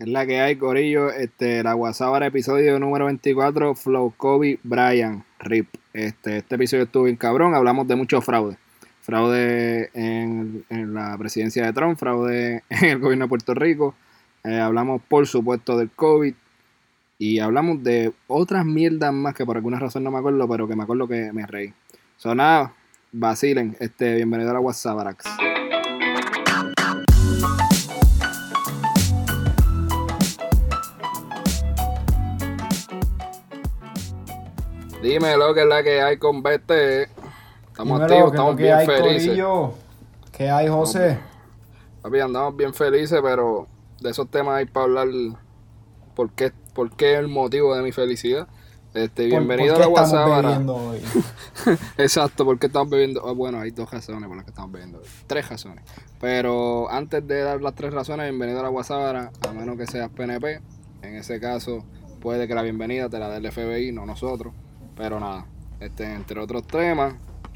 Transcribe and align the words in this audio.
Es 0.00 0.08
la 0.08 0.24
que 0.24 0.40
hay, 0.40 0.56
Corillo. 0.56 1.10
Este, 1.10 1.62
la 1.62 1.76
WhatsApp 1.76 2.22
episodio 2.22 2.78
número 2.78 3.04
24, 3.04 3.74
Flow 3.74 4.14
Kobe 4.16 4.58
Brian 4.62 5.26
Rip. 5.40 5.68
Este, 5.92 6.38
este 6.38 6.54
episodio 6.54 6.84
estuvo 6.84 7.02
bien 7.02 7.16
cabrón. 7.16 7.54
Hablamos 7.54 7.86
de 7.86 7.96
mucho 7.96 8.22
fraude. 8.22 8.56
Fraude 9.02 9.90
en, 9.92 10.64
la 10.70 11.18
presidencia 11.18 11.66
de 11.66 11.74
Trump, 11.74 11.98
fraude 11.98 12.62
en 12.70 12.84
el 12.86 12.98
gobierno 12.98 13.26
de 13.26 13.28
Puerto 13.28 13.52
Rico. 13.52 13.94
Eh, 14.42 14.58
hablamos, 14.58 15.02
por 15.06 15.26
supuesto, 15.26 15.76
del 15.76 15.90
COVID. 15.90 16.32
Y 17.18 17.40
hablamos 17.40 17.84
de 17.84 18.14
otras 18.26 18.64
mierdas 18.64 19.12
más 19.12 19.34
que 19.34 19.44
por 19.44 19.58
alguna 19.58 19.78
razón 19.78 20.02
no 20.02 20.10
me 20.10 20.16
acuerdo, 20.16 20.48
pero 20.48 20.66
que 20.66 20.76
me 20.76 20.84
acuerdo 20.84 21.08
que 21.08 21.30
me 21.30 21.44
reí. 21.44 21.74
So, 22.16 22.34
nada, 22.34 22.72
vacilen. 23.12 23.76
Este, 23.80 24.14
bienvenido 24.14 24.48
a 24.48 24.54
la 24.54 24.60
WhatsApp, 24.60 24.98
Arax. 24.98 25.49
Dime 35.02 35.34
lo 35.38 35.54
que 35.54 35.62
es 35.62 35.66
la 35.66 35.82
que 35.82 36.02
hay 36.02 36.18
con 36.18 36.42
BT. 36.42 36.70
Estamos 37.68 38.02
activos, 38.02 38.32
estamos 38.32 38.56
bien 38.56 38.84
felices. 38.84 39.38
¿Qué 40.30 40.50
hay, 40.50 40.68
José? 40.68 41.18
Papi, 42.02 42.20
andamos 42.20 42.54
bien 42.54 42.74
felices, 42.74 43.18
pero 43.22 43.66
de 44.00 44.10
esos 44.10 44.30
temas 44.30 44.56
hay 44.56 44.66
para 44.66 44.84
hablar. 44.84 45.08
¿Por 46.14 46.30
qué, 46.32 46.52
por 46.74 46.94
qué 46.96 47.14
el 47.14 47.28
motivo 47.28 47.74
de 47.74 47.82
mi 47.82 47.92
felicidad? 47.92 48.46
Este, 48.92 49.24
bienvenido 49.26 49.76
a 49.76 49.78
la 49.78 49.88
WhatsApp. 49.88 50.68
Hoy? 50.68 51.00
Exacto, 51.96 52.44
porque 52.44 52.66
estamos 52.66 52.90
bebiendo. 52.90 53.26
Ah, 53.26 53.32
bueno, 53.32 53.58
hay 53.58 53.70
dos 53.70 53.90
razones 53.90 54.28
por 54.28 54.36
las 54.36 54.44
que 54.44 54.50
estamos 54.50 54.70
bebiendo. 54.70 55.00
Tres 55.26 55.48
razones. 55.48 55.82
Pero 56.20 56.90
antes 56.90 57.26
de 57.26 57.40
dar 57.40 57.62
las 57.62 57.74
tres 57.74 57.94
razones, 57.94 58.28
bienvenido 58.28 58.60
a 58.60 58.64
la 58.64 58.70
WhatsApp, 58.70 59.30
a 59.48 59.52
menos 59.52 59.78
que 59.78 59.86
seas 59.86 60.10
PNP. 60.10 60.60
En 61.00 61.16
ese 61.16 61.40
caso, 61.40 61.86
puede 62.20 62.46
que 62.46 62.54
la 62.54 62.60
bienvenida 62.60 63.08
te 63.08 63.18
la 63.18 63.30
dé 63.30 63.38
el 63.38 63.50
FBI, 63.50 63.92
no 63.92 64.04
nosotros. 64.04 64.52
Pero 64.96 65.20
nada, 65.20 65.46
este, 65.80 66.12
entre 66.12 66.40
otros 66.40 66.66
temas, 66.66 67.14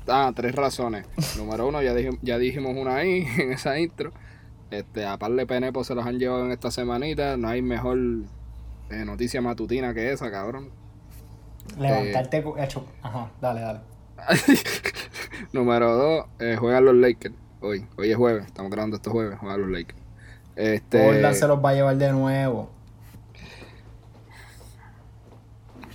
ah, 0.09 0.33
tres 0.35 0.55
razones. 0.55 1.07
Número 1.37 1.69
uno, 1.69 1.83
ya, 1.83 1.95
ya 2.23 2.39
dijimos 2.39 2.75
una 2.77 2.97
ahí 2.97 3.27
en 3.39 3.53
esa 3.53 3.79
intro. 3.79 4.13
Este, 4.71 5.07
a 5.07 5.19
par 5.19 5.33
de 5.33 5.47
penepos 5.47 5.87
se 5.87 5.95
los 5.95 6.05
han 6.07 6.19
llevado 6.19 6.45
en 6.45 6.53
esta 6.53 6.71
semanita. 6.71 7.37
No 7.37 7.49
hay 7.49 7.63
mejor 7.63 7.99
eh, 8.91 9.05
noticia 9.05 9.41
matutina 9.41 9.95
que 9.95 10.13
esa, 10.13 10.31
cabrón. 10.31 10.71
Levantarte 11.79 12.45
hecho. 12.59 12.87
Ajá, 13.03 13.31
dale, 13.41 13.61
dale. 13.61 13.81
Número 15.53 15.95
dos, 15.95 16.27
eh, 16.39 16.57
juegan 16.59 16.85
los 16.85 16.95
Lakers. 16.95 17.35
Hoy, 17.61 17.87
hoy 17.97 18.11
es 18.11 18.17
jueves, 18.17 18.47
estamos 18.47 18.71
grabando 18.71 18.97
estos 18.97 19.13
jueves, 19.13 19.39
juegan 19.39 19.61
los 19.63 19.71
Lakers. 19.71 19.99
Este... 20.57 21.35
se 21.35 21.49
los 21.49 21.65
va 21.65 21.71
a 21.71 21.75
llevar 21.75 21.97
de 21.97 22.13
nuevo. 22.13 22.71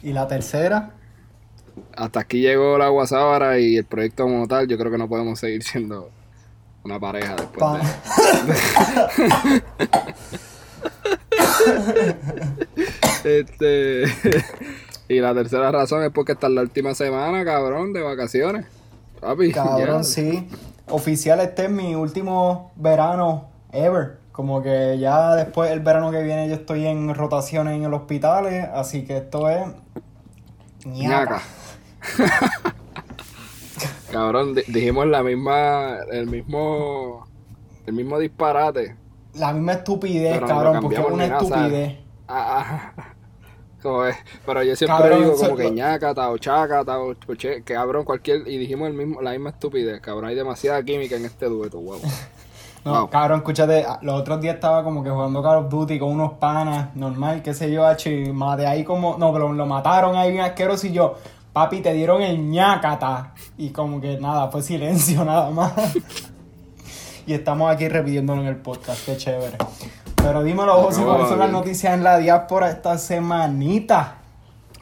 ¿Y 0.02 0.14
la 0.14 0.28
tercera? 0.28 0.94
Hasta 1.96 2.20
aquí 2.22 2.42
llegó 2.42 2.78
la 2.78 2.90
guasábara 2.90 3.60
y 3.60 3.78
el 3.78 3.86
proyecto 3.86 4.24
como 4.24 4.48
tal, 4.48 4.68
yo 4.68 4.78
creo 4.78 4.92
que 4.92 4.98
no 4.98 5.08
podemos 5.08 5.40
seguir 5.40 5.64
siendo 5.64 6.10
una 6.84 7.00
pareja 7.00 7.36
después 7.36 7.82
de... 7.82 9.64
este 13.40 14.04
y 15.10 15.20
la 15.20 15.34
tercera 15.34 15.72
razón 15.72 16.04
es 16.04 16.12
porque 16.12 16.34
esta 16.34 16.48
es 16.48 16.54
la 16.54 16.62
última 16.62 16.94
semana, 16.94 17.44
cabrón, 17.44 17.94
de 17.94 18.02
vacaciones. 18.02 18.68
Papi, 19.20 19.52
cabrón, 19.52 20.06
sí. 20.06 20.48
Oficial, 20.88 21.40
este 21.40 21.66
es 21.66 21.72
mi 21.72 21.96
último 21.96 22.72
verano 22.76 23.48
ever. 23.72 24.20
Como 24.32 24.62
que 24.62 24.98
ya 25.00 25.36
después 25.36 25.72
el 25.72 25.80
verano 25.82 26.12
que 26.12 26.22
viene 26.24 26.48
yo 26.48 26.56
estoy 26.56 26.86
en 26.86 27.14
rotaciones 27.14 27.76
en 27.76 27.84
el 27.84 27.94
hospital, 27.94 28.46
así 28.74 29.04
que 29.04 29.18
esto 29.18 29.50
es 29.50 29.62
ñaca. 30.86 31.42
Cabrón, 34.12 34.56
dijimos 34.68 35.06
la 35.08 35.22
misma, 35.24 36.00
el 36.12 36.28
mismo, 36.28 37.28
el 37.86 37.94
mismo 37.94 38.18
disparate. 38.20 38.96
La 39.36 39.54
misma 39.54 39.74
estupidez, 39.74 40.40
cabrón, 40.40 40.80
porque 40.82 40.98
es 40.98 41.06
una 41.08 41.26
estupidez. 41.26 42.00
Ah, 42.28 42.94
ah. 42.98 43.14
pero 44.46 44.64
yo 44.64 44.76
siempre 44.76 45.16
digo 45.16 45.36
como 45.36 45.56
que 45.56 45.72
ñaca, 45.72 46.14
tao 46.14 46.38
chaca, 46.38 46.84
tao 46.84 47.16
que 47.38 47.62
cabrón, 47.64 48.04
cualquier, 48.04 48.48
y 48.48 48.58
dijimos 48.58 48.90
el 48.90 48.94
mismo, 48.94 49.22
la 49.22 49.32
misma 49.32 49.52
estupidez, 49.52 50.02
cabrón, 50.02 50.26
hay 50.30 50.36
demasiada 50.36 50.84
química 50.84 51.16
en 51.16 51.26
este 51.26 51.46
dueto, 51.46 51.80
wow. 51.80 52.02
No, 52.86 53.10
cabrón, 53.10 53.40
escúchate, 53.40 53.86
los 54.02 54.22
otros 54.22 54.40
días 54.42 54.56
estaba 54.56 54.84
como 54.84 55.04
que 55.04 55.10
jugando 55.10 55.44
Call 55.44 55.58
of 55.58 55.70
Duty 55.70 56.00
con 56.00 56.10
unos 56.10 56.34
panas, 56.34 56.96
normal, 56.96 57.42
qué 57.42 57.54
sé 57.54 57.72
yo, 57.72 57.86
y 58.06 58.32
de 58.58 58.68
ahí 58.68 58.84
como, 58.84 59.18
no, 59.18 59.34
pero 59.34 59.52
lo 59.52 59.66
mataron 59.66 60.16
ahí 60.16 60.32
bien 60.32 60.44
asqueroso 60.44 60.88
y 60.88 60.94
yo, 60.94 61.16
papi, 61.54 61.82
te 61.82 61.94
dieron 61.94 62.22
el 62.22 62.50
ñacata. 62.50 63.34
Y 63.58 63.70
como 63.72 64.00
que 64.00 64.18
nada, 64.18 64.50
fue 64.50 64.62
silencio 64.62 65.26
nada 65.26 65.50
más. 65.52 65.74
y 67.28 67.34
estamos 67.34 67.72
aquí 67.72 67.88
repitiéndolo 67.88 68.42
en 68.42 68.48
el 68.48 68.58
podcast, 68.58 69.06
qué 69.06 69.18
chévere. 69.18 69.58
Pero 70.16 70.44
dímelo, 70.44 70.74
José, 70.82 71.04
¿cuáles 71.04 71.30
son 71.30 71.40
las 71.40 71.52
noticias 71.52 71.94
en 71.94 72.04
la 72.04 72.18
diáspora 72.18 72.70
esta 72.70 72.98
semanita? 72.98 74.18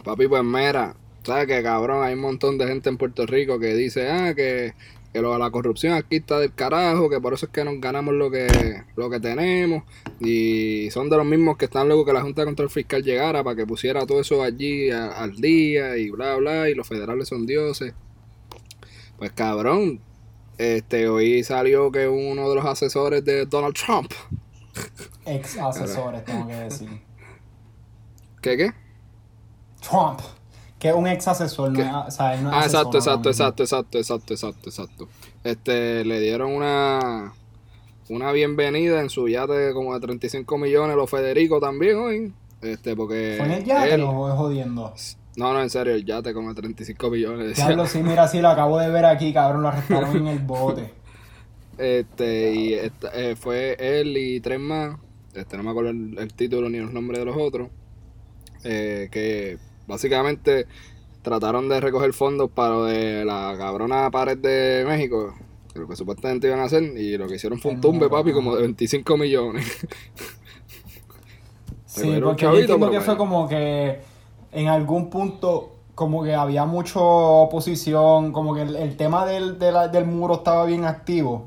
Papi, 0.03 0.27
pues 0.27 0.43
mira, 0.43 0.95
sabes 1.23 1.47
que 1.47 1.61
cabrón, 1.61 2.03
hay 2.03 2.13
un 2.13 2.21
montón 2.21 2.57
de 2.57 2.67
gente 2.67 2.89
en 2.89 2.97
Puerto 2.97 3.25
Rico 3.25 3.59
que 3.59 3.73
dice, 3.75 4.09
ah, 4.09 4.33
que 4.33 4.73
que 5.17 5.21
lo, 5.23 5.35
la 5.35 5.49
corrupción 5.49 5.93
aquí 5.93 6.17
está 6.17 6.37
del 6.37 6.53
carajo, 6.53 7.09
que 7.09 7.19
por 7.19 7.33
eso 7.33 7.47
es 7.47 7.51
que 7.51 7.63
nos 7.63 7.81
ganamos 7.81 8.13
lo 8.13 8.29
que, 8.29 8.83
lo 8.95 9.09
que 9.09 9.19
tenemos, 9.19 9.83
y 10.19 10.89
son 10.91 11.09
de 11.09 11.17
los 11.17 11.25
mismos 11.25 11.57
que 11.57 11.65
están 11.65 11.87
luego 11.87 12.05
que 12.05 12.13
la 12.13 12.21
Junta 12.21 12.41
de 12.41 12.45
Control 12.45 12.69
Fiscal 12.69 13.01
llegara 13.01 13.43
para 13.43 13.55
que 13.55 13.65
pusiera 13.65 14.05
todo 14.05 14.21
eso 14.21 14.43
allí 14.43 14.91
al 14.91 15.35
día 15.37 15.97
y 15.97 16.11
bla 16.11 16.35
bla, 16.35 16.69
y 16.69 16.75
los 16.75 16.87
federales 16.87 17.27
son 17.27 17.47
dioses. 17.47 17.95
Pues 19.17 19.31
cabrón, 19.31 20.01
este 20.59 21.09
hoy 21.09 21.43
salió 21.43 21.91
que 21.91 22.07
uno 22.07 22.47
de 22.49 22.55
los 22.55 22.65
asesores 22.65 23.25
de 23.25 23.47
Donald 23.47 23.73
Trump. 23.73 24.11
Ex 25.25 25.57
asesores, 25.57 26.23
tengo 26.25 26.47
que 26.47 26.53
decir. 26.53 26.89
¿Qué 28.39 28.55
qué? 28.55 28.71
Trump 29.81 30.19
que 30.79 30.89
es 30.89 30.95
un 30.95 31.07
ex 31.07 31.27
asesor, 31.27 31.71
no 31.71 32.05
o 32.05 32.11
sea, 32.11 32.31
Ah, 32.51 32.63
exacto, 32.63 32.97
exacto, 32.97 33.29
exacto, 33.29 33.63
exacto, 33.63 33.97
exacto, 33.97 34.33
exacto, 34.33 34.69
exacto. 34.69 35.09
Este, 35.43 36.05
le 36.05 36.19
dieron 36.19 36.51
una 36.51 37.33
una 38.09 38.31
bienvenida 38.31 39.01
en 39.01 39.09
su 39.09 39.27
yate 39.27 39.53
de 39.53 39.73
como 39.73 39.93
de 39.93 39.99
35 39.99 40.57
millones, 40.57 40.95
los 40.95 41.09
Federico 41.09 41.59
también 41.59 41.97
hoy. 41.97 42.33
Este, 42.61 42.95
porque. 42.95 43.35
¿Fue 43.37 43.47
en 43.47 43.51
el 43.53 43.63
yate 43.65 43.95
él, 43.95 44.03
o 44.03 44.29
es 44.29 44.35
jodiendo? 44.35 44.93
No, 45.35 45.53
no, 45.53 45.61
en 45.61 45.69
serio, 45.69 45.93
el 45.93 46.05
yate 46.05 46.33
como 46.33 46.49
de 46.49 46.55
35 46.55 47.09
millones. 47.09 47.55
Diablo, 47.55 47.85
sí, 47.85 48.01
mira, 48.01 48.27
sí, 48.27 48.39
lo 48.39 48.49
acabo 48.49 48.79
de 48.79 48.89
ver 48.89 49.05
aquí, 49.05 49.33
cabrón, 49.33 49.63
lo 49.63 49.69
arrestaron 49.69 50.15
en 50.15 50.27
el 50.27 50.39
bote. 50.39 50.93
Este, 51.77 52.55
y 52.55 52.73
eh, 52.73 53.35
fue 53.35 53.75
él 53.77 54.17
y 54.17 54.39
tres 54.39 54.59
más. 54.59 54.97
Este, 55.35 55.57
no 55.57 55.61
me 55.61 55.69
acuerdo 55.69 55.91
el, 55.91 56.17
el 56.17 56.33
título 56.33 56.71
ni 56.71 56.79
los 56.79 56.91
nombres 56.91 57.19
de 57.19 57.25
los 57.25 57.37
otros. 57.37 57.69
Eh, 58.63 59.09
que 59.11 59.59
básicamente 59.87 60.67
trataron 61.21 61.67
de 61.67 61.81
recoger 61.81 62.13
fondos 62.13 62.49
para 62.49 62.69
lo 62.69 62.85
de 62.85 63.25
la 63.25 63.55
cabrona 63.57 64.09
pared 64.11 64.37
de 64.37 64.85
México, 64.87 65.33
lo 65.73 65.87
que 65.87 65.95
supuestamente 65.95 66.47
iban 66.47 66.59
a 66.59 66.65
hacer, 66.65 66.83
y 66.83 67.17
lo 67.17 67.27
que 67.27 67.35
hicieron 67.35 67.59
fue 67.59 67.71
un 67.71 67.81
tumbe, 67.81 68.09
papi, 68.09 68.31
como 68.31 68.55
de 68.55 68.61
25 68.61 69.17
millones. 69.17 69.87
sí, 71.85 72.19
porque 72.23 72.43
yo 72.43 72.57
entiendo 72.57 72.91
que 72.91 73.01
fue 73.01 73.17
como 73.17 73.47
que 73.47 73.99
en 74.51 74.67
algún 74.67 75.09
punto 75.09 75.73
como 75.95 76.23
que 76.23 76.35
había 76.35 76.65
mucha 76.65 76.99
oposición, 76.99 78.31
como 78.31 78.53
que 78.53 78.61
el, 78.61 78.95
tema 78.97 79.25
del, 79.25 79.57
del 79.57 80.05
muro 80.05 80.35
estaba 80.35 80.63
bien 80.65 80.85
activo. 80.85 81.45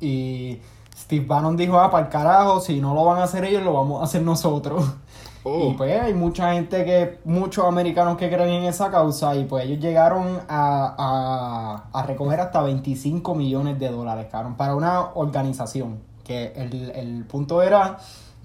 Y 0.00 0.58
Steve 0.96 1.24
Bannon 1.24 1.56
dijo, 1.56 1.78
ah, 1.78 1.90
para 1.90 2.06
el 2.06 2.10
carajo, 2.10 2.60
si 2.60 2.80
no 2.80 2.94
lo 2.94 3.04
van 3.04 3.20
a 3.20 3.24
hacer 3.24 3.44
ellos, 3.44 3.62
lo 3.62 3.72
vamos 3.72 4.00
a 4.00 4.04
hacer 4.04 4.22
nosotros. 4.22 4.84
Oh. 5.44 5.70
Y 5.70 5.74
pues 5.74 6.00
hay 6.00 6.14
mucha 6.14 6.52
gente 6.54 6.84
que, 6.84 7.18
muchos 7.24 7.64
americanos 7.64 8.16
que 8.16 8.28
creen 8.28 8.50
en 8.50 8.64
esa 8.64 8.90
causa 8.90 9.36
y 9.36 9.44
pues 9.44 9.64
ellos 9.64 9.78
llegaron 9.80 10.40
a, 10.48 11.86
a, 11.92 12.02
recoger 12.06 12.40
hasta 12.40 12.62
25 12.62 13.34
millones 13.34 13.78
de 13.78 13.88
dólares, 13.88 14.26
cabrón, 14.30 14.56
para 14.56 14.74
una 14.74 15.10
organización. 15.14 16.00
Que 16.24 16.52
el, 16.56 16.90
el 16.90 17.24
punto 17.24 17.62
era, 17.62 17.98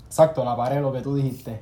exacto, 0.06 0.45
la 0.45 0.56
pared, 0.56 0.81
lo 0.81 0.94
que 0.94 1.01
tú 1.01 1.16
dijiste. 1.16 1.60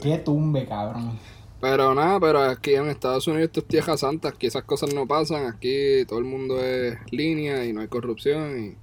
Qué 0.00 0.18
tumbe, 0.18 0.66
cabrón. 0.66 1.18
Pero 1.60 1.94
nada, 1.94 2.20
pero 2.20 2.42
aquí 2.42 2.74
en 2.74 2.88
Estados 2.88 3.26
Unidos 3.26 3.46
esto 3.46 3.60
es 3.60 3.66
tierra 3.66 3.96
santa, 3.96 4.28
aquí 4.28 4.46
esas 4.46 4.64
cosas 4.64 4.94
no 4.94 5.06
pasan, 5.06 5.46
aquí 5.46 6.04
todo 6.06 6.18
el 6.18 6.26
mundo 6.26 6.62
es 6.62 6.98
línea 7.10 7.64
y 7.64 7.72
no 7.72 7.80
hay 7.80 7.88
corrupción 7.88 8.76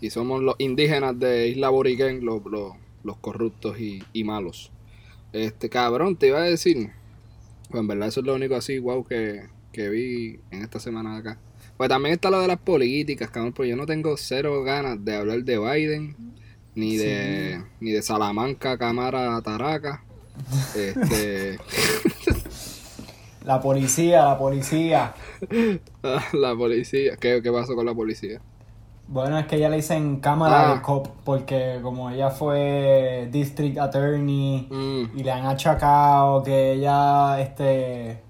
y, 0.00 0.06
y 0.06 0.10
somos 0.10 0.42
los 0.42 0.54
indígenas 0.58 1.18
de 1.18 1.48
Isla 1.48 1.68
Boriquén 1.68 2.24
los, 2.24 2.44
los, 2.46 2.72
los 3.04 3.16
corruptos 3.18 3.78
y, 3.78 4.02
y 4.12 4.24
malos. 4.24 4.72
Este, 5.32 5.68
cabrón, 5.68 6.16
te 6.16 6.28
iba 6.28 6.38
a 6.38 6.44
decir. 6.44 6.90
Pues 7.70 7.80
en 7.80 7.88
verdad 7.88 8.08
eso 8.08 8.20
es 8.20 8.26
lo 8.26 8.34
único 8.34 8.54
así, 8.54 8.78
wow, 8.78 9.04
que, 9.04 9.44
que 9.72 9.88
vi 9.88 10.40
en 10.50 10.62
esta 10.62 10.80
semana 10.80 11.14
de 11.14 11.18
acá. 11.18 11.38
Pues 11.76 11.88
también 11.88 12.14
está 12.14 12.30
lo 12.30 12.40
de 12.40 12.48
las 12.48 12.58
políticas, 12.58 13.30
cabrón, 13.30 13.52
porque 13.52 13.70
yo 13.70 13.76
no 13.76 13.86
tengo 13.86 14.16
cero 14.16 14.62
ganas 14.62 15.04
de 15.04 15.16
hablar 15.16 15.42
de 15.42 15.58
Biden, 15.58 16.16
ni 16.74 16.96
de, 16.96 17.62
ni 17.80 17.90
de 17.90 18.02
Salamanca, 18.02 18.78
Cámara, 18.78 19.40
Taraca. 19.42 20.02
Este. 20.74 21.58
la 23.44 23.60
policía, 23.60 24.24
la 24.24 24.38
policía. 24.38 25.14
la 26.32 26.54
policía. 26.56 27.16
¿Qué, 27.16 27.40
¿Qué 27.42 27.52
pasó 27.52 27.74
con 27.74 27.84
la 27.84 27.94
policía? 27.94 28.40
Bueno, 29.08 29.38
es 29.38 29.46
que 29.46 29.56
ella 29.56 29.68
le 29.68 29.76
dicen 29.76 30.18
cámara 30.18 30.68
de 30.68 30.74
ah. 30.74 30.82
cop 30.82 31.06
porque 31.24 31.78
como 31.82 32.10
ella 32.10 32.30
fue 32.30 33.28
district 33.30 33.78
attorney 33.78 34.66
mm. 34.68 35.18
y 35.18 35.22
le 35.22 35.30
han 35.30 35.46
achacado 35.46 36.42
que 36.42 36.72
ella 36.72 37.40
este 37.40 38.20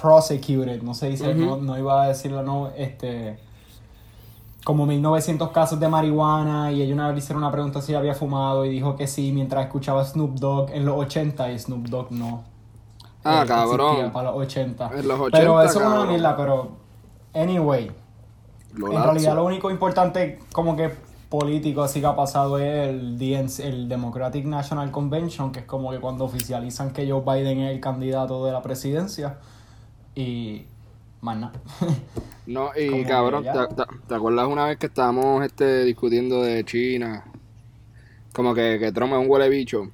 prosecuted, 0.00 0.80
no 0.82 0.94
se 0.94 1.08
dice, 1.08 1.34
no, 1.34 1.56
no, 1.56 1.76
iba 1.76 2.04
a 2.04 2.08
decirlo, 2.08 2.42
no, 2.42 2.70
este 2.76 3.38
como 4.64 4.86
1900 4.86 5.50
casos 5.50 5.80
de 5.80 5.88
marihuana 5.88 6.70
y 6.70 6.82
ella 6.82 6.94
una 6.94 7.06
vez 7.08 7.16
le 7.16 7.18
hicieron 7.18 7.42
una 7.42 7.50
pregunta 7.50 7.82
si 7.82 7.94
había 7.94 8.14
fumado 8.14 8.64
y 8.64 8.68
dijo 8.68 8.94
que 8.94 9.08
sí 9.08 9.32
mientras 9.32 9.64
escuchaba 9.64 10.04
Snoop 10.04 10.38
Dogg 10.38 10.70
en 10.70 10.84
los 10.84 10.96
80 10.98 11.50
y 11.50 11.58
Snoop 11.58 11.88
Dogg 11.88 12.12
no. 12.12 12.44
Ah, 13.24 13.42
eh, 13.44 13.48
cabrón. 13.48 14.12
Para 14.12 14.30
los 14.30 14.40
80. 14.40 14.90
En 14.94 15.08
los 15.08 15.18
80 15.18 15.38
pero 15.38 15.62
eso 15.62 15.80
es 15.80 15.86
una 15.86 16.04
mierda, 16.04 16.36
pero 16.36 16.70
anyway. 17.34 17.90
En 18.76 19.02
realidad 19.02 19.34
lo 19.34 19.44
único 19.44 19.70
importante 19.70 20.38
como 20.52 20.76
que 20.76 20.90
político 21.28 21.82
así 21.82 22.00
que 22.00 22.06
ha 22.06 22.14
pasado 22.14 22.58
es 22.58 22.88
el, 22.88 23.22
el 23.64 23.88
Democratic 23.88 24.44
National 24.44 24.90
Convention, 24.90 25.50
que 25.50 25.60
es 25.60 25.66
como 25.66 25.90
que 25.90 25.98
cuando 25.98 26.24
oficializan 26.24 26.92
que 26.92 27.10
Joe 27.10 27.22
Biden 27.22 27.60
es 27.60 27.72
el 27.72 27.80
candidato 27.80 28.44
de 28.44 28.52
la 28.52 28.60
presidencia 28.60 29.38
y 30.14 30.66
más 31.20 31.36
nada. 31.38 31.52
No, 32.44 32.72
y 32.76 33.04
cabrón, 33.04 33.44
¿te, 33.44 34.14
acuerdas 34.14 34.48
una 34.48 34.66
vez 34.66 34.76
que 34.76 34.86
estábamos 34.86 35.44
este, 35.44 35.84
discutiendo 35.84 36.42
de 36.42 36.64
China? 36.64 37.24
Como 38.32 38.52
que, 38.52 38.80
que 38.80 38.90
Trump 38.90 39.12
es 39.12 39.20
un 39.20 39.30
huele 39.30 39.48
bicho, 39.48 39.92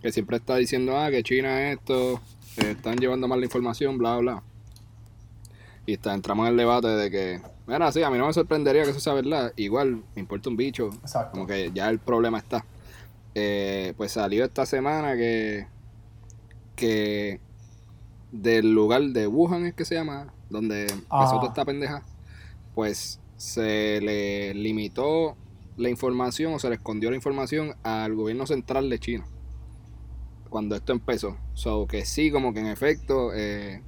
que 0.00 0.10
siempre 0.10 0.38
está 0.38 0.56
diciendo, 0.56 0.96
ah, 0.98 1.10
que 1.10 1.22
China 1.22 1.68
es 1.68 1.78
esto, 1.78 2.18
están 2.56 2.96
llevando 2.96 3.28
mal 3.28 3.38
la 3.38 3.44
información, 3.44 3.98
bla, 3.98 4.16
bla. 4.16 4.42
Y 5.84 5.92
está, 5.92 6.14
entramos 6.14 6.46
en 6.46 6.52
el 6.52 6.56
debate 6.56 6.88
de 6.88 7.10
que, 7.10 7.42
mira, 7.66 7.90
sí, 7.92 8.02
a 8.02 8.10
mí 8.10 8.18
no 8.18 8.26
me 8.26 8.32
sorprendería 8.32 8.84
que 8.84 8.90
eso 8.90 9.00
sea 9.00 9.14
verdad, 9.14 9.52
igual 9.56 10.02
me 10.14 10.20
importa 10.20 10.48
un 10.48 10.56
bicho, 10.56 10.90
como 11.30 11.46
que 11.46 11.70
ya 11.72 11.88
el 11.88 11.98
problema 11.98 12.38
está. 12.38 12.64
Eh, 13.34 13.94
pues 13.96 14.12
salió 14.12 14.44
esta 14.44 14.66
semana 14.66 15.14
que, 15.14 15.66
que 16.74 17.40
del 18.32 18.72
lugar 18.72 19.02
de 19.02 19.26
Wuhan 19.26 19.66
es 19.66 19.74
que 19.74 19.84
se 19.84 19.94
llama, 19.94 20.32
donde 20.48 20.82
empezó 20.82 21.36
toda 21.36 21.48
esta 21.48 21.64
pendeja, 21.64 22.02
pues 22.74 23.20
se 23.36 24.00
le 24.00 24.52
limitó 24.54 25.36
la 25.76 25.88
información 25.88 26.54
o 26.54 26.58
se 26.58 26.68
le 26.68 26.74
escondió 26.74 27.10
la 27.10 27.16
información 27.16 27.74
al 27.82 28.14
gobierno 28.14 28.46
central 28.46 28.90
de 28.90 28.98
China 28.98 29.26
cuando 30.50 30.76
esto 30.76 30.92
empezó. 30.92 31.38
So 31.54 31.86
que 31.86 32.04
sí, 32.04 32.30
como 32.30 32.52
que 32.52 32.60
en 32.60 32.66
efecto 32.66 33.32
eh, 33.32 33.80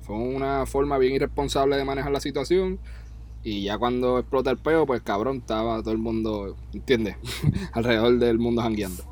fue 0.00 0.16
una 0.16 0.66
forma 0.66 0.98
bien 0.98 1.14
irresponsable 1.14 1.76
de 1.76 1.84
manejar 1.84 2.12
la 2.12 2.20
situación. 2.20 2.78
Y 3.44 3.64
ya 3.64 3.76
cuando 3.78 4.18
explota 4.18 4.50
el 4.50 4.58
peo, 4.58 4.86
pues 4.86 5.02
cabrón, 5.02 5.38
estaba 5.38 5.80
todo 5.80 5.92
el 5.92 5.98
mundo, 5.98 6.56
¿entiendes? 6.72 7.16
Alrededor 7.72 8.18
del 8.18 8.38
mundo 8.38 8.62
jangueando. 8.62 9.02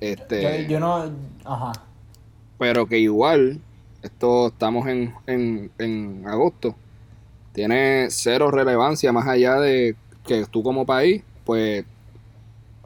Este, 0.00 0.66
yo, 0.68 0.80
no. 0.80 1.10
Ajá. 1.44 1.72
Pero 2.58 2.86
que 2.86 2.98
igual, 2.98 3.60
esto 4.02 4.48
estamos 4.48 4.88
en, 4.88 5.14
en, 5.26 5.70
en 5.78 6.24
agosto. 6.26 6.74
Tiene 7.52 8.08
cero 8.10 8.50
relevancia 8.50 9.12
más 9.12 9.26
allá 9.26 9.60
de 9.60 9.96
que 10.26 10.44
tú 10.46 10.62
como 10.62 10.84
país, 10.84 11.22
pues, 11.44 11.84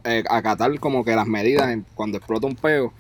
eh, 0.05 0.25
acatar 0.29 0.79
como 0.79 1.05
que 1.05 1.17
las 1.17 1.27
medidas 1.27 1.77
cuando 1.95 2.19
explota 2.19 2.47
un 2.47 2.57
peo. 2.57 2.93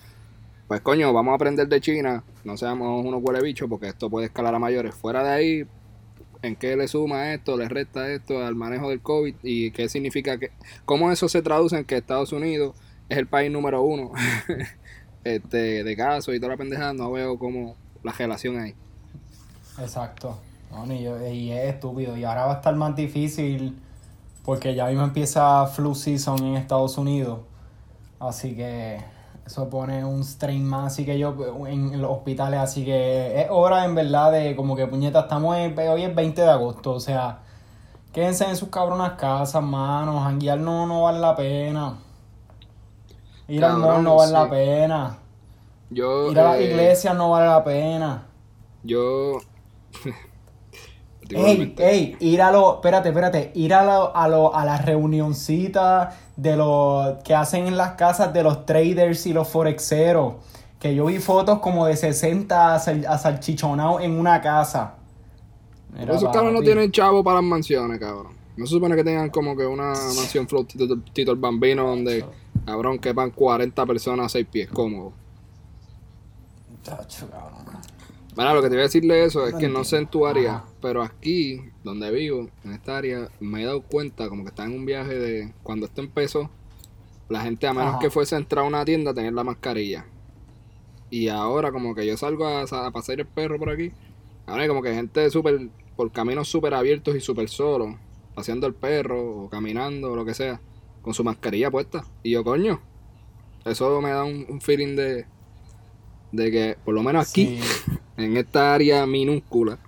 Pues 0.68 0.80
coño, 0.80 1.12
vamos 1.12 1.32
a 1.32 1.34
aprender 1.34 1.68
de 1.68 1.80
China, 1.80 2.22
no 2.44 2.56
seamos 2.56 3.04
unos 3.04 3.20
huele 3.22 3.42
bichos 3.42 3.68
porque 3.68 3.88
esto 3.88 4.08
puede 4.08 4.26
escalar 4.26 4.54
a 4.54 4.58
mayores. 4.58 4.94
Fuera 4.94 5.22
de 5.24 5.30
ahí, 5.30 5.66
¿en 6.42 6.56
qué 6.56 6.76
le 6.76 6.88
suma 6.88 7.32
esto, 7.32 7.56
le 7.56 7.68
resta 7.68 8.10
esto 8.10 8.44
al 8.44 8.54
manejo 8.54 8.90
del 8.90 9.00
COVID? 9.00 9.34
¿Y 9.42 9.70
qué 9.72 9.88
significa 9.88 10.38
que, 10.38 10.50
cómo 10.84 11.10
eso 11.12 11.28
se 11.28 11.42
traduce 11.42 11.76
en 11.76 11.84
que 11.84 11.96
Estados 11.96 12.32
Unidos 12.32 12.74
es 13.08 13.18
el 13.18 13.26
país 13.26 13.50
número 13.50 13.82
uno 13.82 14.12
este, 15.24 15.84
de 15.84 15.96
casos 15.96 16.34
y 16.34 16.40
toda 16.40 16.52
la 16.52 16.56
pendejada? 16.56 16.92
No 16.92 17.12
veo 17.12 17.38
como 17.38 17.76
la 18.02 18.12
relación 18.12 18.58
ahí. 18.58 18.74
Exacto. 19.78 20.38
y 20.88 21.50
es 21.50 21.74
estúpido. 21.74 22.16
Y 22.16 22.24
ahora 22.24 22.46
va 22.46 22.54
a 22.54 22.56
estar 22.56 22.74
más 22.74 22.94
difícil 22.96 23.76
porque 24.44 24.74
ya 24.74 24.86
mismo 24.86 25.04
empieza 25.04 25.66
flu 25.66 25.94
season 25.94 26.42
en 26.44 26.56
Estados 26.56 26.98
Unidos. 26.98 27.40
Así 28.18 28.54
que 28.54 28.98
eso 29.50 29.68
pone 29.68 30.04
un 30.04 30.22
strain 30.22 30.64
más. 30.64 30.92
Así 30.92 31.04
que 31.04 31.18
yo 31.18 31.34
en, 31.66 32.00
los 32.00 32.10
hospitales. 32.12 32.60
Así 32.60 32.84
que 32.84 33.40
es 33.40 33.48
hora 33.50 33.84
en 33.84 33.96
verdad 33.96 34.30
de 34.30 34.54
como 34.54 34.76
que 34.76 34.86
puñeta. 34.86 35.20
Estamos 35.20 35.56
hoy 35.56 36.02
es 36.04 36.14
20 36.14 36.40
de 36.40 36.48
agosto. 36.48 36.92
O 36.92 37.00
sea, 37.00 37.40
quédense 38.12 38.44
en 38.44 38.56
sus 38.56 38.68
cabronas 38.68 39.14
casas, 39.14 39.62
manos. 39.62 40.22
Janguear 40.22 40.60
no, 40.60 40.86
no 40.86 41.02
vale 41.02 41.18
la 41.18 41.34
pena. 41.34 41.98
Ir 43.48 43.64
al 43.64 43.78
mall 43.78 44.04
no 44.04 44.14
vale 44.14 44.32
la 44.32 44.48
pena. 44.48 45.18
Yo, 45.90 46.30
Ir 46.30 46.38
a 46.38 46.44
la 46.44 46.58
eh, 46.58 46.70
iglesia 46.70 47.12
no 47.12 47.30
vale 47.30 47.46
la 47.46 47.64
pena. 47.64 48.26
Yo. 48.84 49.40
Ey, 51.30 51.74
ey, 51.78 52.16
ir 52.20 52.42
a 52.42 52.50
lo. 52.50 52.76
Espérate, 52.76 53.08
espérate. 53.08 53.52
Ir 53.54 53.74
a, 53.74 53.84
lo, 53.84 54.16
a, 54.16 54.28
lo, 54.28 54.54
a 54.54 54.64
la 54.64 54.78
reunioncita 54.78 56.16
de 56.36 56.56
los 56.56 57.22
que 57.22 57.34
hacen 57.34 57.66
en 57.66 57.76
las 57.76 57.92
casas 57.92 58.32
de 58.32 58.42
los 58.42 58.66
traders 58.66 59.26
y 59.26 59.32
los 59.32 59.48
forexeros. 59.48 60.34
Que 60.78 60.94
yo 60.94 61.06
vi 61.06 61.18
fotos 61.18 61.58
como 61.58 61.86
de 61.86 61.96
60 61.96 62.78
salchichonados 62.78 64.02
en 64.02 64.18
una 64.18 64.40
casa. 64.40 64.94
esos 65.98 66.32
cabros 66.32 66.52
no 66.52 66.62
tienen 66.62 66.90
chavo 66.90 67.22
para 67.22 67.36
las 67.36 67.44
mansiones, 67.44 67.98
cabrón. 67.98 68.32
No 68.56 68.66
se 68.66 68.74
supone 68.74 68.96
que 68.96 69.04
tengan 69.04 69.30
como 69.30 69.56
que 69.56 69.66
una 69.66 69.88
mansión 69.88 70.48
flow 70.48 70.64
Tito, 70.64 71.32
el 71.32 71.38
Bambino 71.38 71.86
donde, 71.86 72.24
cabrón, 72.66 72.98
quepan 72.98 73.30
40 73.30 73.86
personas 73.86 74.26
a 74.26 74.28
6 74.30 74.46
pies 74.50 74.68
cómodos. 74.68 75.12
Bueno, 78.36 78.54
lo 78.54 78.62
que 78.62 78.68
te 78.68 78.76
voy 78.76 78.82
a 78.82 78.84
decirle 78.84 79.24
eso 79.24 79.46
es 79.46 79.54
que 79.56 79.68
no 79.68 79.82
sé 79.82 79.98
en 79.98 80.06
tu 80.06 80.24
área, 80.24 80.64
pero 80.80 81.02
aquí, 81.02 81.60
donde 81.82 82.12
vivo, 82.12 82.48
en 82.64 82.72
esta 82.72 82.96
área, 82.96 83.28
me 83.40 83.62
he 83.62 83.64
dado 83.66 83.82
cuenta 83.82 84.28
como 84.28 84.44
que 84.44 84.50
está 84.50 84.64
en 84.64 84.72
un 84.72 84.86
viaje 84.86 85.18
de 85.18 85.52
cuando 85.64 85.86
esto 85.86 86.00
empezó, 86.00 86.48
la 87.28 87.40
gente 87.40 87.66
a 87.66 87.74
menos 87.74 87.96
que 88.00 88.08
fuese 88.08 88.36
a 88.36 88.38
entrar 88.38 88.64
a 88.64 88.68
una 88.68 88.84
tienda 88.84 89.10
a 89.10 89.14
tener 89.14 89.32
la 89.32 89.42
mascarilla. 89.42 90.06
Y 91.10 91.26
ahora 91.26 91.72
como 91.72 91.92
que 91.94 92.06
yo 92.06 92.16
salgo 92.16 92.46
a, 92.46 92.62
a 92.62 92.90
pasear 92.92 93.18
el 93.18 93.26
perro 93.26 93.58
por 93.58 93.70
aquí, 93.70 93.90
ahora 94.46 94.62
hay 94.62 94.68
como 94.68 94.82
que 94.82 94.94
gente 94.94 95.28
súper, 95.30 95.68
por 95.96 96.12
caminos 96.12 96.48
súper 96.48 96.72
abiertos 96.74 97.16
y 97.16 97.20
súper 97.20 97.48
solos, 97.48 97.96
paseando 98.36 98.68
el 98.68 98.74
perro 98.74 99.44
o 99.44 99.50
caminando 99.50 100.12
o 100.12 100.16
lo 100.16 100.24
que 100.24 100.34
sea, 100.34 100.60
con 101.02 101.14
su 101.14 101.24
mascarilla 101.24 101.68
puesta. 101.72 102.04
Y 102.22 102.30
yo, 102.30 102.44
coño, 102.44 102.80
eso 103.64 104.00
me 104.00 104.10
da 104.10 104.22
un 104.22 104.60
feeling 104.60 104.94
de 104.94 105.26
de 106.32 106.50
que 106.50 106.76
por 106.84 106.94
lo 106.94 107.02
menos 107.02 107.28
aquí, 107.28 107.60
en 108.16 108.36
esta 108.36 108.74
área 108.74 109.06
minúscula 109.06 109.78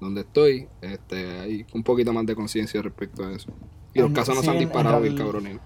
donde 0.00 0.22
estoy, 0.22 0.68
este, 0.80 1.40
hay 1.40 1.66
un 1.74 1.82
poquito 1.82 2.12
más 2.12 2.24
de 2.26 2.34
conciencia 2.34 2.80
respecto 2.82 3.24
a 3.24 3.32
eso. 3.32 3.50
Y 3.92 4.00
los 4.00 4.12
casos 4.12 4.34
no 4.34 4.42
se 4.42 4.50
han 4.50 4.58
disparado 4.58 5.00
bien 5.00 5.16
cabronino. 5.16 5.60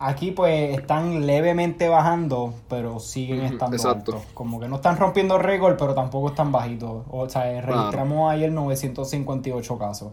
Aquí 0.00 0.30
pues 0.30 0.78
están 0.78 1.26
levemente 1.26 1.88
bajando, 1.88 2.54
pero 2.68 3.00
siguen 3.00 3.40
estando 3.40 3.88
altos. 3.88 4.22
Como 4.32 4.60
que 4.60 4.68
no 4.68 4.76
están 4.76 4.96
rompiendo 4.96 5.38
récord, 5.38 5.76
pero 5.76 5.94
tampoco 5.94 6.28
están 6.28 6.52
bajitos. 6.52 7.04
O 7.10 7.28
sea, 7.28 7.60
registramos 7.60 8.30
ayer 8.30 8.52
958 8.52 9.78
casos. 9.78 10.12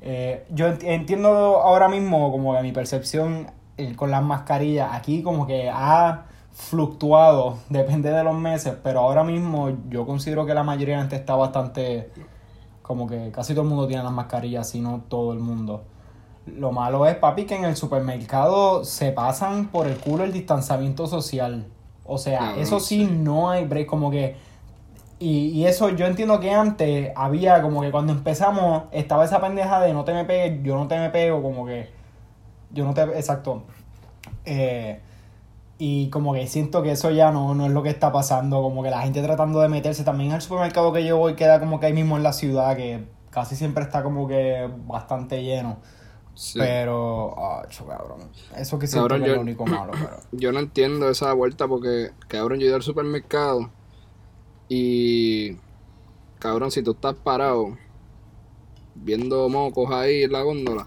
Eh, 0.00 0.44
yo 0.50 0.66
entiendo 0.82 1.28
ahora 1.28 1.88
mismo 1.88 2.32
como 2.32 2.56
que 2.56 2.62
mi 2.62 2.72
percepción 2.72 3.46
eh, 3.76 3.94
con 3.94 4.10
las 4.10 4.24
mascarillas, 4.24 4.90
aquí 4.92 5.22
como 5.22 5.46
que 5.46 5.70
ha 5.72 6.26
fluctuado, 6.52 7.58
depende 7.70 8.10
de 8.10 8.22
los 8.22 8.34
meses, 8.34 8.74
pero 8.82 9.00
ahora 9.00 9.24
mismo 9.24 9.70
yo 9.88 10.06
considero 10.06 10.44
que 10.46 10.54
la 10.54 10.62
mayoría 10.62 10.96
de 10.96 10.96
la 10.96 11.02
gente 11.02 11.16
está 11.16 11.34
bastante, 11.34 12.10
como 12.82 13.06
que 13.06 13.30
casi 13.30 13.54
todo 13.54 13.62
el 13.62 13.68
mundo 13.68 13.86
tiene 13.86 14.02
las 14.02 14.12
mascarillas, 14.12 14.68
si 14.68 14.80
no 14.80 15.02
todo 15.08 15.32
el 15.32 15.38
mundo. 15.38 15.84
Lo 16.46 16.72
malo 16.72 17.06
es, 17.06 17.16
papi, 17.16 17.46
que 17.46 17.56
en 17.56 17.64
el 17.64 17.76
supermercado 17.76 18.84
se 18.84 19.12
pasan 19.12 19.68
por 19.68 19.86
el 19.86 19.96
culo 19.96 20.24
el 20.24 20.32
distanciamiento 20.32 21.06
social. 21.06 21.66
O 22.04 22.18
sea, 22.18 22.56
eso 22.56 22.80
sí, 22.80 23.04
no 23.04 23.50
hay 23.50 23.64
break, 23.64 23.86
como 23.86 24.10
que... 24.10 24.36
Y, 25.18 25.50
y, 25.50 25.66
eso 25.66 25.88
yo 25.90 26.06
entiendo 26.06 26.40
que 26.40 26.50
antes 26.50 27.12
había 27.14 27.62
como 27.62 27.80
que 27.82 27.92
cuando 27.92 28.12
empezamos 28.12 28.84
estaba 28.90 29.24
esa 29.24 29.40
pendeja 29.40 29.80
de 29.80 29.92
no 29.92 30.02
te 30.02 30.12
me 30.12 30.24
pegues, 30.24 30.64
yo 30.64 30.74
no 30.74 30.88
te 30.88 30.98
me 30.98 31.10
pego, 31.10 31.40
como 31.40 31.64
que... 31.64 31.90
Yo 32.72 32.84
no 32.84 32.92
te... 32.92 33.02
Exacto. 33.02 33.62
Eh, 34.44 35.00
y 35.84 36.10
como 36.10 36.32
que 36.32 36.46
siento 36.46 36.80
que 36.84 36.92
eso 36.92 37.10
ya 37.10 37.32
no, 37.32 37.56
no 37.56 37.66
es 37.66 37.72
lo 37.72 37.82
que 37.82 37.88
está 37.88 38.12
pasando, 38.12 38.62
como 38.62 38.84
que 38.84 38.90
la 38.90 39.02
gente 39.02 39.20
tratando 39.20 39.58
de 39.58 39.68
meterse 39.68 40.04
también 40.04 40.30
al 40.30 40.40
supermercado 40.40 40.92
que 40.92 41.04
yo 41.04 41.16
voy 41.16 41.34
queda 41.34 41.58
como 41.58 41.80
que 41.80 41.86
ahí 41.86 41.92
mismo 41.92 42.16
en 42.16 42.22
la 42.22 42.32
ciudad, 42.32 42.76
que 42.76 43.04
casi 43.30 43.56
siempre 43.56 43.82
está 43.82 44.04
como 44.04 44.28
que 44.28 44.70
bastante 44.86 45.42
lleno. 45.42 45.78
Pero, 46.54 47.34
oh, 47.36 47.62
cabrón. 47.88 48.30
Eso 48.56 48.78
que 48.78 48.86
siento 48.86 49.16
es 49.16 49.26
lo 49.26 49.40
único 49.40 49.66
malo, 49.66 49.90
pero... 49.92 50.20
Yo 50.30 50.52
no 50.52 50.60
entiendo 50.60 51.10
esa 51.10 51.32
vuelta 51.32 51.66
porque, 51.66 52.12
cabrón, 52.28 52.60
yo 52.60 52.66
he 52.66 52.68
ido 52.68 52.76
al 52.76 52.82
supermercado 52.82 53.68
y, 54.68 55.56
cabrón, 56.38 56.70
si 56.70 56.84
tú 56.84 56.92
estás 56.92 57.16
parado 57.16 57.76
viendo 58.94 59.48
mocos 59.48 59.90
ahí 59.90 60.22
en 60.22 60.30
la 60.30 60.42
góndola, 60.42 60.86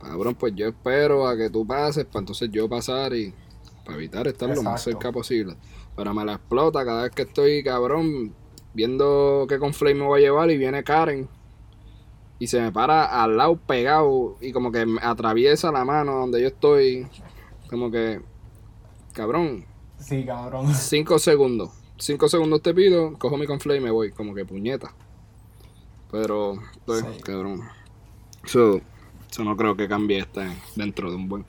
cabrón, 0.00 0.34
pues 0.34 0.54
yo 0.56 0.68
espero 0.68 1.28
a 1.28 1.36
que 1.36 1.50
tú 1.50 1.66
pases 1.66 2.06
para 2.06 2.20
entonces 2.20 2.48
yo 2.50 2.70
pasar 2.70 3.12
y 3.12 3.34
para 3.84 3.96
evitar 3.96 4.26
estar 4.26 4.48
lo 4.48 4.62
más 4.62 4.82
cerca 4.82 5.12
posible. 5.12 5.56
Pero 5.96 6.14
me 6.14 6.24
la 6.24 6.34
explota 6.34 6.84
cada 6.84 7.04
vez 7.04 7.12
que 7.12 7.22
estoy, 7.22 7.62
cabrón, 7.62 8.34
viendo 8.72 9.46
qué 9.48 9.58
conflame 9.58 9.94
me 9.94 10.06
voy 10.06 10.20
a 10.20 10.24
llevar 10.24 10.50
y 10.50 10.56
viene 10.56 10.82
Karen 10.82 11.28
y 12.38 12.46
se 12.46 12.60
me 12.60 12.72
para 12.72 13.22
al 13.22 13.36
lado 13.36 13.56
pegado 13.56 14.36
y 14.40 14.52
como 14.52 14.72
que 14.72 14.84
me 14.86 15.00
atraviesa 15.02 15.70
la 15.70 15.84
mano 15.84 16.14
donde 16.14 16.40
yo 16.40 16.48
estoy. 16.48 17.06
Como 17.68 17.90
que, 17.90 18.20
cabrón. 19.12 19.64
Sí, 19.98 20.24
cabrón. 20.24 20.74
Cinco 20.74 21.18
segundos. 21.18 21.70
Cinco 21.96 22.28
segundos 22.28 22.60
te 22.60 22.74
pido, 22.74 23.16
cojo 23.18 23.36
mi 23.36 23.46
conflay 23.46 23.78
y 23.78 23.80
me 23.80 23.90
voy. 23.90 24.10
Como 24.10 24.34
que 24.34 24.44
puñeta. 24.44 24.94
Pero, 26.10 26.58
pues, 26.84 27.04
cabrón. 27.22 27.62
Eso, 28.44 28.80
eso 29.30 29.44
no 29.44 29.56
creo 29.56 29.76
que 29.76 29.88
cambie 29.88 30.18
este 30.18 30.46
dentro 30.76 31.10
de 31.10 31.16
un 31.16 31.28
buen 31.28 31.46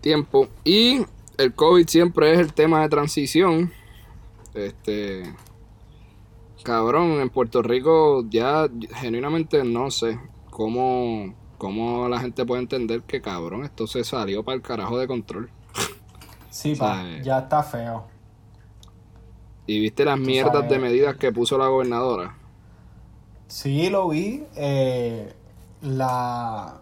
tiempo. 0.00 0.48
Y 0.64 1.04
el 1.38 1.54
COVID 1.54 1.86
siempre 1.88 2.32
es 2.32 2.38
el 2.38 2.52
tema 2.52 2.82
de 2.82 2.88
transición. 2.88 3.72
Este 4.54 5.34
Cabrón, 6.64 7.20
en 7.20 7.28
Puerto 7.28 7.60
Rico 7.60 8.24
ya 8.30 8.66
genuinamente 8.94 9.62
no 9.64 9.90
sé 9.90 10.18
cómo, 10.48 11.34
cómo 11.58 12.08
la 12.08 12.18
gente 12.18 12.46
puede 12.46 12.62
entender 12.62 13.02
que 13.02 13.20
cabrón, 13.20 13.64
esto 13.64 13.86
se 13.86 14.02
salió 14.02 14.42
para 14.42 14.56
el 14.56 14.62
carajo 14.62 14.98
de 14.98 15.06
control. 15.06 15.50
Sí, 16.48 16.74
pa, 16.74 17.04
ya 17.22 17.40
está 17.40 17.62
feo. 17.62 18.06
¿Y 19.66 19.78
viste 19.78 20.06
las 20.06 20.18
mierdas 20.18 20.66
de 20.66 20.78
medidas 20.78 21.16
que 21.16 21.32
puso 21.32 21.58
la 21.58 21.68
gobernadora? 21.68 22.34
Sí, 23.46 23.90
lo 23.90 24.08
vi. 24.08 24.44
Eh, 24.56 25.34
la, 25.82 26.80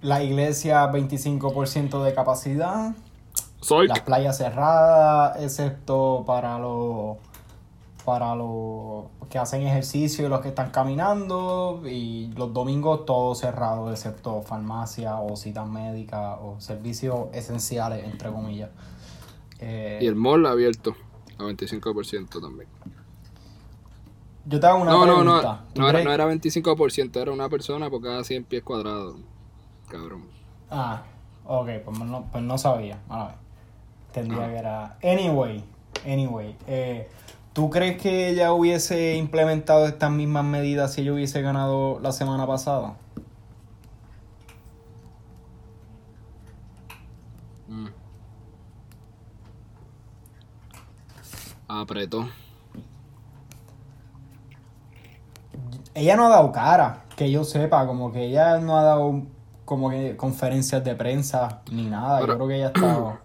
la 0.00 0.22
iglesia 0.22 0.90
25% 0.90 2.02
de 2.02 2.14
capacidad. 2.14 2.94
Soy. 3.62 3.86
Las 3.86 4.00
playas 4.00 4.36
cerradas, 4.36 5.40
excepto 5.40 6.24
para 6.26 6.58
los 6.58 7.16
para 8.04 8.34
los 8.34 9.04
que 9.30 9.38
hacen 9.38 9.62
ejercicio 9.62 10.26
y 10.26 10.28
los 10.28 10.40
que 10.40 10.48
están 10.48 10.70
caminando 10.70 11.82
y 11.86 12.32
los 12.36 12.52
domingos 12.52 13.06
todo 13.06 13.36
cerrado 13.36 13.92
excepto 13.92 14.42
farmacia 14.42 15.16
o 15.20 15.36
citas 15.36 15.68
médicas 15.68 16.36
o 16.42 16.56
servicios 16.58 17.28
esenciales 17.32 18.04
entre 18.04 18.30
comillas. 18.30 18.70
Eh, 19.60 20.00
y 20.02 20.06
el 20.06 20.16
mall 20.16 20.44
abierto 20.46 20.96
a 21.38 21.44
25% 21.44 22.40
también. 22.40 22.68
Yo 24.46 24.58
te 24.58 24.66
hago 24.66 24.82
una 24.82 24.90
no, 24.90 25.02
pregunta 25.04 25.24
no, 25.24 25.40
no, 25.40 25.62
no 25.76 25.88
era, 25.88 26.02
no 26.02 26.12
era 26.12 26.26
25% 26.26 27.20
era 27.20 27.30
una 27.30 27.48
persona 27.48 27.88
por 27.88 28.02
cada 28.02 28.24
100 28.24 28.44
pies 28.44 28.64
cuadrados 28.64 29.14
cabrón. 29.88 30.24
Ah 30.68 31.04
ok 31.44 31.68
pues 31.84 31.98
no, 32.00 32.26
pues 32.32 32.42
no 32.42 32.58
sabía 32.58 32.98
a 33.08 33.26
ver 33.26 33.42
tendría 34.12 34.48
que 34.48 34.56
era 34.56 34.96
anyway 35.02 35.62
anyway 36.04 36.54
eh 36.66 37.08
¿Tú 37.52 37.68
crees 37.68 38.00
que 38.00 38.30
ella 38.30 38.54
hubiese 38.54 39.16
implementado 39.16 39.86
estas 39.86 40.10
mismas 40.10 40.44
medidas 40.44 40.94
si 40.94 41.02
ella 41.02 41.12
hubiese 41.12 41.42
ganado 41.42 42.00
la 42.00 42.10
semana 42.12 42.46
pasada? 42.46 42.94
Mm. 47.68 47.88
Apretó. 51.68 52.26
Ella 55.94 56.16
no 56.16 56.24
ha 56.24 56.30
dado 56.30 56.52
cara, 56.52 57.04
que 57.16 57.30
yo 57.30 57.44
sepa, 57.44 57.86
como 57.86 58.12
que 58.12 58.24
ella 58.24 58.58
no 58.60 58.78
ha 58.78 58.82
dado 58.82 59.24
como 59.66 59.90
que 59.90 60.16
conferencias 60.16 60.82
de 60.82 60.94
prensa 60.94 61.60
ni 61.70 61.84
nada. 61.84 62.20
yo 62.20 62.26
creo 62.34 62.48
que 62.48 62.56
ella 62.56 62.66
ha 62.66 62.68
estado 62.68 63.18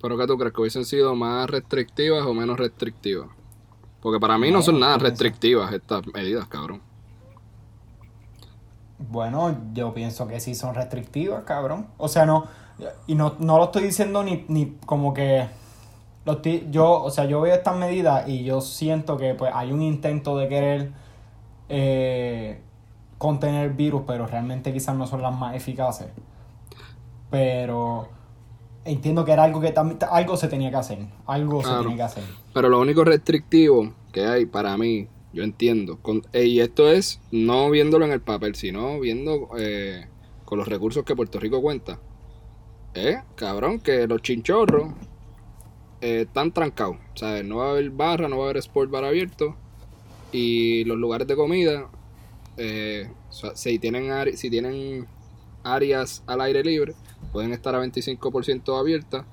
¿Pero 0.00 0.16
qué 0.16 0.26
tú 0.26 0.38
crees? 0.38 0.52
¿Que 0.52 0.60
hubiesen 0.60 0.84
sido 0.84 1.14
más 1.14 1.50
restrictivas 1.50 2.24
o 2.24 2.34
menos 2.34 2.58
restrictivas? 2.58 3.28
Porque 4.00 4.20
para 4.20 4.38
mí 4.38 4.50
no, 4.50 4.62
son 4.62 4.78
nada 4.78 4.98
restrictivas 4.98 5.72
estas 5.72 6.06
medidas, 6.06 6.46
cabrón. 6.46 6.80
Bueno, 8.98 9.56
yo 9.72 9.92
pienso 9.94 10.26
que 10.28 10.40
sí 10.40 10.54
son 10.54 10.74
restrictivas, 10.74 11.44
cabrón. 11.44 11.88
O 11.98 12.08
sea, 12.08 12.26
no. 12.26 12.46
Y 13.06 13.14
no, 13.16 13.34
lo 13.40 13.64
estoy 13.64 13.84
diciendo 13.84 14.22
ni, 14.22 14.44
ni 14.48 14.76
como 14.86 15.14
que. 15.14 15.48
yo, 16.70 17.02
o 17.02 17.10
sea, 17.10 17.24
yo 17.24 17.40
veo 17.40 17.54
estas 17.54 17.76
medidas 17.76 18.28
y 18.28 18.44
yo 18.44 18.60
siento 18.60 19.16
que 19.16 19.34
pues 19.34 19.52
hay 19.54 19.72
un 19.72 19.82
intento 19.82 20.36
de 20.36 20.48
querer 20.48 20.92
eh, 21.68 22.60
contener 23.18 23.66
el 23.66 23.72
virus, 23.72 24.02
pero 24.06 24.26
realmente 24.26 24.72
quizás 24.72 24.96
no 24.96 25.06
son 25.06 25.22
las 25.22 25.36
más 25.36 25.56
eficaces. 25.56 26.08
Pero 27.30 28.08
entiendo 28.88 29.24
que 29.24 29.32
era 29.32 29.44
algo 29.44 29.60
que 29.60 29.70
también 29.70 29.98
algo 30.10 30.36
se 30.36 30.48
tenía 30.48 30.70
que 30.70 30.76
hacer. 30.76 30.98
Algo 31.26 31.62
se 31.62 31.70
tenía 31.82 31.96
que 31.96 32.02
hacer. 32.02 32.24
Pero 32.52 32.68
lo 32.68 32.80
único 32.80 33.04
restrictivo 33.04 33.92
que 34.12 34.24
hay 34.24 34.46
para 34.46 34.76
mí, 34.76 35.08
yo 35.32 35.44
entiendo, 35.44 35.98
eh, 36.32 36.46
y 36.46 36.60
esto 36.60 36.90
es 36.90 37.20
no 37.30 37.70
viéndolo 37.70 38.06
en 38.06 38.12
el 38.12 38.20
papel, 38.20 38.54
sino 38.54 38.98
viendo 38.98 39.50
eh, 39.58 40.06
con 40.44 40.58
los 40.58 40.68
recursos 40.68 41.04
que 41.04 41.14
Puerto 41.14 41.38
Rico 41.38 41.60
cuenta. 41.60 41.98
Eh, 42.94 43.18
cabrón, 43.34 43.80
que 43.80 44.06
los 44.06 44.22
chinchorros 44.22 44.92
eh, 46.00 46.22
están 46.26 46.52
trancados. 46.52 46.96
¿Sabes? 47.14 47.44
No 47.44 47.56
va 47.56 47.66
a 47.66 47.70
haber 47.72 47.90
barra, 47.90 48.28
no 48.28 48.38
va 48.38 48.44
a 48.44 48.46
haber 48.46 48.56
sport 48.58 48.90
bar 48.90 49.04
abierto. 49.04 49.54
Y 50.32 50.84
los 50.84 50.96
lugares 50.96 51.26
de 51.26 51.36
comida, 51.36 51.90
si, 53.54 53.78
tienen, 53.78 54.36
si 54.36 54.50
tienen 54.50 55.06
áreas 55.62 56.22
al 56.26 56.40
aire 56.42 56.62
libre, 56.62 56.94
pueden 57.32 57.52
estar 57.52 57.74
a 57.74 57.82
25% 57.82 58.78
abiertas 58.78 59.24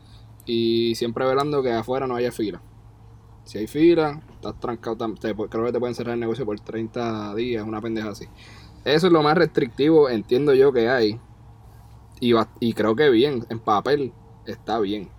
y 0.45 0.95
siempre 0.95 1.25
velando 1.25 1.63
que 1.63 1.71
afuera 1.71 2.07
no 2.07 2.15
haya 2.15 2.31
fila. 2.31 2.61
Si 3.43 3.59
hay 3.59 3.67
fila, 3.67 4.21
estás 4.31 4.59
trancado, 4.59 4.97
creo 5.49 5.65
que 5.65 5.71
te 5.71 5.79
pueden 5.79 5.95
cerrar 5.95 6.15
el 6.15 6.19
negocio 6.19 6.45
por 6.45 6.59
30 6.59 7.35
días, 7.35 7.63
una 7.65 7.81
pendeja 7.81 8.09
así. 8.09 8.25
Eso 8.83 9.07
es 9.07 9.13
lo 9.13 9.21
más 9.23 9.37
restrictivo, 9.37 10.09
entiendo 10.09 10.53
yo 10.53 10.71
que 10.73 10.89
hay. 10.89 11.19
Y, 12.19 12.33
y 12.59 12.73
creo 12.73 12.95
que 12.95 13.09
bien, 13.09 13.45
en 13.49 13.59
papel 13.59 14.13
está 14.45 14.79
bien. 14.79 15.09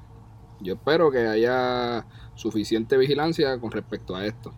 Yo 0.61 0.75
espero 0.75 1.11
que 1.11 1.27
haya 1.27 2.07
suficiente 2.35 2.97
vigilancia 2.97 3.59
con 3.61 3.71
respecto 3.71 4.17
a 4.17 4.27
esto. 4.27 4.53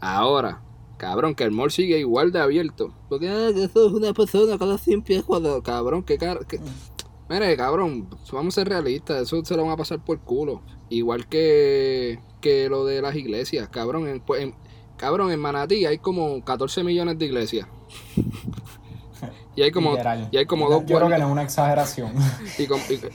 Ahora, 0.00 0.62
cabrón, 0.96 1.34
que 1.34 1.44
el 1.44 1.50
mall 1.50 1.70
sigue 1.70 1.98
igual 1.98 2.32
de 2.32 2.40
abierto. 2.40 2.92
Porque 3.08 3.28
ah, 3.28 3.48
eso 3.48 3.86
es 3.86 3.92
una 3.92 4.12
persona 4.12 4.58
cada 4.58 4.78
100 4.78 5.02
pies 5.02 5.24
cuadrados. 5.24 5.62
Cabrón, 5.62 6.02
que, 6.02 6.18
que 6.18 6.60
Mire, 7.28 7.56
cabrón, 7.56 8.08
vamos 8.32 8.54
a 8.54 8.60
ser 8.60 8.68
realistas, 8.68 9.22
eso 9.22 9.44
se 9.44 9.56
lo 9.56 9.64
van 9.64 9.72
a 9.72 9.76
pasar 9.76 9.98
por 9.98 10.20
culo. 10.20 10.62
Igual 10.88 11.26
que, 11.26 12.20
que 12.40 12.68
lo 12.68 12.84
de 12.84 13.02
las 13.02 13.16
iglesias, 13.16 13.68
cabrón. 13.68 14.06
En, 14.06 14.20
pues, 14.20 14.48
cabrón, 14.96 15.32
en 15.32 15.40
Manatí 15.40 15.86
hay 15.86 15.98
como 15.98 16.44
14 16.44 16.84
millones 16.84 17.18
de 17.18 17.26
iglesias. 17.26 17.66
y 19.56 19.62
hay 19.62 19.72
como, 19.72 19.96
y 20.30 20.36
hay 20.36 20.46
como 20.46 20.70
dos 20.70 20.86
Yo 20.86 20.98
creo 20.98 21.08
que 21.08 21.18
no 21.18 21.26
es 21.26 21.32
una 21.32 21.42
exageración. 21.42 22.12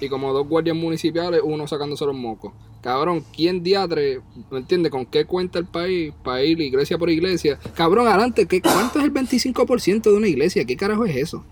y, 0.01 0.09
como 0.09 0.33
dos 0.33 0.45
guardias 0.45 0.75
municipales, 0.75 1.39
uno 1.41 1.65
sacándose 1.65 2.05
los 2.05 2.15
mocos. 2.15 2.51
Cabrón, 2.81 3.23
¿quién 3.33 3.63
diatre, 3.63 4.19
no 4.49 4.57
entiende 4.57 4.89
con 4.89 5.05
qué 5.05 5.23
cuenta 5.23 5.57
el 5.57 5.67
país 5.67 6.13
para 6.21 6.43
ir 6.43 6.59
iglesia 6.59 6.97
por 6.97 7.09
iglesia? 7.09 7.57
Cabrón, 7.75 8.07
adelante, 8.07 8.45
¿qué, 8.45 8.61
¿cuánto 8.61 8.99
es 8.99 9.05
el 9.05 9.13
25% 9.13 10.01
de 10.01 10.17
una 10.17 10.27
iglesia? 10.27 10.65
¿Qué 10.65 10.75
carajo 10.75 11.05
es 11.05 11.15
eso? 11.15 11.45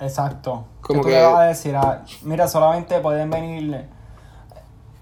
Exacto. 0.00 0.64
Como 0.80 1.02
que... 1.02 1.16
a 1.16 1.40
decir? 1.42 1.76
Ah, 1.76 2.02
mira, 2.22 2.48
solamente 2.48 2.98
pueden 3.00 3.30
venir... 3.30 3.86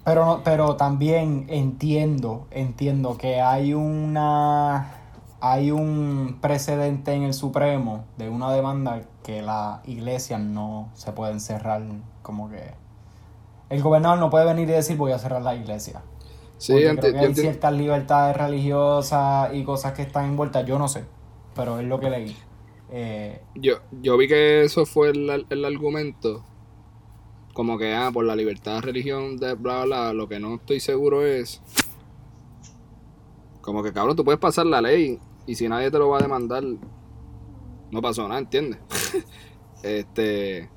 Pero, 0.04 0.24
no, 0.24 0.40
pero 0.42 0.76
también 0.76 1.46
entiendo, 1.48 2.46
entiendo 2.50 3.16
que 3.16 3.40
hay 3.40 3.74
una... 3.74 4.94
Hay 5.40 5.70
un 5.70 6.38
precedente 6.40 7.12
en 7.12 7.22
el 7.22 7.32
Supremo 7.32 8.04
de 8.16 8.28
una 8.28 8.52
demanda 8.52 9.02
que 9.22 9.40
las 9.40 9.86
iglesias 9.86 10.40
no 10.40 10.88
se 10.94 11.12
pueden 11.12 11.40
cerrar 11.40 11.82
como 12.22 12.48
que... 12.48 12.74
El 13.70 13.82
gobernador 13.82 14.18
no 14.18 14.30
puede 14.30 14.46
venir 14.46 14.68
y 14.68 14.72
decir 14.72 14.96
voy 14.96 15.12
a 15.12 15.18
cerrar 15.18 15.42
la 15.42 15.54
iglesia. 15.54 16.02
Sí, 16.56 16.74
creo 16.74 17.12
que 17.12 17.18
hay 17.18 17.34
ciertas 17.34 17.72
libertades 17.72 18.36
religiosas 18.36 19.54
y 19.54 19.62
cosas 19.62 19.92
que 19.92 20.02
están 20.02 20.24
envueltas, 20.24 20.66
yo 20.66 20.76
no 20.76 20.88
sé, 20.88 21.04
pero 21.54 21.78
es 21.78 21.86
lo 21.86 22.00
que 22.00 22.10
leí. 22.10 22.36
Eh, 22.90 23.40
yo, 23.54 23.78
yo 24.00 24.16
vi 24.16 24.28
que 24.28 24.62
eso 24.62 24.86
fue 24.86 25.10
el, 25.10 25.46
el, 25.48 25.64
argumento. 25.64 26.44
Como 27.52 27.76
que, 27.76 27.94
ah, 27.94 28.10
por 28.12 28.24
la 28.24 28.36
libertad 28.36 28.76
de 28.76 28.80
religión, 28.82 29.36
de 29.36 29.54
bla, 29.54 29.84
bla, 29.84 30.12
lo 30.12 30.28
que 30.28 30.38
no 30.38 30.56
estoy 30.56 30.80
seguro 30.80 31.24
es. 31.24 31.60
Como 33.60 33.82
que, 33.82 33.92
cabrón, 33.92 34.16
tú 34.16 34.24
puedes 34.24 34.40
pasar 34.40 34.66
la 34.66 34.80
ley 34.80 35.18
y 35.46 35.54
si 35.54 35.68
nadie 35.68 35.90
te 35.90 35.98
lo 35.98 36.08
va 36.08 36.18
a 36.18 36.22
demandar, 36.22 36.62
no 37.90 38.02
pasó 38.02 38.26
nada, 38.28 38.40
¿entiendes? 38.40 38.78
Este. 39.80 40.68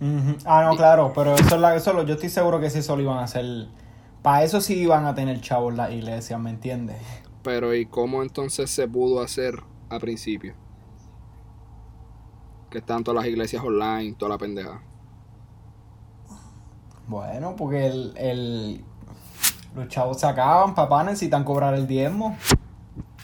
Ah, 0.45 0.63
no, 0.69 0.77
claro, 0.77 1.11
pero 1.15 1.33
eso, 1.33 1.55
es 1.55 1.61
la, 1.61 1.75
eso 1.75 2.03
yo 2.03 2.13
estoy 2.13 2.29
seguro 2.29 2.59
que 2.59 2.69
sí, 2.69 2.79
eso 2.79 2.95
lo 2.95 3.01
iban 3.01 3.17
a 3.17 3.23
hacer. 3.23 3.67
Para 4.21 4.43
eso 4.43 4.61
sí 4.61 4.75
iban 4.75 5.07
a 5.07 5.15
tener 5.15 5.41
chavos 5.41 5.73
la 5.73 5.91
iglesia, 5.91 6.37
¿me 6.37 6.51
entiendes? 6.51 6.97
Pero, 7.41 7.73
¿y 7.73 7.87
cómo 7.87 8.21
entonces 8.21 8.69
se 8.69 8.87
pudo 8.87 9.21
hacer 9.21 9.63
a 9.89 9.97
principio? 9.97 10.53
Que 12.71 12.79
están 12.79 13.03
todas 13.03 13.23
las 13.23 13.29
iglesias 13.29 13.63
online, 13.63 14.15
toda 14.17 14.29
la 14.29 14.37
pendeja. 14.39 14.81
Bueno, 17.07 17.55
porque 17.57 17.85
el, 17.85 18.13
el, 18.17 18.85
los 19.75 19.87
chavos 19.89 20.19
se 20.19 20.25
acaban, 20.25 20.73
papá, 20.73 21.03
necesitan 21.03 21.43
cobrar 21.43 21.73
el 21.73 21.85
diezmo. 21.85 22.37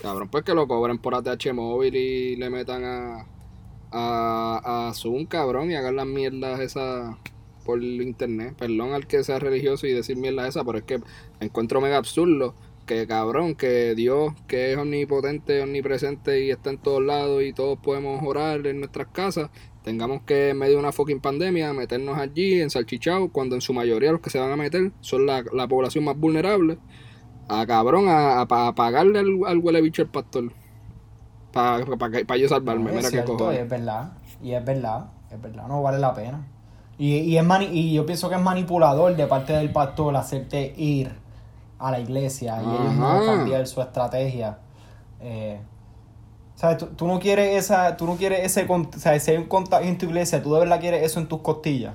Cabrón, 0.01 0.27
pues 0.29 0.43
que 0.43 0.53
lo 0.53 0.67
cobren 0.67 0.99
por 0.99 1.15
ATH 1.15 1.53
móvil 1.53 1.95
y 1.95 2.35
le 2.35 2.49
metan 2.49 2.83
a, 2.83 3.25
a, 3.91 4.89
a 4.89 4.93
Zoom, 4.93 5.25
cabrón, 5.25 5.71
y 5.71 5.75
hagan 5.75 5.95
las 5.95 6.05
mierdas 6.05 6.59
esas 6.59 7.15
por 7.65 7.81
internet. 7.81 8.55
Perdón 8.57 8.93
al 8.93 9.07
que 9.07 9.23
sea 9.23 9.39
religioso 9.39 9.87
y 9.87 9.93
decir 9.93 10.17
mierdas 10.17 10.49
esas, 10.49 10.65
pero 10.65 10.77
es 10.77 10.83
que 10.83 11.01
encuentro 11.39 11.81
mega 11.81 11.97
absurdo 11.97 12.53
que 12.87 13.05
cabrón, 13.05 13.53
que 13.53 13.93
Dios, 13.93 14.33
que 14.47 14.71
es 14.71 14.77
omnipotente, 14.79 15.61
omnipresente 15.61 16.43
y 16.43 16.49
está 16.49 16.71
en 16.71 16.79
todos 16.79 17.03
lados 17.03 17.43
y 17.43 17.53
todos 17.53 17.77
podemos 17.77 18.23
orar 18.23 18.65
en 18.65 18.79
nuestras 18.79 19.07
casas, 19.09 19.51
tengamos 19.83 20.21
que 20.23 20.49
en 20.49 20.57
medio 20.57 20.73
de 20.73 20.79
una 20.79 20.91
fucking 20.91 21.19
pandemia 21.19 21.71
meternos 21.73 22.17
allí 22.17 22.59
en 22.59 22.69
salchichao 22.69 23.29
cuando 23.29 23.55
en 23.55 23.61
su 23.61 23.73
mayoría 23.73 24.11
los 24.11 24.21
que 24.21 24.29
se 24.29 24.39
van 24.39 24.51
a 24.51 24.55
meter 24.55 24.91
son 25.01 25.27
la, 25.27 25.43
población 25.67 26.05
más 26.05 26.17
vulnerable 26.17 26.79
a 27.47 27.65
cabrón 27.67 28.09
a, 28.09 28.41
a, 28.41 28.75
pagarle 28.75 29.19
al, 29.19 29.39
al, 29.45 29.59
huele 29.59 29.81
bicho 29.81 30.01
el 30.01 30.09
pastor 30.09 30.51
para 31.51 31.85
pa, 32.25 32.37
yo 32.37 32.49
salvarme 32.49 32.91
mira 32.91 33.11
qué 33.11 33.23
cojones. 33.23 33.59
y 33.59 33.61
es 33.61 33.69
verdad 33.69 34.11
y 34.43 34.51
es 34.51 34.65
verdad 34.65 35.05
es 35.31 35.41
verdad 35.41 35.67
no 35.67 35.81
vale 35.81 35.99
la 35.99 36.13
pena 36.13 36.45
y, 36.97 37.13
y, 37.19 37.37
es 37.37 37.45
y 37.71 37.93
yo 37.93 38.05
pienso 38.05 38.27
que 38.27 38.35
es 38.35 38.41
manipulador 38.41 39.15
de 39.15 39.27
parte 39.27 39.53
del 39.53 39.71
pastor 39.71 40.15
hacerte 40.17 40.73
ir 40.75 41.26
a 41.79 41.91
la 41.91 41.99
iglesia 41.99 42.61
y 42.61 42.65
ellos 42.65 42.93
no 42.93 43.25
cambiar 43.25 43.67
su 43.67 43.81
estrategia 43.81 44.59
eh, 45.19 45.59
¿Sabes? 46.55 46.83
Tú, 46.95 47.05
no 47.05 47.19
quieres 47.19 47.55
esa, 47.55 47.97
tú 47.97 48.07
no 48.07 48.15
quieres 48.15 48.43
ese, 48.43 48.65
o 48.67 48.87
sea, 48.97 49.19
si 49.19 49.29
hay 49.29 49.37
un 49.37 49.43
contagio 49.43 49.87
en 49.87 49.99
tu 49.99 50.07
iglesia, 50.07 50.41
tú 50.41 50.53
de 50.55 50.61
verdad 50.61 50.79
quieres 50.79 51.03
eso 51.03 51.19
en 51.19 51.27
tus 51.27 51.41
costillas. 51.41 51.93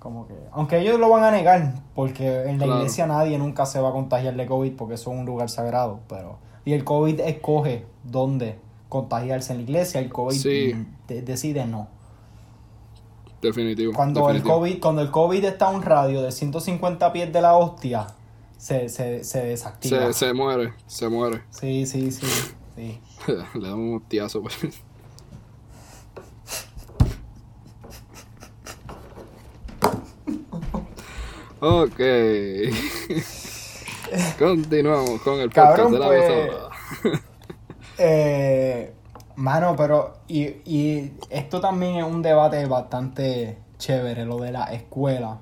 Como 0.00 0.26
que, 0.26 0.34
aunque 0.50 0.80
ellos 0.80 0.98
lo 0.98 1.08
van 1.08 1.22
a 1.22 1.30
negar, 1.30 1.74
porque 1.94 2.50
en 2.50 2.58
la 2.58 2.66
iglesia 2.66 3.06
nadie 3.06 3.38
nunca 3.38 3.64
se 3.64 3.80
va 3.80 3.90
a 3.90 3.92
contagiar 3.92 4.34
de 4.34 4.44
COVID 4.44 4.72
porque 4.72 4.94
eso 4.94 5.12
es 5.12 5.18
un 5.18 5.24
lugar 5.24 5.48
sagrado, 5.48 6.00
pero 6.08 6.38
y 6.64 6.72
el 6.72 6.82
COVID 6.82 7.20
escoge 7.20 7.86
dónde 8.02 8.58
contagiarse 8.88 9.52
en 9.52 9.58
la 9.58 9.62
iglesia, 9.62 10.00
el 10.00 10.10
COVID 10.10 10.74
decide 11.06 11.66
no. 11.66 11.86
Definitivo. 13.40 13.92
Cuando 13.92 14.30
el 14.30 14.42
COVID, 14.42 14.80
cuando 14.80 15.02
el 15.02 15.12
COVID 15.12 15.44
está 15.44 15.66
a 15.66 15.70
un 15.70 15.82
radio 15.82 16.22
de 16.22 16.32
150 16.32 17.12
pies 17.12 17.32
de 17.32 17.40
la 17.40 17.54
hostia, 17.56 18.08
se, 18.62 18.88
se, 18.88 19.24
se 19.24 19.44
desactiva. 19.44 20.12
Se, 20.12 20.26
se 20.26 20.32
muere, 20.32 20.72
se 20.86 21.08
muere. 21.08 21.42
Sí, 21.50 21.84
sí, 21.84 22.12
sí. 22.12 22.26
Sí. 22.76 23.00
Le 23.54 23.68
damos 23.68 23.90
un 23.90 23.96
hostiazo. 23.96 24.40
Pues. 24.40 24.56
ok. 31.58 32.00
Continuamos 34.38 35.20
con 35.22 35.40
el 35.40 35.50
podcast 35.50 35.90
de 35.90 35.98
la 35.98 36.06
pues, 36.06 37.20
eh, 37.98 38.94
Mano, 39.34 39.74
pero. 39.74 40.18
Y, 40.28 40.42
y 40.64 41.12
esto 41.30 41.60
también 41.60 41.96
es 41.96 42.04
un 42.04 42.22
debate 42.22 42.64
bastante 42.66 43.58
chévere, 43.78 44.24
lo 44.24 44.38
de 44.38 44.52
la 44.52 44.72
escuela. 44.72 45.40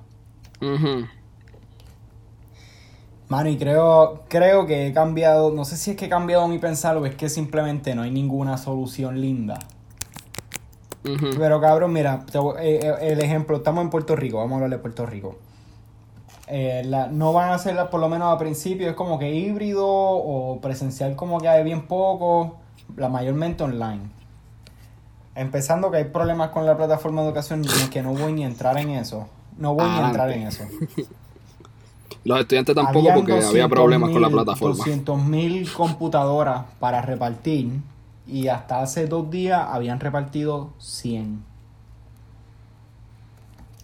Mano, 3.30 3.49
y 3.49 3.56
creo, 3.56 4.25
creo 4.26 4.66
que 4.66 4.88
he 4.88 4.92
cambiado, 4.92 5.52
no 5.52 5.64
sé 5.64 5.76
si 5.76 5.92
es 5.92 5.96
que 5.96 6.06
he 6.06 6.08
cambiado 6.08 6.49
mi 6.49 6.58
pensar 6.58 6.96
o 6.96 7.06
es 7.06 7.14
que 7.14 7.28
simplemente 7.28 7.95
no 7.95 8.02
hay 8.02 8.10
ninguna 8.10 8.58
solución 8.58 9.21
linda. 9.21 9.60
Pero 11.38 11.60
cabrón, 11.60 11.93
mira, 11.93 12.25
eh, 12.58 12.80
eh, 12.82 12.95
el 13.02 13.21
ejemplo, 13.21 13.58
estamos 13.58 13.84
en 13.84 13.90
Puerto 13.90 14.16
Rico, 14.16 14.38
vamos 14.38 14.50
a 14.50 14.54
hablar 14.56 14.71
de 14.71 14.78
Puerto 14.78 15.06
Rico. 15.06 15.38
Eh, 16.49 16.82
no 17.12 17.32
van 17.32 17.52
a 17.52 17.58
ser, 17.58 17.76
por 17.88 18.00
lo 18.00 18.08
menos 18.08 18.32
al 18.32 18.38
principio, 18.38 18.90
es 18.90 18.97
como 18.97 19.16
que 19.21 19.30
híbrido 19.32 19.86
o 19.86 20.60
presencial 20.60 21.14
como 21.14 21.40
que 21.40 21.49
hay 21.49 21.62
bien 21.62 21.86
poco, 21.86 22.56
la 22.97 23.08
mayormente 23.08 23.62
online. 23.62 24.10
Empezando 25.36 25.93
que 25.93 25.99
hay 25.99 26.04
problemas 26.06 26.50
con 26.50 26.66
la 26.66 26.76
plataforma 26.76 27.23
de 27.23 27.28
educación, 27.28 27.62
que 27.93 28.02
no 28.02 28.12
voy 28.12 28.32
ni 28.32 28.43
a 28.43 28.49
entrar 28.49 28.76
en 28.76 28.90
eso. 28.90 29.28
No 29.56 29.75
voy 29.75 29.88
ni 29.88 30.00
a 30.00 30.06
entrar 30.08 30.32
en 30.32 30.49
eso. 30.49 30.64
Los 32.25 32.41
estudiantes 32.41 32.75
tampoco 32.75 33.09
porque 33.15 33.33
había 33.33 33.69
problemas 33.69 34.11
con 34.11 34.21
la 34.21 34.28
plataforma. 34.28 34.85
200.000 34.85 35.73
computadoras 35.73 36.65
para 36.78 37.00
repartir 37.00 37.80
y 38.26 38.49
hasta 38.49 38.83
hace 38.83 39.06
dos 39.06 39.30
días 39.30 39.67
habían 39.71 40.00
repartido 40.00 40.71
100. 40.78 41.43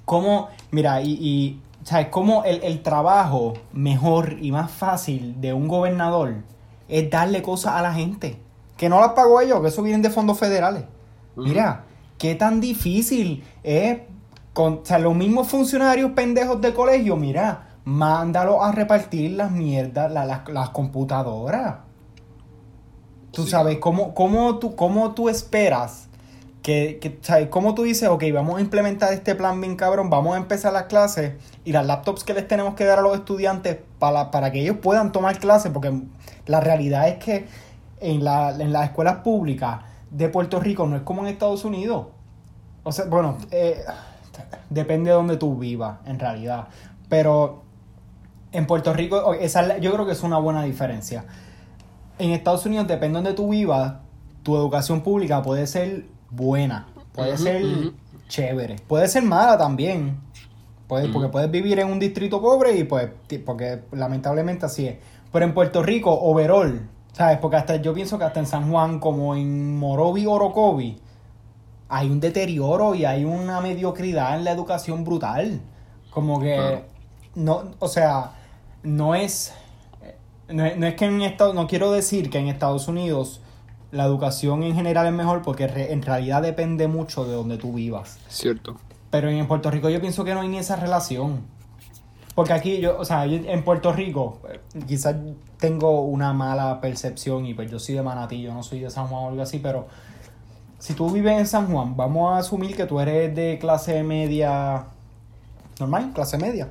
¿Cómo? 0.05 0.49
Mira, 0.71 1.01
y, 1.03 1.13
y 1.13 1.61
¿sabes? 1.83 2.09
Cómo 2.09 2.45
el, 2.45 2.63
el 2.63 2.83
trabajo 2.83 3.55
mejor 3.73 4.37
y 4.41 4.53
más 4.53 4.71
fácil 4.71 5.41
de 5.41 5.53
un 5.53 5.67
gobernador 5.67 6.35
es 6.89 7.11
darle 7.11 7.43
cosas 7.43 7.75
a 7.75 7.83
la 7.83 7.93
gente. 7.93 8.39
Que 8.77 8.89
no 8.89 9.01
las 9.01 9.13
pagó 9.13 9.41
ellos, 9.41 9.61
que 9.63 9.69
eso 9.69 9.83
vienen 9.83 10.03
de 10.03 10.11
fondos 10.11 10.39
federales. 10.39 10.85
Mira, 11.35 11.85
qué 12.19 12.35
tan 12.35 12.61
difícil 12.61 13.43
es 13.63 14.01
con 14.53 14.75
o 14.75 14.81
sea, 14.85 14.99
los 14.99 15.15
mismos 15.15 15.49
funcionarios 15.49 16.13
pendejos 16.13 16.61
de 16.61 16.73
colegio, 16.73 17.17
mira, 17.17 17.66
mándalo 17.87 18.65
a 18.65 18.73
repartir 18.73 19.31
las 19.31 19.53
mierdas, 19.53 20.11
las, 20.11 20.71
computadoras. 20.71 21.77
Tú 23.31 23.47
sabes, 23.47 23.79
¿cómo, 23.79 24.13
cómo, 24.13 24.59
tú, 24.59 24.75
¿cómo 24.75 25.15
tú 25.15 25.29
esperas 25.29 26.09
que, 26.63 26.99
que, 27.01 27.17
¿sabes? 27.23 27.49
¿Cómo 27.49 27.77
tú 27.77 27.85
dices, 27.85 28.09
ok, 28.09 28.25
vamos 28.35 28.59
a 28.59 28.61
implementar 28.61 29.13
este 29.13 29.37
plan 29.37 29.61
bien 29.61 29.77
cabrón, 29.77 30.11
vamos 30.11 30.35
a 30.35 30.39
empezar 30.39 30.73
las 30.73 30.85
clases 30.85 31.35
y 31.65 31.71
las 31.71 31.87
laptops 31.87 32.25
que 32.25 32.35
les 32.35 32.49
tenemos 32.49 32.75
que 32.75 32.85
dar 32.85 32.99
a 32.99 33.03
los 33.03 33.17
estudiantes 33.17 33.79
para, 34.01 34.33
para 34.33 34.51
que 34.51 34.63
ellos 34.63 34.79
puedan 34.83 35.13
tomar 35.13 35.39
clases? 35.39 35.71
Porque 35.71 35.93
la 36.47 36.59
realidad 36.59 37.07
es 37.07 37.19
que 37.23 37.47
en, 38.01 38.25
la, 38.25 38.51
en 38.51 38.73
las 38.73 38.87
escuelas 38.87 39.19
públicas 39.19 39.83
de 40.11 40.29
Puerto 40.29 40.59
Rico 40.59 40.89
no 40.89 40.97
es 40.97 41.03
como 41.03 41.23
en 41.23 41.29
Estados 41.29 41.65
Unidos. 41.65 42.09
O 42.83 42.91
sea, 42.91 43.05
bueno, 43.05 43.39
eh, 43.53 43.81
depende 44.71 45.11
de 45.11 45.15
donde 45.15 45.37
tú 45.37 45.57
vivas, 45.57 45.99
en 46.05 46.19
realidad. 46.19 46.67
Pero 47.09 47.66
en 48.57 48.67
Puerto 48.67 48.95
Rico, 48.95 49.35
esa, 49.35 49.77
yo 49.79 49.93
creo 49.93 50.07
que 50.07 50.13
es 50.13 50.23
una 50.23 50.39
buena 50.39 50.63
diferencia. 50.63 51.27
En 52.19 52.31
Estados 52.31 52.65
Unidos, 52.65 52.89
depende 52.89 53.19
de 53.19 53.25
donde 53.25 53.35
tú 53.35 53.51
vivas, 53.51 53.97
tu 54.43 54.57
educación 54.57 55.03
pública 55.03 55.43
puede 55.43 55.67
ser 55.67 56.07
buena, 56.31 56.87
puede 57.13 57.37
ser 57.37 57.63
chévere, 58.29 58.77
puede 58.89 59.09
ser 59.09 59.25
mala 59.25 59.59
también. 59.59 60.21
Puede, 60.89 61.09
Porque 61.09 61.29
puedes 61.29 61.51
vivir 61.51 61.81
en 61.81 61.89
un 61.89 61.99
distrito 61.99 62.41
pobre 62.41 62.77
y 62.77 62.85
pues, 62.85 63.11
porque 63.45 63.83
lamentablemente 63.91 64.67
así 64.67 64.87
es. 64.87 64.97
Pero 65.33 65.45
en 65.45 65.53
Puerto 65.53 65.83
Rico, 65.83 66.13
overall, 66.13 66.89
¿sabes? 67.13 67.39
Porque 67.39 67.57
hasta 67.57 67.77
yo 67.77 67.93
pienso 67.93 68.19
que 68.19 68.25
hasta 68.25 68.39
en 68.39 68.47
San 68.47 68.71
Juan, 68.71 69.01
como 69.01 69.35
en 69.35 69.77
Morovi, 69.77 70.27
Orocovi, 70.27 70.99
hay 71.89 72.09
un 72.09 72.21
deterioro 72.21 72.95
y 72.95 73.05
hay 73.05 73.25
una 73.25 73.61
mediocridad 73.61 74.39
en 74.39 74.45
la 74.45 74.53
educación 74.53 75.05
brutal. 75.05 75.61
Como 76.11 76.41
que, 76.41 76.85
no, 77.35 77.73
o 77.81 77.89
sea, 77.89 78.36
no 78.87 79.15
es, 79.15 79.53
no 80.49 80.65
es, 80.65 80.95
que 80.95 81.05
en 81.05 81.21
Estados, 81.23 81.55
no 81.55 81.67
quiero 81.67 81.91
decir 81.91 82.31
que 82.31 82.39
en 82.39 82.47
Estados 82.49 82.87
Unidos 82.89 83.41
la 83.91 84.05
educación 84.05 84.63
en 84.63 84.75
general 84.75 85.07
es 85.07 85.13
mejor 85.13 85.43
porque 85.43 85.65
en 85.65 86.03
realidad 86.03 86.43
depende 86.43 86.87
mucho 86.87 87.25
de 87.25 87.35
donde 87.35 87.59
tú 87.59 87.73
vivas. 87.73 88.19
Cierto. 88.29 88.77
Pero 89.11 89.29
en 89.29 89.47
Puerto 89.49 89.71
Rico 89.71 89.89
yo 89.89 90.01
pienso 90.01 90.25
que 90.25 90.35
no 90.35 90.41
hay 90.41 90.49
ni 90.49 90.59
esa 90.59 90.77
relación. 90.77 91.41
Porque 92.35 92.53
aquí 92.53 92.81
yo, 92.81 92.99
o 92.99 93.05
sea, 93.05 93.25
en 93.25 93.65
Puerto 93.65 93.93
Rico 93.93 94.41
quizás 94.87 95.17
tengo 95.59 96.03
una 96.03 96.33
mala 96.33 96.81
percepción 96.81 97.47
y 97.47 97.55
pues 97.55 97.71
yo 97.71 97.79
soy 97.79 97.95
de 97.95 98.03
Manatí, 98.03 98.43
yo 98.43 98.53
no 98.53 98.63
soy 98.63 98.81
de 98.81 98.91
San 98.91 99.07
Juan 99.07 99.25
o 99.25 99.29
algo 99.29 99.43
así, 99.43 99.59
pero 99.59 99.87
si 100.79 100.93
tú 100.93 101.11
vives 101.11 101.39
en 101.39 101.47
San 101.47 101.67
Juan, 101.67 101.97
vamos 101.97 102.35
a 102.35 102.39
asumir 102.39 102.77
que 102.77 102.85
tú 102.85 103.01
eres 103.01 103.35
de 103.35 103.59
clase 103.59 104.03
media 104.03 104.85
normal, 105.81 106.13
clase 106.13 106.37
media. 106.37 106.69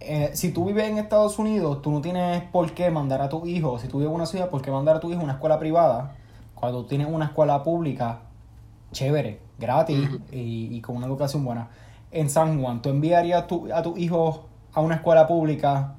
Eh, 0.00 0.30
si 0.32 0.50
tú 0.50 0.64
vives 0.64 0.88
en 0.88 0.96
Estados 0.96 1.38
Unidos, 1.38 1.82
tú 1.82 1.90
no 1.90 2.00
tienes 2.00 2.42
por 2.44 2.72
qué 2.72 2.90
mandar 2.90 3.20
a 3.20 3.28
tu 3.28 3.46
hijo, 3.46 3.78
si 3.78 3.86
tú 3.86 3.98
vives 3.98 4.08
en 4.10 4.16
una 4.16 4.26
ciudad, 4.26 4.48
por 4.48 4.62
qué 4.62 4.70
mandar 4.70 4.96
a 4.96 5.00
tu 5.00 5.10
hijo 5.10 5.20
a 5.20 5.24
una 5.24 5.34
escuela 5.34 5.58
privada, 5.58 6.14
cuando 6.54 6.82
tú 6.82 6.88
tienes 6.88 7.06
una 7.10 7.26
escuela 7.26 7.62
pública 7.62 8.20
chévere, 8.92 9.40
gratis 9.58 10.08
y, 10.32 10.80
con 10.80 10.96
una 10.96 11.06
educación 11.06 11.44
buena. 11.44 11.68
En 12.10 12.30
San 12.30 12.60
Juan, 12.60 12.82
¿tú 12.82 12.88
enviarías 12.88 13.46
tu, 13.46 13.72
a 13.72 13.82
tu 13.82 13.96
hijo 13.96 14.46
a 14.72 14.80
una 14.80 14.96
escuela 14.96 15.26
pública 15.26 15.94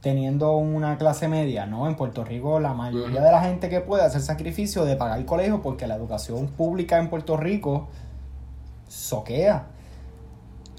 teniendo 0.00 0.56
una 0.56 0.98
clase 0.98 1.28
media? 1.28 1.66
No, 1.66 1.86
en 1.86 1.96
Puerto 1.96 2.24
Rico 2.24 2.60
la 2.60 2.72
mayoría 2.72 3.20
de 3.20 3.30
la 3.30 3.42
gente 3.42 3.68
que 3.68 3.80
puede 3.80 4.02
hacer 4.02 4.22
sacrificio 4.22 4.84
de 4.84 4.96
pagar 4.96 5.18
el 5.18 5.26
colegio 5.26 5.62
porque 5.62 5.86
la 5.86 5.96
educación 5.96 6.48
pública 6.48 6.98
en 6.98 7.08
Puerto 7.08 7.36
Rico 7.36 7.88
soquea. 8.88 9.66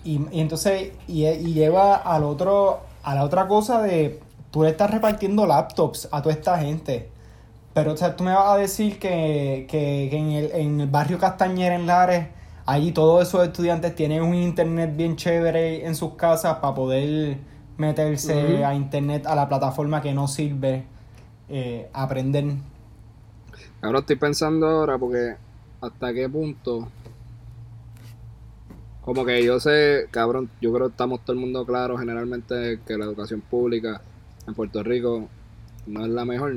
Y, 0.08 0.26
entonces, 0.40 0.94
y, 1.06 1.26
lleva 1.54 1.98
al 1.98 2.24
otro, 2.24 2.80
a 3.04 3.14
la 3.14 3.26
otra 3.26 3.50
cosa 3.50 3.82
de, 3.82 4.22
tú 4.52 4.64
le 4.64 4.70
estás 4.70 4.90
repartiendo 4.90 5.46
laptops 5.46 6.08
a 6.14 6.22
toda 6.22 6.34
esta 6.34 6.58
gente. 6.60 7.10
Pero, 7.74 7.92
o 7.92 7.98
sea, 7.98 8.16
tú 8.16 8.24
me 8.24 8.32
vas 8.32 8.56
a 8.56 8.58
decir 8.58 9.00
que, 9.00 9.68
en, 9.70 10.32
el, 10.32 10.52
en 10.54 10.80
el 10.80 10.88
barrio 10.88 11.20
Castañera, 11.20 11.76
en 11.76 11.88
Lares, 11.88 12.28
allí 12.66 12.94
todos 12.94 13.28
esos 13.28 13.46
estudiantes 13.46 13.96
tienen 13.96 14.24
un 14.24 14.34
internet 14.34 14.96
bien 14.96 15.18
chévere 15.18 15.86
en 15.86 15.94
sus 15.94 16.14
casas 16.14 16.60
para 16.60 16.74
poder 16.74 17.40
meterse 17.76 18.64
a 18.64 18.74
internet, 18.74 19.28
a 19.28 19.36
la 19.36 19.50
plataforma 19.50 20.02
que 20.02 20.14
no 20.14 20.30
sirve, 20.30 20.86
eh, 21.50 21.90
aprender. 21.92 22.46
Ahora 23.82 24.00
estoy 24.00 24.16
pensando 24.16 24.68
ahora 24.68 24.98
porque 24.98 25.36
hasta 25.82 26.14
qué 26.14 26.30
punto 26.30 26.88
como 29.08 29.26
que 29.26 29.42
yo 29.42 29.58
sé, 29.58 30.10
cabrón, 30.12 30.50
yo 30.60 30.74
creo 30.74 30.88
que 30.88 30.92
estamos 30.92 31.22
todo 31.22 31.32
el 31.32 31.40
mundo 31.40 31.66
claro 31.66 31.98
generalmente 31.98 32.82
que 32.86 32.98
la 32.98 33.06
educación 33.06 33.40
pública 33.40 34.02
en 34.46 34.54
Puerto 34.54 34.84
Rico 34.84 35.30
no 35.86 36.04
es 36.04 36.10
la 36.10 36.26
mejor. 36.26 36.54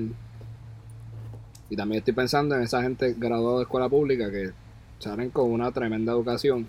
Y 1.68 1.76
también 1.76 2.00
estoy 2.00 2.12
pensando 2.12 2.56
en 2.56 2.62
esa 2.62 2.82
gente 2.82 3.14
graduada 3.16 3.58
de 3.58 3.62
escuela 3.62 3.88
pública 3.88 4.32
que 4.32 4.50
salen 4.98 5.30
con 5.30 5.48
una 5.48 5.70
tremenda 5.70 6.10
educación. 6.10 6.66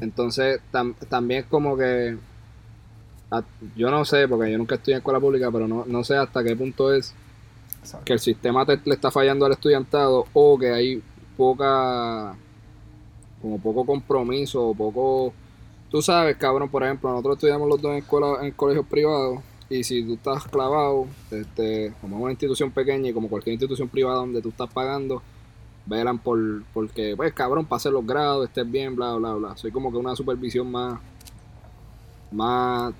Entonces, 0.00 0.60
también 1.08 1.40
es 1.40 1.46
como 1.46 1.76
que. 1.76 2.16
yo 3.74 3.90
no 3.90 4.04
sé, 4.04 4.28
porque 4.28 4.52
yo 4.52 4.58
nunca 4.58 4.76
estudié 4.76 4.94
en 4.94 4.98
escuela 4.98 5.18
pública, 5.18 5.50
pero 5.50 5.66
no, 5.66 5.84
no 5.84 6.04
sé 6.04 6.14
hasta 6.14 6.44
qué 6.44 6.54
punto 6.54 6.94
es 6.94 7.12
que 8.04 8.12
el 8.12 8.20
sistema 8.20 8.64
le 8.64 8.94
está 8.94 9.10
fallando 9.10 9.46
al 9.46 9.52
estudiantado 9.52 10.26
o 10.32 10.56
que 10.56 10.70
hay 10.70 11.02
poca 11.36 12.36
como 13.40 13.58
poco 13.60 13.84
compromiso 13.86 14.74
poco 14.76 15.32
tú 15.90 16.02
sabes 16.02 16.36
cabrón 16.36 16.68
por 16.68 16.82
ejemplo 16.82 17.10
nosotros 17.10 17.36
estudiamos 17.36 17.68
los 17.68 17.80
dos 17.80 17.92
en 17.92 17.98
escuela 17.98 18.38
en 18.42 18.52
colegios 18.52 18.86
privados 18.86 19.40
y 19.70 19.84
si 19.84 20.02
tú 20.02 20.14
estás 20.14 20.44
clavado 20.44 21.06
este 21.30 21.92
como 22.00 22.18
una 22.18 22.32
institución 22.32 22.70
pequeña 22.70 23.10
y 23.10 23.12
como 23.12 23.28
cualquier 23.28 23.54
institución 23.54 23.88
privada 23.88 24.16
donde 24.16 24.40
tú 24.40 24.48
estás 24.48 24.72
pagando 24.72 25.22
velan 25.88 26.18
por 26.18 26.38
porque 26.72 27.14
pues 27.16 27.32
cabrón 27.32 27.64
pase 27.64 27.90
los 27.90 28.06
grados 28.06 28.46
estés 28.46 28.70
bien 28.70 28.94
bla 28.94 29.14
bla 29.14 29.34
bla. 29.34 29.56
Soy 29.56 29.70
como 29.70 29.90
que 29.90 29.96
una 29.96 30.14
supervisión 30.14 30.70
más 30.70 31.00
más 32.30 32.92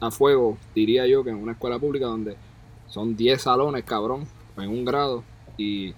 a 0.00 0.10
fuego 0.10 0.56
diría 0.74 1.06
yo 1.06 1.24
que 1.24 1.30
en 1.30 1.36
una 1.36 1.52
escuela 1.52 1.78
pública 1.78 2.06
donde 2.06 2.36
son 2.88 3.16
10 3.16 3.42
salones 3.42 3.84
cabrón 3.84 4.26
en 4.56 4.70
un 4.70 4.84
grado 4.84 5.24
y 5.56 5.94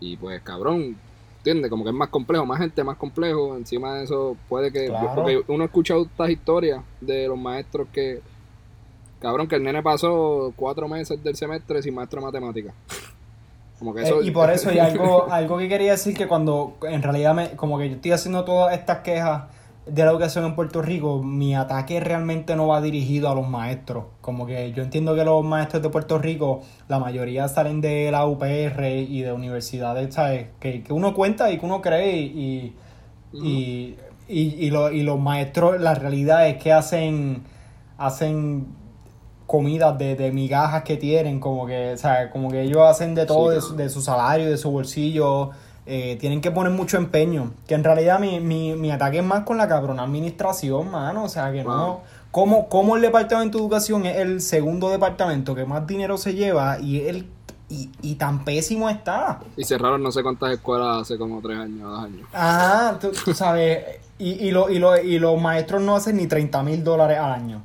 y 0.00 0.16
pues 0.16 0.42
cabrón 0.42 0.96
¿Entiendes? 1.44 1.70
Como 1.70 1.84
que 1.84 1.90
es 1.90 1.94
más 1.94 2.08
complejo, 2.08 2.46
más 2.46 2.58
gente, 2.58 2.82
más 2.82 2.96
complejo. 2.96 3.54
Encima 3.54 3.96
de 3.96 4.04
eso, 4.04 4.34
puede 4.48 4.72
que. 4.72 4.90
Porque 5.14 5.42
uno 5.48 5.64
ha 5.64 5.66
escuchado 5.66 6.04
estas 6.04 6.30
historias 6.30 6.80
de 7.02 7.28
los 7.28 7.36
maestros 7.36 7.86
que. 7.92 8.22
Cabrón, 9.20 9.46
que 9.46 9.56
el 9.56 9.62
nene 9.62 9.82
pasó 9.82 10.54
cuatro 10.56 10.88
meses 10.88 11.22
del 11.22 11.36
semestre 11.36 11.82
sin 11.82 11.94
maestro 11.94 12.20
de 12.20 12.26
matemáticas. 12.26 12.74
Como 13.78 13.92
que 13.92 14.04
eso... 14.04 14.22
Eh, 14.22 14.26
y 14.26 14.30
por 14.30 14.48
eso, 14.50 14.72
y 14.72 14.78
algo, 14.80 15.30
algo 15.30 15.58
que 15.58 15.68
quería 15.68 15.92
decir 15.92 16.16
que 16.16 16.26
cuando 16.26 16.78
en 16.88 17.02
realidad 17.02 17.34
me, 17.34 17.50
como 17.50 17.76
que 17.76 17.90
yo 17.90 17.96
estoy 17.96 18.12
haciendo 18.12 18.44
todas 18.44 18.72
estas 18.72 19.00
quejas 19.00 19.44
de 19.86 20.04
la 20.04 20.10
educación 20.10 20.44
en 20.46 20.54
Puerto 20.54 20.80
Rico, 20.80 21.22
mi 21.22 21.54
ataque 21.54 22.00
realmente 22.00 22.56
no 22.56 22.68
va 22.68 22.80
dirigido 22.80 23.28
a 23.28 23.34
los 23.34 23.46
maestros. 23.46 24.04
Como 24.20 24.46
que 24.46 24.72
yo 24.72 24.82
entiendo 24.82 25.14
que 25.14 25.24
los 25.24 25.44
maestros 25.44 25.82
de 25.82 25.90
Puerto 25.90 26.18
Rico, 26.18 26.62
la 26.88 26.98
mayoría 26.98 27.48
salen 27.48 27.80
de 27.80 28.10
la 28.10 28.24
UPR 28.26 28.84
y 28.86 29.20
de 29.20 29.32
universidades, 29.32 30.14
¿sabes? 30.14 30.48
Que, 30.58 30.82
que 30.82 30.92
uno 30.92 31.12
cuenta 31.12 31.50
y 31.50 31.58
que 31.58 31.66
uno 31.66 31.82
cree 31.82 32.16
y, 32.16 32.74
y, 33.32 33.96
y, 34.26 34.70
los 34.70 35.20
maestros, 35.20 35.78
la 35.80 35.94
realidad 35.94 36.48
es 36.48 36.62
que 36.62 36.72
hacen, 36.72 37.42
hacen 37.98 38.66
comidas 39.46 39.98
de, 39.98 40.16
de 40.16 40.32
migajas 40.32 40.82
que 40.82 40.96
tienen, 40.96 41.40
como 41.40 41.66
que, 41.66 41.98
¿sabes? 41.98 42.30
Como 42.30 42.50
que 42.50 42.62
ellos 42.62 42.80
hacen 42.82 43.14
de 43.14 43.26
todo, 43.26 43.50
de, 43.50 43.60
su, 43.60 43.76
de 43.76 43.90
su 43.90 44.00
salario, 44.00 44.48
de 44.48 44.56
su 44.56 44.70
bolsillo 44.70 45.50
eh, 45.86 46.16
tienen 46.20 46.40
que 46.40 46.50
poner 46.50 46.72
mucho 46.72 46.96
empeño. 46.96 47.52
Que 47.66 47.74
en 47.74 47.84
realidad 47.84 48.18
mi, 48.18 48.40
mi, 48.40 48.74
mi, 48.74 48.90
ataque 48.90 49.18
es 49.18 49.24
más 49.24 49.44
con 49.44 49.58
la 49.58 49.68
cabrona 49.68 50.02
administración, 50.02 50.90
mano. 50.90 51.24
O 51.24 51.28
sea, 51.28 51.52
que 51.52 51.64
no. 51.64 52.00
Como, 52.30 52.68
como 52.68 52.96
el 52.96 53.02
departamento 53.02 53.58
de 53.58 53.64
educación 53.64 54.06
es 54.06 54.16
el 54.16 54.40
segundo 54.40 54.90
departamento 54.90 55.54
que 55.54 55.64
más 55.64 55.86
dinero 55.86 56.18
se 56.18 56.34
lleva 56.34 56.80
y 56.80 57.06
el 57.06 57.26
y, 57.68 57.90
y, 58.02 58.14
tan 58.16 58.44
pésimo 58.44 58.90
está. 58.90 59.40
Y 59.56 59.64
cerraron 59.64 60.02
no 60.02 60.12
sé 60.12 60.22
cuántas 60.22 60.52
escuelas 60.52 61.02
hace 61.02 61.16
como 61.16 61.40
tres 61.40 61.58
años, 61.58 61.82
dos 61.82 62.04
años. 62.04 62.28
Ah, 62.32 62.98
tú, 63.00 63.34
sabes, 63.34 64.00
y, 64.18 64.48
y, 64.48 64.50
lo, 64.50 64.68
y, 64.68 64.78
lo, 64.78 64.96
y 65.00 65.18
los 65.18 65.40
maestros 65.40 65.80
no 65.82 65.96
hacen 65.96 66.16
ni 66.16 66.26
30 66.26 66.62
mil 66.62 66.84
dólares 66.84 67.18
al 67.18 67.32
año. 67.32 67.62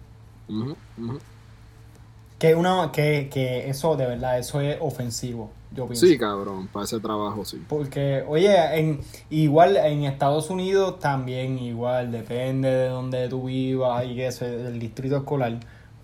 Que, 2.39 2.56
una, 2.56 2.91
que, 2.91 3.30
que 3.32 3.69
eso, 3.69 3.95
de 3.95 4.08
verdad, 4.08 4.39
eso 4.39 4.62
es 4.62 4.78
ofensivo. 4.80 5.52
Sí, 5.93 6.17
cabrón, 6.17 6.67
para 6.67 6.86
ese 6.86 6.99
trabajo 6.99 7.45
sí. 7.45 7.63
Porque, 7.67 8.23
oye, 8.28 8.80
en, 8.80 9.02
igual 9.30 9.78
en 9.78 10.04
Estados 10.04 10.49
Unidos 10.49 10.97
también 10.99 11.60
igual, 11.60 12.12
depende 12.12 12.69
de 12.69 12.88
donde 12.88 13.30
tú 13.30 13.45
vivas 13.45 14.04
y 14.06 14.19
eso, 14.21 14.45
el 14.45 14.80
distrito 14.80 15.17
escolar. 15.17 15.60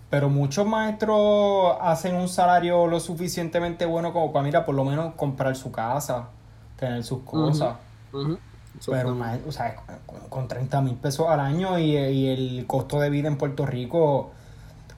Pero 0.08 0.28
muchos 0.28 0.66
maestros 0.66 1.76
hacen 1.80 2.14
un 2.14 2.28
salario 2.28 2.86
lo 2.86 3.00
suficientemente 3.00 3.86
bueno 3.86 4.12
como 4.12 4.32
para, 4.32 4.44
mira, 4.44 4.64
por 4.64 4.76
lo 4.76 4.84
menos 4.84 5.14
comprar 5.14 5.56
su 5.56 5.72
casa, 5.72 6.28
tener 6.78 7.02
sus 7.02 7.22
cosas. 7.22 7.74
Pero, 8.86 9.16
o 9.48 9.52
sea, 9.52 9.82
con, 10.28 10.46
30 10.46 10.80
mil 10.82 10.94
pesos 10.94 11.26
al 11.28 11.40
año 11.40 11.78
y, 11.78 11.96
y 11.96 12.28
el 12.28 12.66
costo 12.68 13.00
de 13.00 13.10
vida 13.10 13.26
en 13.26 13.36
Puerto 13.36 13.66
Rico 13.66 14.30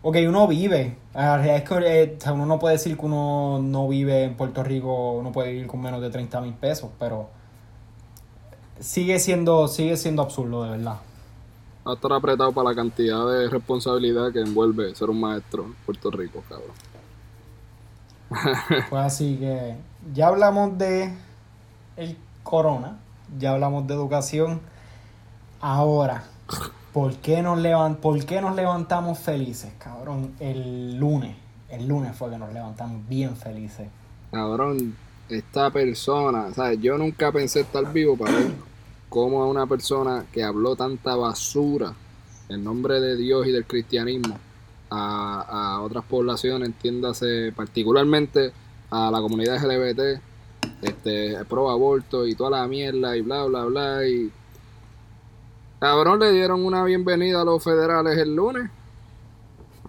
Ok, 0.01 0.17
uno 0.29 0.47
vive. 0.47 0.97
es 1.15 1.63
que 1.63 1.75
eh, 2.05 2.19
uno 2.33 2.47
no 2.47 2.59
puede 2.59 2.75
decir 2.75 2.97
que 2.97 3.05
uno 3.05 3.59
no 3.61 3.89
vive 3.89 4.25
en 4.25 4.37
Puerto 4.37 4.63
Rico, 4.63 5.21
no 5.23 5.33
puede 5.33 5.53
vivir 5.53 5.67
con 5.67 5.81
menos 5.81 6.01
de 6.01 6.11
30 6.11 6.41
mil 6.41 6.55
pesos, 6.55 6.91
pero 6.99 7.29
sigue 8.79 9.19
siendo, 9.19 9.67
sigue 9.67 9.97
siendo 9.97 10.23
absurdo, 10.23 10.63
de 10.65 10.71
verdad. 10.71 10.99
Va 11.87 11.93
a 11.93 11.95
estar 11.95 12.13
apretado 12.13 12.53
para 12.53 12.71
la 12.71 12.77
cantidad 12.77 13.27
de 13.29 13.49
responsabilidad 13.49 14.33
que 14.33 14.41
envuelve 14.41 14.95
ser 14.95 15.11
un 15.11 15.21
maestro 15.21 15.65
en 15.65 15.75
Puerto 15.75 16.11
Rico, 16.11 16.45
cabrón. 16.49 16.77
Pues 18.91 19.03
así 19.05 19.37
que 19.39 19.75
ya 20.15 20.29
hablamos 20.29 20.77
de 20.79 21.13
el 21.97 22.17
corona, 22.45 22.99
ya 23.39 23.53
hablamos 23.53 23.87
de 23.87 23.95
educación. 23.95 24.61
Ahora, 25.61 26.25
¿Por 26.99 27.15
qué, 27.19 27.43
nos 27.43 27.61
¿Por 27.99 28.27
qué 28.27 28.41
nos 28.41 28.57
levantamos 28.57 29.21
felices, 29.21 29.71
cabrón? 29.79 30.35
El 30.41 30.99
lunes. 30.99 31.37
El 31.69 31.87
lunes 31.87 32.17
fue 32.17 32.29
que 32.29 32.39
nos 32.39 32.53
levantamos 32.53 33.09
bien 33.09 33.37
felices. 33.37 33.87
Cabrón, 34.33 34.97
esta 35.29 35.71
persona, 35.71 36.53
¿sabes? 36.53 36.81
Yo 36.81 36.99
nunca 36.99 37.31
pensé 37.31 37.61
estar 37.61 37.93
vivo 37.93 38.17
para 38.17 38.33
ver 38.33 38.51
cómo 39.09 39.45
a 39.45 39.47
una 39.47 39.65
persona 39.65 40.27
que 40.33 40.43
habló 40.43 40.75
tanta 40.75 41.15
basura 41.15 41.93
en 42.49 42.65
nombre 42.65 43.01
de 43.01 43.17
Dios 43.17 43.47
y 43.47 43.53
del 43.53 43.65
cristianismo 43.65 44.37
a, 44.91 45.77
a 45.77 45.83
otras 45.83 46.03
poblaciones, 46.03 46.67
entiéndase 46.67 47.53
particularmente 47.55 48.51
a 48.91 49.09
la 49.13 49.21
comunidad 49.21 49.63
LGBT, 49.63 50.21
este, 50.83 51.45
pro 51.45 51.71
aborto 51.71 52.27
y 52.27 52.35
toda 52.35 52.59
la 52.59 52.67
mierda 52.67 53.17
y 53.17 53.21
bla, 53.21 53.45
bla, 53.45 53.67
bla, 53.67 54.05
y 54.05 54.33
Cabrón, 55.81 56.19
le 56.19 56.33
dieron 56.33 56.64
una 56.64 56.83
bienvenida 56.83 57.43
a 57.43 57.45
los 57.45 57.62
federales 57.62 58.19
el 58.19 58.35
lunes. 58.35 58.69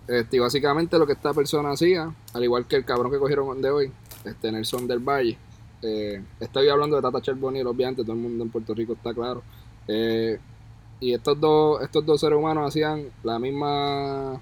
Este, 0.08 0.40
básicamente 0.40 1.00
lo 1.00 1.08
que 1.08 1.14
esta 1.14 1.34
persona 1.34 1.72
hacía, 1.72 2.14
al 2.34 2.44
igual 2.44 2.68
que 2.68 2.76
el 2.76 2.86
cabrón 2.86 3.12
que 3.12 3.18
cogieron 3.18 3.60
de 3.60 3.72
hoy, 3.72 3.92
este 4.24 4.52
Nelson 4.52 4.88
del 4.88 5.00
Valle. 5.00 5.36
Eh, 5.82 6.22
estoy 6.40 6.70
hablando 6.70 6.96
de 6.96 7.02
Tata 7.02 7.22
Charbonnier, 7.22 7.66
obviamente, 7.66 8.04
todo 8.04 8.14
el 8.14 8.20
mundo 8.20 8.44
en 8.44 8.52
Puerto 8.52 8.76
Rico 8.76 8.94
está 8.94 9.16
claro. 9.16 9.42
Eh, 9.88 10.38
y 11.00 11.12
estos 11.12 11.40
dos, 11.40 11.82
estos 11.82 12.06
dos 12.06 12.22
seres 12.22 12.38
humanos 12.38 12.68
hacían 12.68 13.06
la 13.24 13.40
misma, 13.40 14.40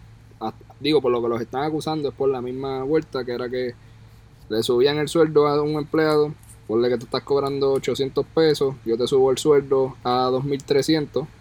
digo, 0.82 1.02
por 1.02 1.14
lo 1.14 1.22
que 1.22 1.30
los 1.30 1.40
están 1.40 1.64
acusando 1.64 2.10
es 2.10 2.14
por 2.14 2.28
la 2.28 2.42
misma 2.42 2.84
vuelta, 2.84 3.24
que 3.24 3.32
era 3.32 3.48
que 3.48 3.74
le 4.50 4.64
subían 4.64 4.98
el 4.98 5.08
sueldo 5.08 5.48
a 5.48 5.62
un 5.62 5.76
empleado, 5.76 6.34
ponle 6.68 6.90
que 6.90 6.98
tú 6.98 7.06
estás 7.06 7.24
cobrando 7.24 7.72
800 7.72 8.26
pesos, 8.26 8.76
yo 8.86 8.98
te 8.98 9.08
subo 9.08 9.32
el 9.32 9.38
sueldo 9.38 9.96
a 10.04 10.24
2300 10.30 11.37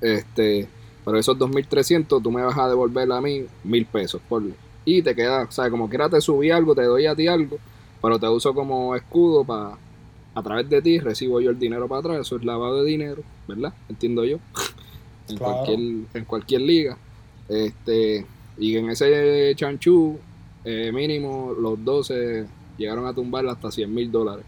este, 0.00 0.68
pero 1.04 1.18
esos 1.18 1.38
2.300 1.38 2.22
tú 2.22 2.30
me 2.30 2.42
vas 2.42 2.56
a 2.58 2.68
devolver 2.68 3.10
a 3.10 3.20
mí 3.20 3.44
mil 3.64 3.86
pesos 3.86 4.20
por 4.28 4.42
y 4.84 5.02
te 5.02 5.14
queda, 5.14 5.42
o 5.42 5.50
sea, 5.50 5.68
como 5.70 5.88
quiera 5.88 6.08
te 6.08 6.20
subí 6.20 6.50
algo, 6.50 6.74
te 6.74 6.82
doy 6.82 7.06
a 7.06 7.14
ti 7.14 7.26
algo, 7.26 7.58
pero 8.00 8.18
te 8.18 8.26
uso 8.26 8.54
como 8.54 8.96
escudo 8.96 9.44
para 9.44 9.76
a 10.34 10.42
través 10.42 10.68
de 10.70 10.80
ti 10.80 10.98
recibo 10.98 11.40
yo 11.40 11.50
el 11.50 11.58
dinero 11.58 11.88
para 11.88 12.00
atrás, 12.00 12.20
eso 12.20 12.36
es 12.36 12.44
lavado 12.44 12.82
de 12.82 12.90
dinero, 12.90 13.22
¿verdad? 13.46 13.74
Entiendo 13.88 14.24
yo. 14.24 14.38
en 15.28 15.36
cualquier 15.36 15.78
en 15.78 16.24
cualquier 16.24 16.60
liga. 16.62 16.96
Este, 17.48 18.24
y 18.56 18.76
en 18.76 18.90
ese 18.90 19.52
chanchú 19.56 20.18
eh, 20.64 20.90
mínimo 20.92 21.54
los 21.58 21.82
12 21.84 22.46
llegaron 22.76 23.06
a 23.06 23.14
tumbar 23.14 23.46
hasta 23.46 23.70
100 23.70 23.94
mil 23.94 24.10
dólares 24.10 24.44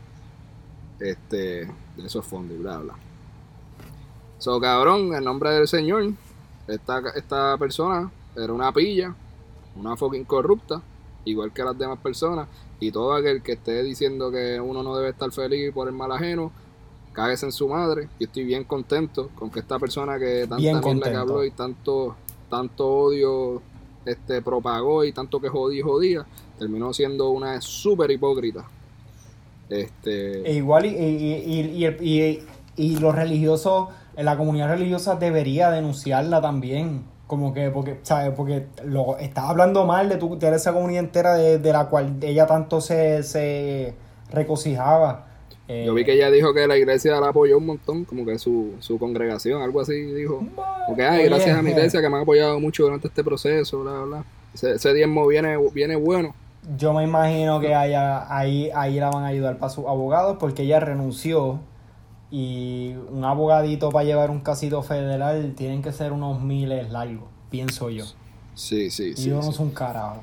este, 1.01 1.67
de 1.67 2.07
esos 2.07 2.25
fondos 2.25 2.57
y 2.57 2.61
bla 2.61 2.79
bla. 2.79 2.95
So, 4.41 4.59
cabrón, 4.59 5.15
en 5.15 5.23
nombre 5.23 5.51
del 5.51 5.69
Señor, 5.69 6.13
esta, 6.67 7.03
esta 7.15 7.57
persona 7.59 8.11
era 8.35 8.53
una 8.53 8.73
pilla, 8.73 9.15
una 9.77 9.97
fucking 9.97 10.25
corrupta, 10.25 10.83
igual 11.25 11.53
que 11.53 11.63
las 11.63 11.79
demás 11.79 11.99
personas. 11.99 12.49
Y 12.81 12.91
todo 12.91 13.13
aquel 13.13 13.43
que 13.43 13.53
esté 13.53 13.83
diciendo 13.83 14.31
que 14.31 14.59
uno 14.59 14.83
no 14.83 14.97
debe 14.97 15.11
estar 15.11 15.31
feliz 15.31 15.73
por 15.73 15.87
el 15.87 15.95
mal 15.95 16.11
ajeno, 16.11 16.51
cáguese 17.13 17.47
en 17.47 17.53
su 17.53 17.69
madre. 17.69 18.09
Y 18.19 18.25
estoy 18.25 18.45
bien 18.45 18.65
contento 18.65 19.29
con 19.35 19.51
que 19.51 19.61
esta 19.61 19.79
persona 19.79 20.19
que 20.19 20.47
tanta 20.49 20.57
mierda 20.57 21.11
que 21.11 21.17
habló 21.17 21.45
y 21.45 21.51
tanto, 21.51 22.17
tanto 22.49 22.89
odio 22.89 23.63
este, 24.07 24.41
propagó 24.43 25.05
y 25.05 25.13
tanto 25.13 25.41
que 25.41 25.49
jodía 25.49 25.81
y 25.81 25.83
jodía, 25.83 26.27
terminó 26.59 26.93
siendo 26.93 27.31
una 27.31 27.61
súper 27.61 28.11
hipócrita. 28.11 28.65
Este... 29.69 30.49
E 30.49 30.55
igual 30.55 30.87
y, 30.87 30.89
y, 30.89 31.87
y, 32.01 32.45
y, 32.77 32.97
los 32.97 33.15
religiosos, 33.15 33.89
la 34.23 34.37
comunidad 34.37 34.69
religiosa 34.69 35.17
debería 35.17 35.71
denunciarla 35.71 36.41
también. 36.41 37.05
Como 37.27 37.55
que, 37.55 37.71
porque, 37.71 38.01
¿sabes? 38.03 38.33
Porque 38.37 38.67
lo, 38.85 39.17
estaba 39.19 39.51
hablando 39.51 39.87
mal 39.87 40.09
de, 40.09 40.17
tu, 40.17 40.37
de 40.39 40.55
esa 40.55 40.73
comunidad 40.73 41.05
entera 41.05 41.35
de, 41.35 41.73
la 41.73 41.89
cual 41.89 42.17
ella 42.23 42.47
tanto 42.47 42.81
se, 42.81 43.23
se 43.23 43.95
regocijaba. 44.33 45.27
Yo 45.69 45.95
vi 45.95 46.05
que 46.05 46.15
ella 46.15 46.33
dijo 46.33 46.53
que 46.53 46.67
la 46.67 46.77
iglesia 46.77 47.21
la 47.21 47.29
apoyó 47.29 47.59
un 47.59 47.67
montón, 47.67 48.05
como 48.05 48.27
que 48.27 48.41
su, 48.41 48.73
su 48.81 48.99
congregación, 48.99 49.63
algo 49.63 49.81
así 49.81 49.95
dijo. 49.95 50.43
Porque, 50.89 51.05
ay, 51.05 51.27
gracias 51.27 51.57
a 51.57 51.63
mi 51.63 51.71
iglesia 51.71 52.01
que 52.01 52.09
me 52.09 52.17
han 52.17 52.23
apoyado 52.23 52.59
mucho 52.59 52.83
durante 52.83 53.07
este 53.07 53.23
proceso, 53.23 53.81
bla, 53.83 54.01
bla. 54.01 54.25
Ese, 54.53 54.73
ese 54.73 54.93
diezmo 54.93 55.29
viene, 55.29 55.57
viene 55.73 55.95
bueno. 55.95 56.35
Yo 56.77 56.93
me 56.93 57.05
imagino 57.05 57.61
que 57.61 57.75
haya, 57.75 58.37
ahí, 58.37 58.71
ahí 58.75 58.99
la 58.99 59.11
van 59.11 59.23
a 59.25 59.29
ayudar 59.29 59.59
para 59.59 59.71
sus 59.71 59.87
abogados 59.87 60.37
porque 60.41 60.63
ella 60.63 60.81
renunció 60.81 61.61
y 62.31 62.95
un 63.11 63.25
abogadito 63.25 63.91
para 63.91 64.05
llevar 64.05 64.31
un 64.31 64.41
casito 64.41 64.83
federal 64.83 65.55
tienen 65.57 65.83
que 65.83 65.93
ser 65.93 66.13
unos 66.13 66.41
miles 66.41 66.91
largos, 66.91 67.29
pienso 67.51 67.91
yo. 67.91 68.05
Sí, 68.55 68.91
sí, 68.91 69.17
sí. 69.17 69.29
yo 69.29 69.37
no 69.37 69.53
soy 69.53 69.67
un 69.67 69.73
carajo. 69.73 70.23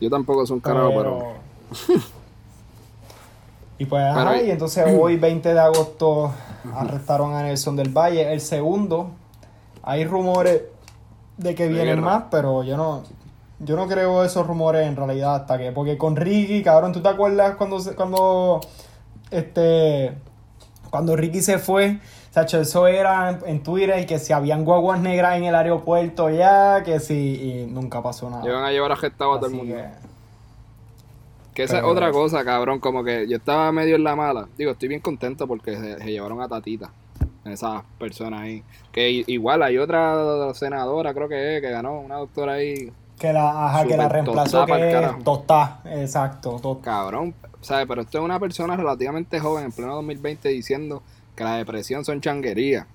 Yo 0.00 0.10
tampoco 0.10 0.46
soy 0.46 0.54
un 0.54 0.60
carajo, 0.60 0.92
pero... 0.96 1.32
y 3.78 3.84
pues, 3.84 4.02
y 4.44 4.50
entonces 4.50 4.84
hoy, 4.98 5.16
20 5.16 5.54
de 5.54 5.60
agosto, 5.60 6.32
arrestaron 6.74 7.34
a 7.34 7.42
Nelson 7.42 7.76
del 7.76 7.88
Valle. 7.88 8.32
El 8.32 8.40
segundo, 8.40 9.10
hay 9.82 10.04
rumores 10.04 10.62
de 11.36 11.54
que 11.54 11.68
vienen 11.68 12.00
más, 12.00 12.24
pero 12.30 12.62
yo 12.62 12.76
no, 12.76 13.02
yo 13.58 13.76
no 13.76 13.88
creo 13.88 14.24
esos 14.24 14.46
rumores 14.46 14.86
en 14.86 14.96
realidad 14.96 15.34
hasta 15.36 15.58
que, 15.58 15.72
porque 15.72 15.98
con 15.98 16.16
Ricky, 16.16 16.62
cabrón, 16.62 16.92
¿tú 16.92 17.00
te 17.00 17.08
acuerdas 17.08 17.56
cuando, 17.56 17.78
cuando, 17.96 18.60
este, 19.30 20.14
cuando 20.92 21.16
Ricky 21.16 21.40
se 21.40 21.58
fue? 21.58 22.00
Sacho, 22.32 22.60
eso 22.60 22.86
era 22.86 23.38
en, 23.46 23.62
Twitter 23.62 23.98
y 23.98 24.04
que 24.04 24.18
si 24.18 24.34
habían 24.34 24.62
guaguas 24.62 25.00
negras 25.00 25.38
en 25.38 25.44
el 25.44 25.54
aeropuerto 25.54 26.28
ya, 26.28 26.82
que 26.84 27.00
si, 27.00 27.14
y 27.14 27.66
nunca 27.66 28.02
pasó 28.02 28.28
nada. 28.28 28.44
Llevan 28.44 28.62
a 28.62 28.70
llevar 28.70 28.92
a 28.92 28.94
a 28.94 29.10
todo 29.10 29.46
el 29.46 29.52
mundo. 29.54 29.74
Que, 31.54 31.62
esa 31.62 31.78
es 31.78 31.84
otra 31.84 32.12
cosa, 32.12 32.44
cabrón, 32.44 32.78
como 32.78 33.02
que 33.02 33.26
yo 33.26 33.38
estaba 33.38 33.72
medio 33.72 33.96
en 33.96 34.04
la 34.04 34.14
mala. 34.14 34.48
Digo, 34.58 34.72
estoy 34.72 34.90
bien 34.90 35.00
contento 35.00 35.48
porque 35.48 35.74
se, 35.76 36.10
llevaron 36.10 36.42
a 36.42 36.48
Tatita 36.48 36.90
esas 37.46 37.84
personas 37.98 38.42
ahí. 38.42 38.62
Que 38.92 39.24
igual 39.26 39.62
hay 39.62 39.78
otra 39.78 40.52
senadora, 40.52 41.14
creo 41.14 41.26
que 41.26 41.56
es, 41.56 41.62
que 41.62 41.70
ganó, 41.70 42.00
una 42.00 42.16
doctora 42.16 42.52
ahí 42.52 42.92
que 43.18 43.32
la, 43.32 43.66
ajá, 43.66 43.86
que 43.86 43.96
la 43.96 44.08
reemplazó 44.08 44.66
que 44.66 44.92
es 44.92 45.24
Tostá, 45.24 45.80
exacto. 45.86 46.80
Cabrón, 46.82 47.34
¿sabes? 47.62 47.86
Pero 47.88 48.02
esto 48.02 48.18
es 48.18 48.24
una 48.24 48.38
persona 48.38 48.76
relativamente 48.76 49.40
joven, 49.40 49.64
en 49.64 49.72
pleno 49.72 49.94
2020, 49.94 50.50
diciendo 50.50 51.02
que 51.34 51.44
la 51.44 51.56
depresión 51.56 52.04
son 52.04 52.20
changuerías. 52.20 52.86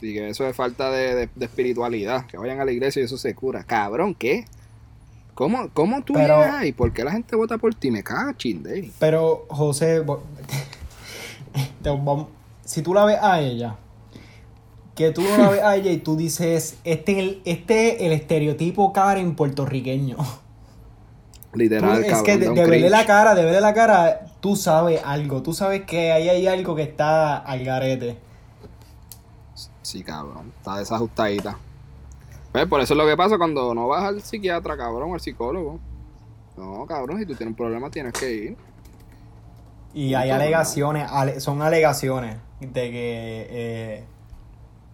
Y 0.00 0.12
que 0.12 0.28
eso 0.28 0.46
es 0.46 0.54
falta 0.54 0.90
de, 0.90 1.28
espiritualidad. 1.40 2.26
Que 2.26 2.36
vayan 2.36 2.60
a 2.60 2.64
la 2.64 2.72
iglesia 2.72 3.00
y 3.00 3.06
eso 3.06 3.16
se 3.16 3.34
cura. 3.34 3.64
Cabrón, 3.64 4.14
¿qué? 4.14 4.44
¿Cómo, 5.34 5.68
cómo 5.72 6.04
tú 6.04 6.12
pero, 6.12 6.38
llegas 6.38 6.72
¿Por 6.76 6.92
qué 6.92 7.02
la 7.02 7.10
gente 7.10 7.34
vota 7.34 7.58
por 7.58 7.74
ti? 7.74 7.90
Me 7.90 8.04
caga 8.04 8.36
chinde. 8.36 8.92
Pero, 9.00 9.46
José, 9.48 10.04
si 12.64 12.82
tú 12.82 12.94
la 12.94 13.04
ves 13.04 13.18
a 13.20 13.40
ella, 13.40 13.76
que 14.94 15.10
tú 15.10 15.22
no 15.22 15.36
la 15.36 15.48
ves 15.48 15.62
a 15.62 15.76
ella 15.76 15.90
y 15.90 15.98
tú 15.98 16.16
dices, 16.16 16.76
este 16.84 17.12
es 17.12 17.18
el, 17.18 17.42
este 17.44 18.06
el 18.06 18.12
estereotipo 18.12 18.92
Karen 18.92 19.34
puertorriqueño. 19.34 20.16
Literal, 21.54 22.04
Es 22.04 22.22
que 22.22 22.38
de, 22.38 22.50
verle 22.50 22.90
la 22.90 23.06
cara, 23.06 23.34
de 23.34 23.44
verle 23.44 23.60
la 23.60 23.72
cara, 23.72 24.26
tú 24.40 24.56
sabes 24.56 25.00
algo. 25.04 25.42
Tú 25.42 25.52
sabes 25.52 25.82
que 25.82 26.12
ahí 26.12 26.28
hay 26.28 26.46
algo 26.46 26.74
que 26.74 26.82
está 26.82 27.38
al 27.38 27.64
garete. 27.64 28.18
Sí, 29.82 30.02
cabrón. 30.02 30.52
Está 30.58 30.78
desajustadita. 30.78 31.56
Pues 32.52 32.66
por 32.66 32.80
eso 32.80 32.94
es 32.94 32.98
lo 32.98 33.06
que 33.06 33.16
pasa 33.16 33.36
cuando 33.36 33.74
no 33.74 33.88
vas 33.88 34.04
al 34.04 34.22
psiquiatra, 34.22 34.76
cabrón, 34.76 35.12
al 35.12 35.20
psicólogo. 35.20 35.78
No, 36.56 36.86
cabrón, 36.86 37.18
si 37.18 37.26
tú 37.26 37.34
tienes 37.34 37.52
un 37.52 37.56
problema 37.56 37.90
tienes 37.90 38.12
que 38.12 38.32
ir. 38.32 38.56
Y 39.92 40.14
hay 40.14 40.30
alegaciones, 40.30 41.10
son 41.42 41.62
alegaciones 41.62 42.36
de 42.60 42.90
que 42.90 43.46
eh, 43.50 44.04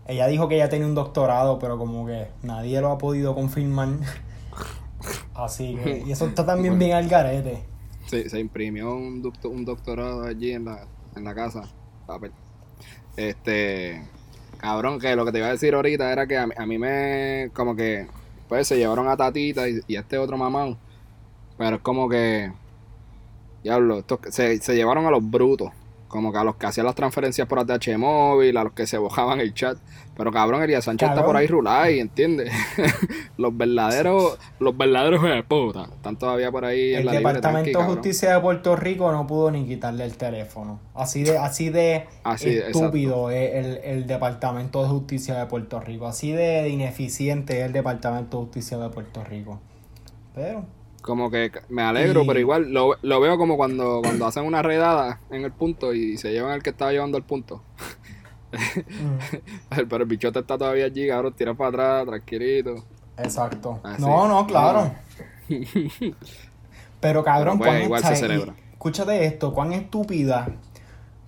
ella 0.07 0.27
dijo 0.27 0.49
que 0.49 0.57
ella 0.57 0.69
tenía 0.69 0.87
un 0.87 0.95
doctorado, 0.95 1.59
pero 1.59 1.79
como 1.79 2.07
que 2.07 2.29
nadie 2.43 2.81
lo 2.81 2.91
ha 2.91 2.99
podido 2.99 3.35
confirmar. 3.35 3.89
Así 5.35 5.77
que, 5.83 5.99
y 6.07 6.13
eso 6.13 6.27
está 6.27 6.45
también 6.45 6.79
bien 6.79 6.93
al 6.93 7.09
garete. 7.09 7.65
Sí, 8.07 8.29
se 8.29 8.41
imprimió 8.41 8.95
un, 8.95 9.33
un 9.45 9.65
doctorado 9.65 10.25
allí 10.25 10.53
en 10.53 10.65
la, 10.65 10.87
en 11.17 11.25
la 11.25 11.35
casa. 11.35 11.69
Este. 13.17 14.03
Cabrón, 14.59 14.99
que 14.99 15.17
lo 15.17 15.25
que 15.25 15.33
te 15.33 15.39
iba 15.39 15.47
a 15.47 15.53
decir 15.53 15.75
ahorita 15.75 16.13
era 16.13 16.27
que 16.27 16.37
a 16.37 16.47
mí, 16.47 16.79
me. 16.79 17.51
Como 17.55 17.77
que. 17.77 18.07
Pues 18.49 18.67
se 18.67 18.77
llevaron 18.77 19.09
a 19.09 19.17
Tatita 19.17 19.69
y, 19.69 19.97
a 19.97 20.01
este 20.01 20.19
otro 20.19 20.37
mamón. 20.37 20.77
Pero 21.57 21.77
es 21.77 21.83
como 21.83 22.09
que. 22.09 22.53
Diablo, 23.63 24.05
se, 24.31 24.59
se 24.59 24.75
llevaron 24.75 25.07
a 25.07 25.11
los 25.11 25.29
brutos 25.29 25.71
como 26.11 26.33
que 26.33 26.39
a 26.39 26.45
los 26.45 26.57
que 26.57 26.67
hacían 26.67 26.87
las 26.87 26.97
transferencias 26.97 27.47
por 27.47 27.61
ATH 27.61 27.97
móvil, 27.97 28.57
a 28.57 28.65
los 28.65 28.73
que 28.73 28.87
se 28.87 28.99
bojaban 28.99 29.41
el 29.41 29.55
chat. 29.55 29.79
Pero 30.17 30.33
cabrón, 30.33 30.63
Elías 30.63 30.85
Sánchez 30.85 31.09
está 31.09 31.25
por 31.25 31.37
ahí 31.37 31.47
rulay, 31.47 32.01
¿entiendes? 32.01 32.53
los 33.39 33.57
verdaderos, 33.57 34.39
los 34.59 34.77
verdaderos 34.77 35.23
de 35.23 35.43
puta, 35.45 35.85
están 35.85 36.17
todavía 36.17 36.51
por 36.51 36.65
ahí 36.65 36.93
el 36.93 37.01
en 37.01 37.07
la 37.07 37.13
Departamento 37.13 37.79
de 37.79 37.85
Justicia 37.85 38.35
de 38.35 38.41
Puerto 38.41 38.77
Rico 38.77 39.11
no 39.13 39.27
pudo 39.27 39.51
ni 39.51 39.65
quitarle 39.65 40.05
el 40.05 40.17
teléfono. 40.17 40.81
Así 40.95 41.23
de, 41.23 41.39
así 41.39 41.71
de 41.71 42.07
estúpido 42.25 43.31
es 43.31 43.55
el, 43.55 43.79
el, 43.85 44.07
Departamento 44.07 44.83
de 44.83 44.89
Justicia 44.89 45.39
de 45.39 45.47
Puerto 45.47 45.81
Rico. 45.81 46.07
Así 46.07 46.33
de 46.33 46.69
ineficiente 46.69 47.61
es 47.61 47.67
el 47.67 47.73
Departamento 47.73 48.39
de 48.39 48.45
Justicia 48.45 48.77
de 48.79 48.91
Puerto 48.91 49.25
Rico. 49.25 49.61
Pero 50.35 50.67
como 51.01 51.31
que 51.31 51.51
me 51.69 51.83
alegro, 51.83 52.25
pero 52.27 52.39
igual 52.39 52.73
lo, 52.73 52.97
lo, 53.03 53.21
veo 53.21 53.39
como 53.39 53.57
cuando, 53.57 54.01
cuando 54.03 54.27
hacen 54.27 54.45
una 54.45 54.63
redada 54.63 55.21
en 55.31 55.45
el 55.45 55.53
punto 55.53 55.95
y 55.95 56.17
se 56.19 56.33
llevan 56.33 56.53
al 56.53 56.63
que 56.63 56.71
estaba 56.71 56.93
llevando 56.93 57.17
el 57.17 57.25
punto. 57.25 57.63
Mm. 58.53 59.77
pero 59.89 60.05
el 60.05 60.09
bichote 60.09 60.41
está 60.41 60.59
todavía 60.59 60.87
allí, 60.87 61.09
cabrón, 61.09 61.35
tira 61.35 61.55
para 61.55 61.69
atrás, 61.69 62.07
tranquilito. 62.07 62.85
Exacto. 63.17 63.81
No, 63.99 64.29
no, 64.29 64.47
claro. 64.47 64.93
pero 67.01 67.25
cabrón, 67.25 67.59
pues, 67.59 67.85
igual 67.85 68.03
se 68.03 68.17
celebra. 68.17 68.55
escúchate 68.73 69.25
esto, 69.25 69.53
cuán 69.53 69.73
estúpida. 69.73 70.49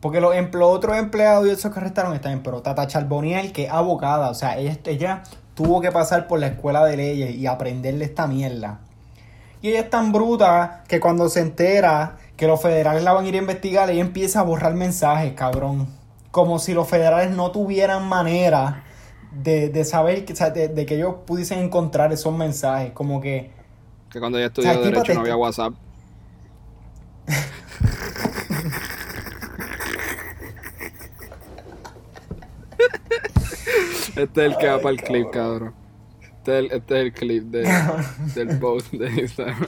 Porque 0.01 0.21
los, 0.21 0.35
los 0.35 0.77
otros 0.77 0.97
empleados 0.97 1.47
y 1.47 1.51
esos 1.51 1.73
que 1.73 1.79
arrestaron 1.79 2.13
están 2.15 2.43
pero 2.43 2.61
Tata 2.61 2.87
Charboniel, 2.89 3.53
que 3.53 3.65
es 3.65 3.71
abogada, 3.71 4.31
o 4.31 4.35
sea, 4.35 4.59
ella, 4.59 4.77
ella 4.87 5.23
tuvo 5.55 5.81
que 5.81 5.93
pasar 5.93 6.27
por 6.27 6.41
la 6.41 6.49
escuela 6.49 6.85
de 6.85 6.97
leyes 6.97 7.37
y 7.37 7.47
aprenderle 7.47 8.05
esta 8.05 8.27
mierda. 8.27 8.81
Y 9.63 9.69
ella 9.69 9.81
es 9.81 9.91
tan 9.91 10.13
bruta 10.13 10.83
que 10.89 10.99
cuando 10.99 11.29
se 11.29 11.41
entera 11.41 12.19
que 12.37 12.49
los 12.49 12.61
federales 12.61 13.05
la 13.05 13.13
van 13.13 13.25
a 13.25 13.29
ir 13.29 13.37
a 13.37 13.39
investigar, 13.39 13.89
ella 13.91 14.01
empieza 14.01 14.41
a 14.41 14.43
borrar 14.43 14.75
mensajes, 14.75 15.33
cabrón. 15.35 15.87
Como 16.33 16.59
si 16.59 16.75
los 16.75 16.89
federales 16.89 17.31
no 17.31 17.53
tuvieran 17.53 18.09
manera 18.09 18.83
de, 19.31 19.85
saber, 19.85 20.25
que, 20.25 20.35
de, 20.35 20.85
que 20.85 20.97
ellos 20.97 21.15
pudiesen 21.25 21.61
encontrar 21.61 22.13
esos 22.13 22.37
mensajes. 22.37 22.91
Como 22.91 23.21
que... 23.21 23.53
Que 24.11 24.19
cuando 24.19 24.39
ella 24.39 24.49
estudió 24.49 24.83
Derecho 24.83 25.15
no 25.15 25.21
había 25.21 25.37
WhatsApp. 25.37 25.75
este 34.17 34.47
es 34.47 34.53
el 34.53 34.57
que 34.57 34.69
va 34.69 34.79
para 34.79 34.91
el 34.91 35.01
clip, 35.03 35.31
cabrón. 35.31 35.82
Este, 36.45 36.75
este 36.75 36.99
es 36.99 37.05
el, 37.05 37.13
clip 37.13 37.45
de, 37.45 37.63
del 38.35 38.59
post 38.59 38.93
de 38.93 39.09
Instagram. 39.21 39.65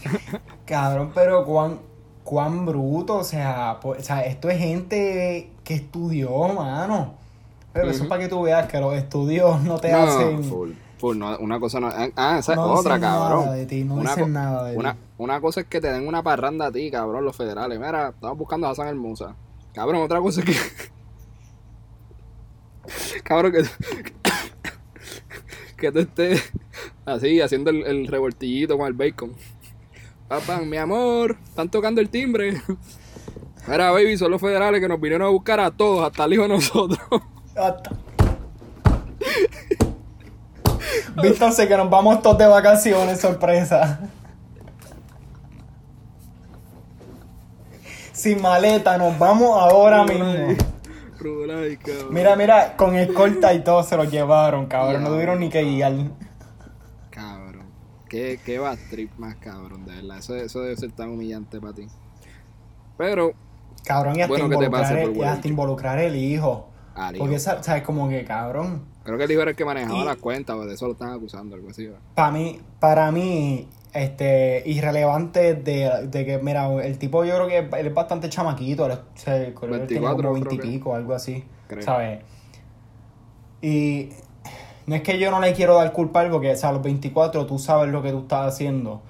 Cabrón, 0.66 1.12
pero 1.14 1.44
cuán, 1.44 1.78
cuán 2.24 2.66
bruto, 2.66 3.18
o 3.18 3.24
sea, 3.24 3.78
o 3.80 3.94
sea, 4.00 4.22
esto 4.24 4.50
es 4.50 4.58
gente 4.58 5.52
que 5.62 5.74
estudió, 5.74 6.48
mano. 6.48 7.14
Pero 7.72 7.90
eso 7.90 8.02
es 8.02 8.08
para 8.08 8.22
que 8.22 8.28
tú 8.28 8.42
veas 8.42 8.66
que 8.66 8.80
los 8.80 8.92
estudios 8.94 9.62
no 9.62 9.78
te 9.78 9.92
hacen. 9.92 10.42
Full, 10.42 10.72
full, 10.98 11.16
no, 11.16 11.38
una 11.38 11.60
cosa 11.60 11.78
no. 11.78 11.90
Ah, 12.16 12.38
esa 12.40 12.54
es 12.54 12.58
otra, 12.58 12.98
cabrón. 12.98 13.44
Nada 13.44 13.56
de 13.56 13.66
ti, 13.66 13.84
no 13.84 13.94
una, 13.94 14.10
dicen 14.10 14.32
nada 14.32 14.64
de 14.64 14.76
una, 14.76 14.94
ti. 14.94 15.00
una 15.18 15.40
cosa 15.40 15.60
es 15.60 15.66
que 15.68 15.80
te 15.80 15.92
den 15.92 16.08
una 16.08 16.24
parranda 16.24 16.66
a 16.66 16.72
ti, 16.72 16.90
cabrón, 16.90 17.24
los 17.24 17.36
federales. 17.36 17.78
Mira, 17.78 18.08
estamos 18.08 18.36
buscando 18.36 18.66
a 18.66 18.70
Hassan 18.70 18.88
Hermosa. 18.88 19.36
Cabrón, 19.72 20.02
otra 20.02 20.20
cosa 20.20 20.40
es 20.40 20.46
que. 20.46 20.56
cabrón, 23.22 23.52
que, 23.52 23.62
que 25.74 25.92
tú 25.92 26.00
estés 26.00 26.52
así, 27.04 27.40
haciendo 27.40 27.70
el, 27.70 27.84
el 27.84 28.06
revoltillito 28.06 28.76
con 28.78 28.86
el 28.86 28.94
bacon. 28.94 29.32
Papá, 30.28 30.58
mi 30.60 30.76
amor, 30.76 31.36
están 31.44 31.68
tocando 31.68 32.00
el 32.00 32.08
timbre. 32.08 32.60
Mira, 33.66 33.90
baby, 33.90 34.16
son 34.16 34.30
los 34.30 34.40
federales 34.40 34.80
que 34.80 34.88
nos 34.88 35.00
vinieron 35.00 35.26
a 35.26 35.30
buscar 35.30 35.60
a 35.60 35.70
todos, 35.70 36.06
hasta 36.06 36.24
el 36.24 36.34
hijo 36.34 36.42
de 36.42 36.48
nosotros. 36.48 36.98
Hasta. 37.56 37.90
Vístanse 41.22 41.68
que 41.68 41.76
nos 41.76 41.88
vamos 41.88 42.20
todos 42.22 42.38
de 42.38 42.46
vacaciones, 42.46 43.20
sorpresa. 43.20 44.00
Sin 48.12 48.40
maleta, 48.42 48.98
nos 48.98 49.18
vamos 49.18 49.56
ahora 49.58 50.04
mismo. 50.04 50.56
Mira, 52.10 52.36
mira, 52.36 52.76
con 52.76 52.94
escolta 52.94 53.52
y 53.54 53.64
todo 53.64 53.82
se 53.82 53.96
lo 53.96 54.04
llevaron, 54.04 54.66
cabrón. 54.66 55.02
No 55.02 55.10
tuvieron 55.10 55.40
ni 55.40 55.48
que 55.48 55.62
guiar. 55.62 55.94
Cabrón. 57.10 57.66
Qué, 58.08 58.38
qué 58.44 58.58
va 58.58 58.76
trip 58.90 59.10
más, 59.18 59.36
cabrón, 59.36 59.84
de 59.84 59.96
verdad. 59.96 60.18
Eso, 60.18 60.36
eso 60.36 60.60
debe 60.60 60.76
ser 60.76 60.92
tan 60.92 61.10
humillante 61.10 61.60
para 61.60 61.74
ti. 61.74 61.86
Pero. 62.96 63.32
Cabrón, 63.84 64.16
y 64.16 64.22
hasta, 64.22 64.38
involucrar, 64.38 64.98
el, 64.98 65.16
y 65.16 65.22
hasta 65.22 65.48
involucrar 65.48 65.98
el 65.98 66.16
hijo. 66.16 66.68
Porque, 67.18 67.38
¿sabes? 67.38 67.82
Como 67.82 68.08
que, 68.08 68.24
cabrón. 68.24 68.86
Creo 69.04 69.18
que 69.18 69.24
el 69.24 69.30
hijo 69.30 69.42
era 69.42 69.50
el 69.50 69.56
que 69.56 69.64
manejaba 69.64 70.04
las 70.04 70.16
cuentas, 70.16 70.58
de 70.64 70.72
eso 70.72 70.86
lo 70.86 70.92
están 70.92 71.10
acusando, 71.10 71.54
algo 71.54 71.68
así. 71.68 71.90
Para 72.14 72.30
mí, 72.30 72.60
para 72.80 73.12
mí, 73.12 73.68
este, 73.94 74.62
irrelevante 74.66 75.54
de, 75.54 76.08
de, 76.08 76.26
que, 76.26 76.38
mira, 76.38 76.70
el 76.82 76.98
tipo 76.98 77.24
yo 77.24 77.34
creo 77.36 77.46
que 77.46 77.78
él 77.78 77.86
es 77.86 77.94
bastante 77.94 78.28
chamaquito, 78.28 78.86
él, 78.86 78.98
él 79.26 79.86
tiene 79.86 80.06
como 80.06 80.32
20 80.32 80.54
y 80.54 80.58
pico, 80.58 80.94
algo 80.94 81.14
así, 81.14 81.44
¿sabes? 81.80 82.20
Y 83.62 84.10
no 84.86 84.96
es 84.96 85.02
que 85.02 85.18
yo 85.18 85.30
no 85.30 85.40
le 85.40 85.54
quiero 85.54 85.76
dar 85.76 85.92
culpa 85.92 86.28
porque, 86.28 86.52
o 86.52 86.56
sea, 86.56 86.70
a 86.70 86.72
los 86.72 86.82
24 86.82 87.46
tú 87.46 87.58
sabes 87.58 87.90
lo 87.90 88.02
que 88.02 88.10
tú 88.10 88.20
estás 88.20 88.52
haciendo. 88.52 89.02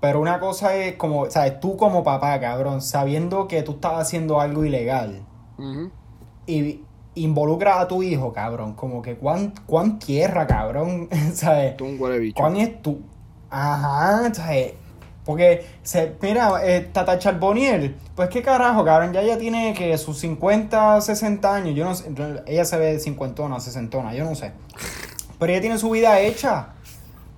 Pero 0.00 0.20
una 0.20 0.40
cosa 0.40 0.76
es 0.76 0.96
como, 0.96 1.30
¿sabes? 1.30 1.60
Tú 1.60 1.76
como 1.76 2.02
papá, 2.02 2.38
cabrón, 2.40 2.82
sabiendo 2.82 3.46
que 3.46 3.62
tú 3.62 3.72
estás 3.72 4.00
haciendo 4.00 4.40
algo 4.40 4.64
ilegal. 4.64 5.24
Y 6.44 6.80
involucra 7.14 7.80
a 7.80 7.86
tu 7.86 8.02
hijo, 8.02 8.32
cabrón. 8.32 8.74
Como 8.74 9.00
que 9.00 9.14
cuán, 9.14 9.54
cuán 9.64 10.00
tierra, 10.00 10.46
cabrón. 10.46 11.08
¿Sabes? 11.32 11.76
Tú 11.76 11.84
un 11.84 12.20
bicho. 12.20 12.34
¿Cuán 12.36 12.56
es 12.56 12.82
tú? 12.82 13.00
Ajá, 13.52 14.32
¿sabes? 14.32 14.72
Porque, 15.26 15.64
se, 15.82 16.16
mira, 16.22 16.66
eh, 16.66 16.88
Tata 16.90 17.18
Charboniel, 17.18 17.94
pues 18.16 18.30
qué 18.30 18.42
carajo, 18.42 18.82
cabrón, 18.82 19.12
ya 19.12 19.20
ella 19.20 19.36
tiene 19.38 19.74
que 19.74 19.96
sus 19.98 20.18
50, 20.18 21.00
60 21.00 21.54
años, 21.54 21.76
yo 21.76 21.84
no 21.84 21.94
sé, 21.94 22.10
ella 22.46 22.64
se 22.64 22.78
ve 22.78 22.98
cincuentona, 22.98 23.60
sesentona, 23.60 24.14
yo 24.14 24.24
no 24.24 24.34
sé. 24.34 24.52
Pero 25.38 25.52
ella 25.52 25.60
tiene 25.60 25.78
su 25.78 25.90
vida 25.90 26.18
hecha. 26.20 26.68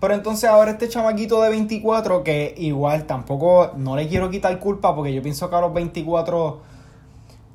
Pero 0.00 0.14
entonces 0.14 0.48
ahora 0.48 0.70
este 0.70 0.88
chamaquito 0.88 1.42
de 1.42 1.50
24, 1.50 2.22
que 2.22 2.54
igual 2.58 3.04
tampoco, 3.04 3.72
no 3.76 3.96
le 3.96 4.06
quiero 4.06 4.30
quitar 4.30 4.58
culpa, 4.60 4.94
porque 4.94 5.12
yo 5.12 5.20
pienso 5.20 5.50
que 5.50 5.56
a 5.56 5.60
los 5.60 5.74
24, 5.74 6.60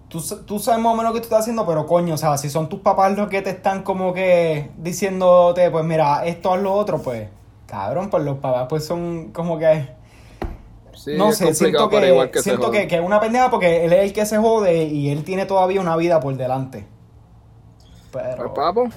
tú, 0.10 0.22
tú 0.46 0.60
sabes 0.60 0.82
más 0.84 0.94
o 0.94 0.98
menos 0.98 1.12
lo 1.12 1.14
que 1.14 1.22
tú 1.22 1.26
estás 1.26 1.42
haciendo, 1.42 1.66
pero 1.66 1.88
coño, 1.88 2.16
o 2.16 2.18
sea, 2.18 2.38
si 2.38 2.50
son 2.50 2.68
tus 2.68 2.82
papás 2.82 3.16
los 3.16 3.30
que 3.30 3.42
te 3.42 3.52
están 3.52 3.84
como 3.84 4.14
que 4.14 4.70
diciéndote, 4.78 5.72
pues 5.72 5.86
mira, 5.86 6.26
esto 6.26 6.56
es 6.56 6.62
lo 6.62 6.74
otro, 6.74 7.02
pues 7.02 7.39
cabrón, 7.70 8.10
pues 8.10 8.24
los 8.24 8.40
papás 8.40 8.68
pues 8.68 8.86
son 8.86 9.32
como 9.32 9.60
que... 9.60 9.88
no 11.18 11.32
sé, 11.32 11.54
siento 11.54 11.90
que, 11.90 12.32
siento 12.42 12.72
que, 12.72 12.84
es 12.84 13.02
una 13.02 13.20
pendeja 13.20 13.50
porque 13.50 13.86
él 13.86 13.94
es 13.94 14.04
el 14.06 14.14
que 14.14 14.26
se 14.26 14.38
jode 14.38 14.86
y 14.86 15.10
él 15.10 15.24
tiene 15.24 15.46
todavía 15.46 15.80
una 15.80 15.96
vida 15.96 16.20
por 16.20 16.36
delante. 16.36 16.86
Pero... 18.12 18.38
Pues 18.38 18.50
papo, 18.56 18.90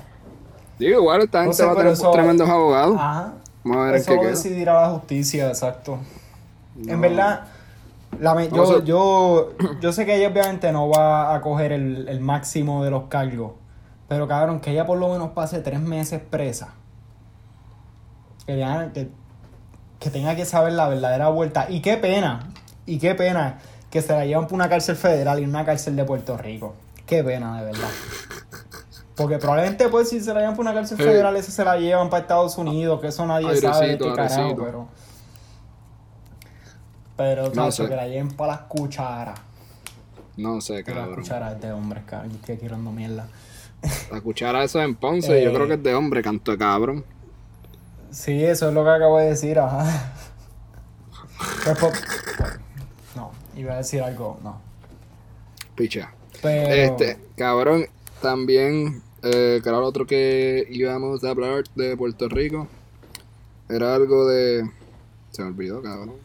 digo, 0.78 1.00
igual 1.00 1.22
esta 1.22 1.44
gente 1.44 1.64
va 1.64 1.72
a 1.72 1.76
tener 1.76 1.98
tremendos 1.98 2.48
abogados. 2.48 2.96
Ajá. 2.98 3.35
Vamos 3.64 3.78
a 3.78 3.92
ver 3.92 3.94
eso 3.96 4.12
decidirá 4.14 4.80
la 4.80 4.88
justicia, 4.90 5.48
exacto. 5.48 5.98
En 6.85 7.00
verdad, 7.00 7.44
yo, 8.50 8.82
yo, 8.82 9.52
yo 9.80 9.92
sé 9.92 10.04
que 10.04 10.16
ella 10.16 10.28
obviamente 10.28 10.72
no 10.72 10.88
va 10.88 11.35
a 11.35 11.40
coger 11.42 11.70
el, 11.70 12.08
el 12.08 12.20
máximo 12.20 12.82
de 12.82 12.90
los 12.90 13.04
cargos. 13.04 13.52
Pero 14.08 14.26
cabrón, 14.26 14.61
que 14.61 14.72
ella 14.72 14.85
por 14.85 14.98
lo 14.98 15.11
menos 15.11 15.30
pase 15.30 15.61
tres 15.61 15.80
meses 15.80 16.20
presa 16.28 16.74
que, 18.46 19.09
que, 20.00 20.11
tenga 20.11 20.37
que 20.37 20.44
saber 20.44 20.72
la 20.72 20.88
verdadera 20.88 21.28
vuelta. 21.28 21.66
Y 21.68 21.81
qué 21.81 21.96
pena, 21.96 22.50
y 22.87 22.98
qué 22.98 23.14
pena 23.14 23.59
que 23.90 24.02
se 24.02 24.12
la 24.12 24.24
llevan 24.24 24.46
por 24.46 24.55
una 24.55 24.68
cárcel 24.68 24.96
federal 24.96 25.40
y 25.40 25.44
una 25.44 25.64
cárcel 25.64 25.96
de 25.96 26.05
Puerto 26.05 26.37
Rico. 26.37 26.74
Qué 27.07 27.22
pena, 27.22 27.61
de 27.61 27.66
verdad. 27.66 27.88
Porque 29.14 29.38
probablemente, 29.38 29.88
pues, 29.88 30.09
si 30.09 30.20
se 30.20 30.33
la 30.33 30.40
llevan 30.40 30.57
por 30.57 30.64
una 30.64 30.74
cárcel 30.74 30.96
federal, 30.96 31.37
esa 31.37 31.52
se 31.52 31.64
la 31.64 31.76
llevan 31.76 32.09
para 32.09 32.22
Estados 32.22 32.57
Unidos, 32.57 33.00
que 33.00 33.09
eso 33.09 33.26
nadie 33.26 33.55
sabe 33.57 33.98
qué 33.98 34.12
carajo, 34.14 34.57
pero. 34.57 34.88
Pero, 37.16 37.52
no 37.55 37.70
sé. 37.70 37.87
que 37.88 37.94
la 37.94 38.09
lleven 38.09 38.31
para 38.31 38.55
las 38.55 38.62
cucharas. 38.62 39.38
No 40.37 40.61
sé, 40.62 40.83
cabrón. 40.83 41.11
La 41.11 41.16
cuchara 41.16 41.52
es 41.52 41.61
de 41.61 41.72
hombre, 41.72 42.02
cabrón. 42.07 42.31
Yo 42.31 42.37
estoy 42.37 42.55
aquí 42.55 42.74
mierda. 42.74 43.28
La 44.11 44.20
cuchara 44.20 44.64
eso 44.64 44.81
es 44.81 44.87
en 44.87 44.94
Ponce, 44.94 45.42
yo 45.42 45.50
eh, 45.50 45.52
creo 45.52 45.66
que 45.66 45.74
es 45.74 45.83
de 45.83 45.94
hombre, 45.94 46.22
canto 46.22 46.52
de 46.52 46.59
cabrón. 46.59 47.05
Sí, 48.12 48.44
eso 48.44 48.68
es 48.68 48.75
lo 48.75 48.85
que 48.85 48.90
acabo 48.90 49.18
de 49.18 49.31
decir, 49.31 49.59
ajá. 49.59 50.12
no, 53.16 53.31
iba 53.57 53.72
a 53.72 53.77
decir 53.79 54.03
algo, 54.03 54.38
no. 54.44 54.61
Picha. 55.75 56.12
Este, 56.42 57.18
cabrón, 57.37 57.87
también, 58.20 59.03
eh, 59.22 59.61
que 59.62 59.68
era 59.68 59.79
lo 59.79 59.87
otro 59.87 60.07
que 60.07 60.66
íbamos 60.68 61.25
a 61.25 61.31
hablar 61.31 61.64
de 61.75 61.96
Puerto 61.96 62.29
Rico. 62.29 62.68
Era 63.70 63.94
algo 63.94 64.29
de. 64.29 64.68
Se 65.31 65.42
me 65.42 65.48
olvidó, 65.48 65.81
cabrón. 65.81 66.16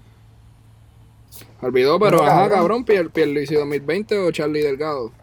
Me 1.61 1.67
olvidó, 1.69 1.97
pero 1.99 2.21
ajá, 2.21 2.49
cabrón, 2.49 2.83
Pier, 2.83 3.09
Pierluisi 3.11 3.55
2020 3.55 4.19
o 4.19 4.31
Charlie 4.31 4.61
Delgado. 4.61 5.13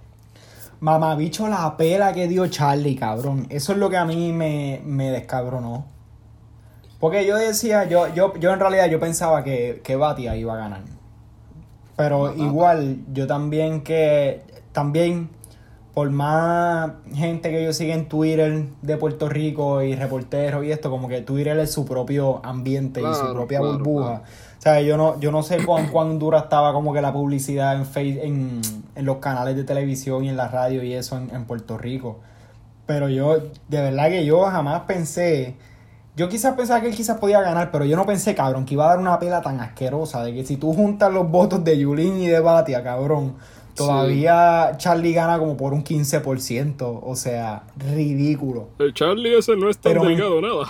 Mamá, 0.81 1.15
bicho, 1.15 1.47
la 1.47 1.77
pela 1.77 2.15
que 2.15 2.27
dio 2.27 2.47
Charlie, 2.47 2.97
cabrón. 2.97 3.47
Eso 3.51 3.73
es 3.73 3.79
lo 3.79 3.91
que 3.91 3.99
a 3.99 4.07
mí 4.07 4.33
me, 4.33 4.81
me 4.85 5.11
descabronó. 5.11 5.94
Porque 7.05 7.27
yo 7.27 7.37
decía, 7.37 7.85
yo, 7.85 8.09
yo, 8.15 8.33
yo 8.39 8.55
en 8.55 8.59
realidad 8.59 8.89
yo 8.89 8.99
pensaba 8.99 9.45
que, 9.45 9.83
que 9.85 9.95
Batia 9.95 10.37
iba 10.37 10.55
a 10.55 10.57
ganar. 10.57 10.81
Pero 11.99 12.35
igual, 12.35 13.01
yo 13.13 13.27
también 13.27 13.83
que, 13.83 14.41
también, 14.73 15.29
por 15.93 16.09
más 16.09 16.93
gente 17.13 17.51
que 17.51 17.63
yo 17.63 17.75
siga 17.75 17.93
en 17.93 18.09
Twitter 18.09 18.69
de 18.81 18.97
Puerto 18.97 19.29
Rico 19.29 19.83
y 19.83 19.95
reporteros 19.95 20.65
y 20.65 20.73
esto, 20.73 20.89
como 20.89 21.07
que 21.07 21.21
Twitter 21.21 21.59
es 21.59 21.73
su 21.73 21.85
propio 21.85 22.41
ambiente 22.43 23.03
y 23.03 23.15
su 23.15 23.35
propia 23.35 23.61
burbuja. 23.61 24.23
O 24.59 24.63
sea, 24.63 24.81
yo 24.81 24.97
no, 24.97 25.21
yo 25.21 25.31
no 25.31 25.43
sé 25.43 25.63
cuán, 25.63 25.89
cuán 25.89 26.19
dura 26.19 26.39
estaba 26.39 26.73
como 26.73 26.95
que 26.95 27.03
la 27.03 27.13
publicidad 27.13 27.77
en, 27.77 27.85
face, 27.85 28.25
en, 28.27 28.63
en 28.95 29.05
los 29.05 29.19
canales 29.19 29.57
de 29.57 29.65
televisión 29.65 30.25
y 30.25 30.31
en 30.31 30.39
la 30.39 30.49
radio 30.49 30.83
y 30.83 30.95
eso 30.95 31.19
en, 31.19 31.29
en 31.35 31.45
Puerto 31.45 31.77
Rico. 31.77 32.21
Pero 32.87 33.11
yo, 33.11 33.37
de 33.69 33.81
verdad 33.83 34.09
que 34.09 34.25
yo 34.25 34.43
jamás 34.45 34.85
pensé 34.87 35.57
yo 36.17 36.29
quizás 36.29 36.55
pensaba 36.55 36.81
que 36.81 36.89
él 36.89 36.95
quizás 36.95 37.19
podía 37.19 37.41
ganar, 37.41 37.73
pero 37.73 37.85
yo 37.85 37.97
no 37.97 38.07
pensé, 38.07 38.37
cabrón, 38.37 38.65
que 38.65 38.75
iba 38.75 38.85
a 38.85 38.91
dar 38.91 38.99
una 38.99 39.19
pela 39.19 39.43
tan 39.43 39.61
asquerosa 39.61 40.23
de 40.23 40.33
que 40.33 40.45
si 40.45 40.57
tú 40.57 40.73
juntas 40.73 41.13
los 41.13 41.29
votos 41.29 41.65
de 41.65 41.77
Yulín 41.77 42.21
y 42.21 42.29
de 42.29 42.39
Batia, 42.39 42.85
cabrón, 42.85 43.35
todavía 43.75 44.75
Charlie 44.77 45.13
gana 45.13 45.41
como 45.41 45.57
por 45.57 45.75
un 45.75 45.83
15%. 45.83 47.01
O 47.03 47.17
sea, 47.17 47.65
ridículo. 47.77 48.69
El 48.79 48.95
Charlie 48.95 49.37
ese 49.37 49.57
no 49.57 49.69
está 49.69 49.93
tan 49.93 50.07
delgado 50.07 50.41
nada. 50.41 50.69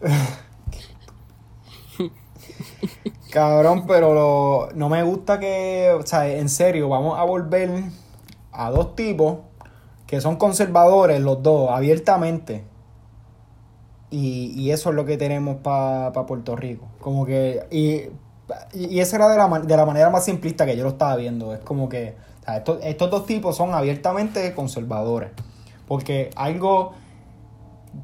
cabrón, 3.30 3.84
pero 3.86 4.70
no 4.74 4.88
me 4.88 5.02
gusta 5.02 5.38
que, 5.38 5.94
o 5.94 6.06
sea, 6.06 6.26
en 6.26 6.48
serio, 6.48 6.88
vamos 6.88 7.18
a 7.18 7.24
volver 7.24 7.68
a 8.50 8.70
dos 8.70 8.96
tipos 8.96 9.40
que 10.06 10.22
son 10.22 10.36
conservadores, 10.36 11.20
los 11.20 11.42
dos, 11.42 11.70
abiertamente 11.70 12.69
y, 14.10 14.52
y 14.56 14.70
eso 14.70 14.90
es 14.90 14.96
lo 14.96 15.04
que 15.04 15.16
tenemos 15.16 15.56
para 15.58 16.12
Puerto 16.26 16.56
Rico. 16.56 16.88
Como 17.00 17.26
que. 17.26 17.62
Y, 17.70 18.10
y 18.76 19.00
esa 19.00 19.16
era 19.16 19.28
de 19.28 19.36
la, 19.38 19.60
de 19.60 19.76
la 19.76 19.86
manera 19.86 20.10
más 20.10 20.24
simplista 20.24 20.66
que 20.66 20.76
yo 20.76 20.84
lo 20.84 20.90
estaba 20.90 21.16
viendo. 21.16 21.54
Es 21.54 21.60
como 21.60 21.88
que. 21.88 22.16
estos, 22.46 22.78
estos 22.82 23.10
dos 23.10 23.26
tipos 23.26 23.56
son 23.56 23.72
abiertamente 23.74 24.54
conservadores. 24.54 25.30
Porque 25.86 26.30
algo 26.36 26.92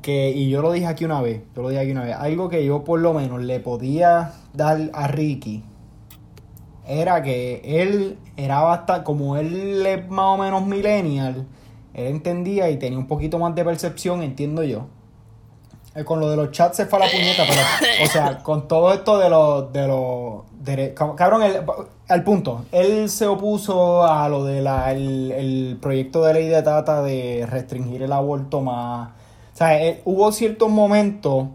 que, 0.03 0.31
y 0.31 0.49
yo 0.51 0.63
lo 0.63 0.73
dije 0.73 0.87
aquí 0.87 1.05
una 1.05 1.21
vez, 1.21 1.43
yo 1.55 1.63
lo 1.63 1.69
dije 1.69 1.81
aquí 1.81 1.93
una 1.93 2.05
vez, 2.05 2.17
algo 2.17 2.49
que 2.49 2.65
yo 2.65 2.85
por 2.85 3.01
lo 3.01 3.15
menos 3.15 3.43
le 3.43 3.61
podía 3.61 4.33
dar 4.53 4.91
a 4.93 5.07
Ricky 5.07 5.63
era 6.87 7.23
que 7.23 7.61
él 7.65 8.19
era 8.37 8.63
bastante, 8.63 9.05
como 9.05 9.37
él 9.37 9.85
es 9.85 10.09
más 10.09 10.27
o 10.27 10.37
menos 10.39 10.67
millennial, 10.67 11.47
él 11.95 12.07
entendía 12.07 12.71
y 12.71 12.77
tenía 12.77 12.99
un 12.99 13.07
poquito 13.07 13.39
más 13.39 13.55
de 13.55 13.65
percepción, 13.65 14.23
entiendo 14.23 14.63
yo, 14.63 14.87
con 16.05 16.21
lo 16.21 16.31
de 16.31 16.37
los 16.37 16.51
chats 16.51 16.77
se 16.77 16.87
fue 16.87 16.99
a 16.99 17.07
la 17.07 17.11
puñeta, 17.11 17.45
pero, 17.49 17.61
o 18.05 18.07
sea, 18.07 18.39
con 18.43 18.69
todo 18.69 18.93
esto 18.93 19.19
de 19.19 19.31
los, 19.31 19.73
de 19.73 19.87
los, 19.87 21.15
cabrón, 21.15 21.43
el, 21.43 21.63
al 22.09 22.25
punto, 22.25 22.65
él 22.73 23.09
se 23.09 23.27
opuso 23.27 24.05
a 24.05 24.29
lo 24.29 24.45
de 24.45 24.61
la, 24.61 24.93
el, 24.93 25.79
proyecto 25.81 26.23
de 26.25 26.35
ley 26.35 26.49
de 26.49 26.63
Tata 26.63 27.03
de 27.03 27.47
restringir 27.49 28.03
el 28.03 28.13
aborto 28.13 28.61
más, 28.61 29.11
o 29.55 29.57
sea, 29.57 29.83
eh, 29.83 30.03
hubo 30.05 30.31
ciertos 30.33 30.69
momentos 30.69 31.49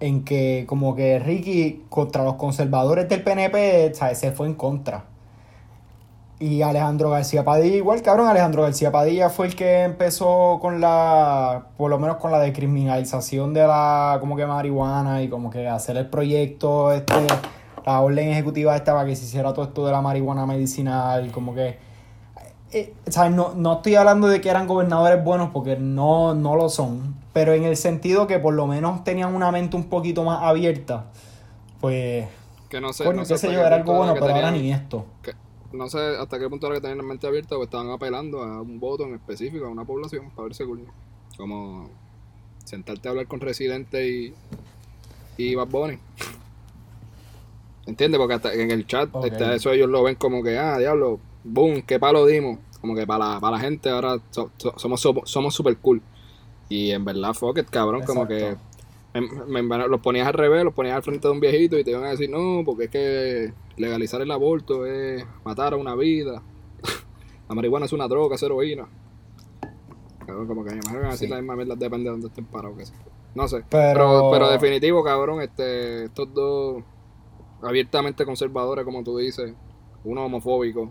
en 0.00 0.24
que 0.24 0.64
como 0.66 0.96
que 0.96 1.18
Ricky 1.18 1.84
contra 1.88 2.24
los 2.24 2.34
conservadores 2.34 3.08
del 3.08 3.22
PNP, 3.22 3.94
¿sabes? 3.94 4.18
se 4.18 4.32
fue 4.32 4.46
en 4.46 4.54
contra. 4.54 5.04
Y 6.42 6.62
Alejandro 6.62 7.10
García 7.10 7.44
Padilla, 7.44 7.76
igual 7.76 8.00
cabrón, 8.00 8.26
Alejandro 8.26 8.62
García 8.62 8.90
Padilla 8.90 9.28
fue 9.28 9.46
el 9.46 9.54
que 9.54 9.82
empezó 9.82 10.58
con 10.58 10.80
la, 10.80 11.66
por 11.76 11.90
lo 11.90 11.98
menos 11.98 12.16
con 12.16 12.32
la 12.32 12.38
descriminalización 12.38 13.52
de 13.52 13.60
la, 13.66 14.16
como 14.20 14.36
que 14.36 14.46
marihuana 14.46 15.22
y 15.22 15.28
como 15.28 15.50
que 15.50 15.68
hacer 15.68 15.98
el 15.98 16.08
proyecto, 16.08 16.92
este, 16.92 17.12
la 17.84 18.00
orden 18.00 18.30
ejecutiva 18.30 18.74
estaba 18.74 19.04
que 19.04 19.14
se 19.16 19.26
hiciera 19.26 19.52
todo 19.52 19.66
esto 19.66 19.84
de 19.84 19.92
la 19.92 20.00
marihuana 20.00 20.46
medicinal, 20.46 21.30
como 21.30 21.54
que, 21.54 21.76
eh, 22.72 22.94
¿sabes? 23.08 23.32
No, 23.32 23.52
no 23.54 23.74
estoy 23.74 23.96
hablando 23.96 24.26
de 24.26 24.40
que 24.40 24.48
eran 24.48 24.66
gobernadores 24.66 25.22
buenos 25.22 25.50
porque 25.50 25.76
no, 25.76 26.34
no 26.34 26.56
lo 26.56 26.70
son, 26.70 27.16
pero 27.34 27.52
en 27.52 27.64
el 27.64 27.76
sentido 27.76 28.26
que 28.26 28.38
por 28.38 28.54
lo 28.54 28.66
menos 28.66 29.04
tenían 29.04 29.34
una 29.34 29.52
mente 29.52 29.76
un 29.76 29.90
poquito 29.90 30.24
más 30.24 30.42
abierta, 30.42 31.04
pues... 31.82 32.26
Que 32.70 32.80
no 32.80 32.94
sé, 32.94 33.04
no 33.12 33.26
sé, 33.26 33.52
yo, 33.52 33.60
era 33.60 33.76
algo 33.76 33.92
bueno, 33.92 34.14
pero 34.14 34.34
ahora 34.34 34.50
ni 34.52 34.72
esto 34.72 35.04
no 35.72 35.88
sé 35.88 35.98
hasta 35.98 36.38
qué 36.38 36.48
punto 36.48 36.66
era 36.66 36.76
que 36.76 36.80
tenían 36.82 36.98
la 36.98 37.04
mente 37.04 37.26
abierta 37.26 37.56
o 37.56 37.62
estaban 37.62 37.90
apelando 37.90 38.42
a 38.42 38.60
un 38.60 38.80
voto 38.80 39.04
en 39.04 39.14
específico, 39.14 39.66
a 39.66 39.68
una 39.68 39.84
población, 39.84 40.30
para 40.30 40.44
verse 40.44 40.64
cool. 40.64 40.84
Como 41.36 41.90
sentarte 42.64 43.08
a 43.08 43.10
hablar 43.12 43.26
con 43.26 43.40
residentes 43.40 44.06
y, 44.06 44.34
y 45.36 45.54
Bad 45.54 45.68
Bunny. 45.68 45.98
¿Entiendes? 47.86 48.18
Porque 48.18 48.34
hasta 48.34 48.54
en 48.54 48.70
el 48.70 48.86
chat 48.86 49.08
este, 49.24 49.56
eso 49.56 49.72
ellos 49.72 49.88
lo 49.88 50.02
ven 50.02 50.14
como 50.14 50.42
que, 50.42 50.58
ah, 50.58 50.78
diablo, 50.78 51.18
boom, 51.44 51.82
qué 51.82 51.98
palo 51.98 52.26
dimos. 52.26 52.58
Como 52.80 52.94
que 52.94 53.06
para 53.06 53.34
la, 53.34 53.40
para 53.40 53.56
la 53.56 53.62
gente 53.62 53.90
ahora 53.90 54.20
somos, 54.76 55.00
somos 55.24 55.54
super 55.54 55.76
cool. 55.78 56.00
Y 56.68 56.92
en 56.92 57.04
verdad, 57.04 57.34
fuck 57.34 57.58
it, 57.58 57.68
cabrón, 57.68 58.02
como 58.06 58.28
que 58.28 58.56
me, 59.14 59.62
los 59.88 60.00
ponías 60.00 60.26
al 60.26 60.34
revés, 60.34 60.64
los 60.64 60.74
ponías 60.74 60.96
al 60.96 61.02
frente 61.02 61.26
de 61.26 61.32
un 61.32 61.40
viejito 61.40 61.78
y 61.78 61.84
te 61.84 61.90
iban 61.90 62.04
a 62.04 62.10
decir, 62.10 62.30
no, 62.30 62.62
porque 62.64 62.84
es 62.84 62.90
que 62.90 63.52
legalizar 63.76 64.20
el 64.20 64.30
aborto 64.30 64.86
es 64.86 65.24
matar 65.44 65.74
a 65.74 65.76
una 65.76 65.94
vida. 65.96 66.42
la 67.48 67.54
marihuana 67.54 67.86
es 67.86 67.92
una 67.92 68.06
droga, 68.06 68.36
es 68.36 68.42
heroína. 68.42 68.86
Cabrón, 70.26 70.46
como 70.46 70.64
que 70.64 70.70
me 70.70 70.76
imagino 70.76 70.94
que 70.94 71.00
van 71.00 71.08
a 71.08 71.12
decir 71.12 71.30
la 71.30 71.36
misma 71.36 71.56
mierda, 71.56 71.74
depende 71.74 72.04
de 72.04 72.10
dónde 72.10 72.28
estén 72.28 72.44
parados. 72.44 72.78
Que 72.78 72.84
no 73.34 73.48
sé. 73.48 73.64
Pero... 73.68 74.30
pero, 74.32 74.48
definitivo, 74.50 75.02
cabrón, 75.02 75.40
este, 75.42 76.04
estos 76.04 76.32
dos 76.32 76.82
abiertamente 77.62 78.24
conservadores, 78.24 78.84
como 78.84 79.02
tú 79.02 79.18
dices, 79.18 79.54
uno 80.04 80.24
homofóbico, 80.24 80.90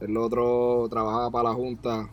el 0.00 0.16
otro 0.16 0.86
trabajaba 0.90 1.30
para 1.30 1.50
la 1.50 1.54
Junta. 1.54 2.08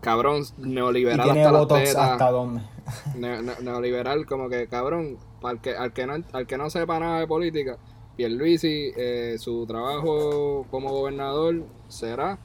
Cabrón, 0.00 0.44
neoliberal 0.58 1.30
hasta 1.30 2.12
¿Hasta 2.12 2.30
dónde? 2.30 2.75
neoliberal, 3.62 4.26
como 4.26 4.48
que 4.48 4.68
cabrón, 4.68 5.18
al 5.42 5.60
que, 5.60 5.76
al 5.76 5.92
que, 5.92 6.06
no, 6.06 6.14
al 6.32 6.46
que 6.46 6.58
no 6.58 6.70
sepa 6.70 6.98
nada 6.98 7.20
de 7.20 7.26
política, 7.26 7.78
Pierluisi, 8.16 8.92
eh, 8.96 9.36
su 9.38 9.66
trabajo 9.66 10.66
como 10.70 10.90
gobernador 10.90 11.64
será 11.88 12.38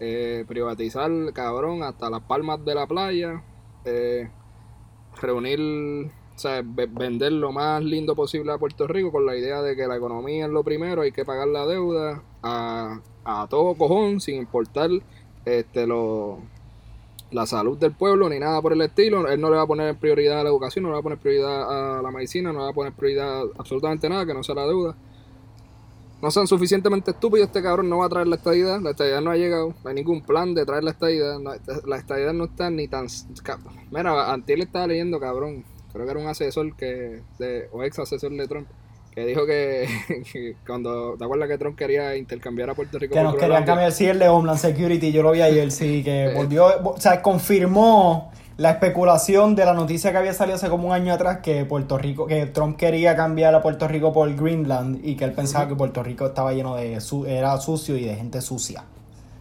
eh, 0.00 0.44
privatizar, 0.48 1.10
cabrón, 1.34 1.82
hasta 1.82 2.08
las 2.08 2.22
palmas 2.22 2.64
de 2.64 2.74
la 2.74 2.86
playa, 2.86 3.42
eh, 3.84 4.30
reunir, 5.20 5.60
o 6.34 6.38
sea, 6.38 6.62
vender 6.64 7.32
lo 7.32 7.52
más 7.52 7.82
lindo 7.82 8.14
posible 8.14 8.52
a 8.52 8.58
Puerto 8.58 8.86
Rico 8.86 9.12
con 9.12 9.26
la 9.26 9.36
idea 9.36 9.60
de 9.60 9.76
que 9.76 9.86
la 9.86 9.96
economía 9.96 10.46
es 10.46 10.50
lo 10.50 10.64
primero, 10.64 11.02
hay 11.02 11.12
que 11.12 11.24
pagar 11.24 11.48
la 11.48 11.66
deuda 11.66 12.22
a, 12.42 13.00
a 13.24 13.46
todo 13.48 13.74
cojón, 13.74 14.20
sin 14.20 14.36
importar 14.36 14.90
este, 15.44 15.86
lo, 15.86 16.38
la 17.30 17.46
salud 17.46 17.76
del 17.76 17.92
pueblo 17.92 18.28
ni 18.28 18.38
nada 18.38 18.62
por 18.62 18.72
el 18.72 18.80
estilo. 18.80 19.28
Él 19.28 19.40
no 19.40 19.50
le 19.50 19.56
va 19.56 19.62
a 19.62 19.66
poner 19.66 19.96
prioridad 19.96 20.40
a 20.40 20.42
la 20.44 20.48
educación, 20.48 20.84
no 20.84 20.88
le 20.88 20.94
va 20.94 21.00
a 21.00 21.02
poner 21.02 21.18
prioridad 21.18 21.98
a 21.98 22.02
la 22.02 22.10
medicina, 22.10 22.52
no 22.52 22.60
le 22.60 22.64
va 22.64 22.70
a 22.70 22.74
poner 22.74 22.92
prioridad 22.92 23.42
absolutamente 23.58 24.08
nada, 24.08 24.24
que 24.26 24.34
no 24.34 24.42
sea 24.42 24.54
la 24.54 24.66
deuda. 24.66 24.96
No 26.20 26.32
sean 26.32 26.48
suficientemente 26.48 27.12
estúpidos, 27.12 27.46
este 27.46 27.62
cabrón 27.62 27.88
no 27.88 27.98
va 27.98 28.06
a 28.06 28.08
traer 28.08 28.26
la 28.26 28.34
estadidad, 28.34 28.80
la 28.80 28.90
estadidad 28.90 29.20
no 29.20 29.30
ha 29.30 29.36
llegado, 29.36 29.72
no 29.84 29.88
hay 29.88 29.94
ningún 29.94 30.20
plan 30.22 30.52
de 30.52 30.66
traer 30.66 30.82
la 30.82 30.90
estadidad, 30.90 31.38
la 31.86 31.96
estadidad 31.96 32.32
no 32.32 32.46
está 32.46 32.70
ni 32.70 32.88
tan... 32.88 33.06
Mira, 33.92 34.32
Antiel 34.32 34.62
estaba 34.62 34.88
leyendo, 34.88 35.20
cabrón, 35.20 35.64
creo 35.92 36.04
que 36.04 36.10
era 36.10 36.20
un 36.20 36.26
asesor 36.26 36.74
que 36.74 37.22
o 37.70 37.84
ex 37.84 38.00
asesor 38.00 38.32
de 38.32 38.48
Trump, 38.48 38.66
que 39.14 39.26
dijo 39.26 39.46
que, 39.46 40.56
cuando, 40.66 41.14
¿te 41.18 41.24
acuerdas 41.24 41.48
que 41.48 41.58
Trump 41.58 41.76
quería 41.76 42.16
intercambiar 42.16 42.70
a 42.70 42.74
Puerto 42.74 42.98
Rico? 42.98 43.14
Que 43.14 43.22
nos 43.22 43.36
querían 43.36 43.64
cambiar, 43.64 43.92
sí, 43.92 44.06
el 44.06 44.18
de 44.18 44.28
Homeland 44.28 44.58
Security, 44.58 45.12
yo 45.12 45.22
lo 45.22 45.32
vi 45.32 45.42
ayer, 45.42 45.70
sí, 45.70 46.02
que 46.02 46.32
volvió, 46.36 46.66
o 46.84 47.00
sea, 47.00 47.22
confirmó 47.22 48.30
la 48.58 48.72
especulación 48.72 49.54
de 49.54 49.64
la 49.64 49.72
noticia 49.72 50.10
que 50.10 50.18
había 50.18 50.34
salido 50.34 50.56
hace 50.56 50.68
como 50.68 50.88
un 50.88 50.92
año 50.92 51.14
atrás 51.14 51.38
que 51.42 51.64
Puerto 51.64 51.96
Rico, 51.96 52.26
que 52.26 52.46
Trump 52.46 52.76
quería 52.76 53.14
cambiar 53.14 53.54
a 53.54 53.62
Puerto 53.62 53.86
Rico 53.86 54.12
por 54.12 54.34
Greenland 54.34 54.98
y 55.04 55.14
que 55.14 55.24
él 55.24 55.32
pensaba 55.32 55.68
que 55.68 55.76
Puerto 55.76 56.02
Rico 56.02 56.26
estaba 56.26 56.52
lleno 56.52 56.74
de, 56.74 56.98
era 57.28 57.56
sucio 57.58 57.96
y 57.96 58.04
de 58.04 58.16
gente 58.16 58.40
sucia. 58.40 58.84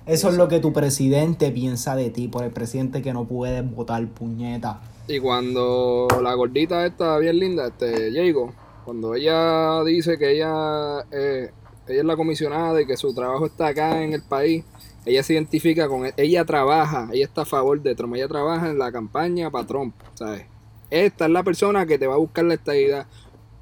Eso 0.06 0.30
es 0.30 0.36
lo 0.36 0.48
que 0.48 0.60
tu 0.60 0.72
presidente 0.72 1.52
piensa 1.52 1.96
de 1.96 2.12
ti, 2.12 2.28
por 2.28 2.44
el 2.44 2.52
presidente 2.52 3.02
que 3.02 3.12
no 3.12 3.26
puede 3.26 3.62
votar 3.62 4.08
puñeta. 4.08 4.82
Y 5.08 5.20
cuando 5.20 6.08
la 6.22 6.34
gordita 6.36 6.86
está 6.86 7.18
bien 7.18 7.40
linda, 7.40 7.68
este, 7.68 8.12
Diego, 8.12 8.54
cuando 8.88 9.16
ella 9.16 9.84
dice 9.84 10.18
que 10.18 10.32
ella, 10.32 11.06
eh, 11.12 11.52
ella 11.90 12.00
es 12.00 12.06
la 12.06 12.16
comisionada 12.16 12.82
y 12.82 12.86
que 12.86 12.96
su 12.96 13.14
trabajo 13.14 13.48
está 13.48 13.68
acá 13.68 14.02
en 14.02 14.14
el 14.14 14.22
país, 14.22 14.64
ella 15.06 15.22
se 15.24 15.34
identifica 15.34 15.90
con, 15.90 16.10
ella 16.16 16.46
trabaja, 16.46 17.10
ella 17.12 17.26
está 17.26 17.42
a 17.42 17.46
favor 17.46 17.82
de 17.82 17.96
Trump, 17.96 18.16
ella 18.16 18.30
trabaja 18.30 18.70
en 18.70 18.80
la 18.80 18.90
campaña 18.90 19.52
para 19.52 19.68
Trump, 19.68 19.94
¿sabes? 20.14 20.46
Esta 20.90 21.26
es 21.26 21.32
la 21.32 21.44
persona 21.44 21.86
que 21.86 22.00
te 22.00 22.08
va 22.08 22.14
a 22.14 22.18
buscar 22.18 22.46
la 22.46 22.54
estadidad. 22.54 23.08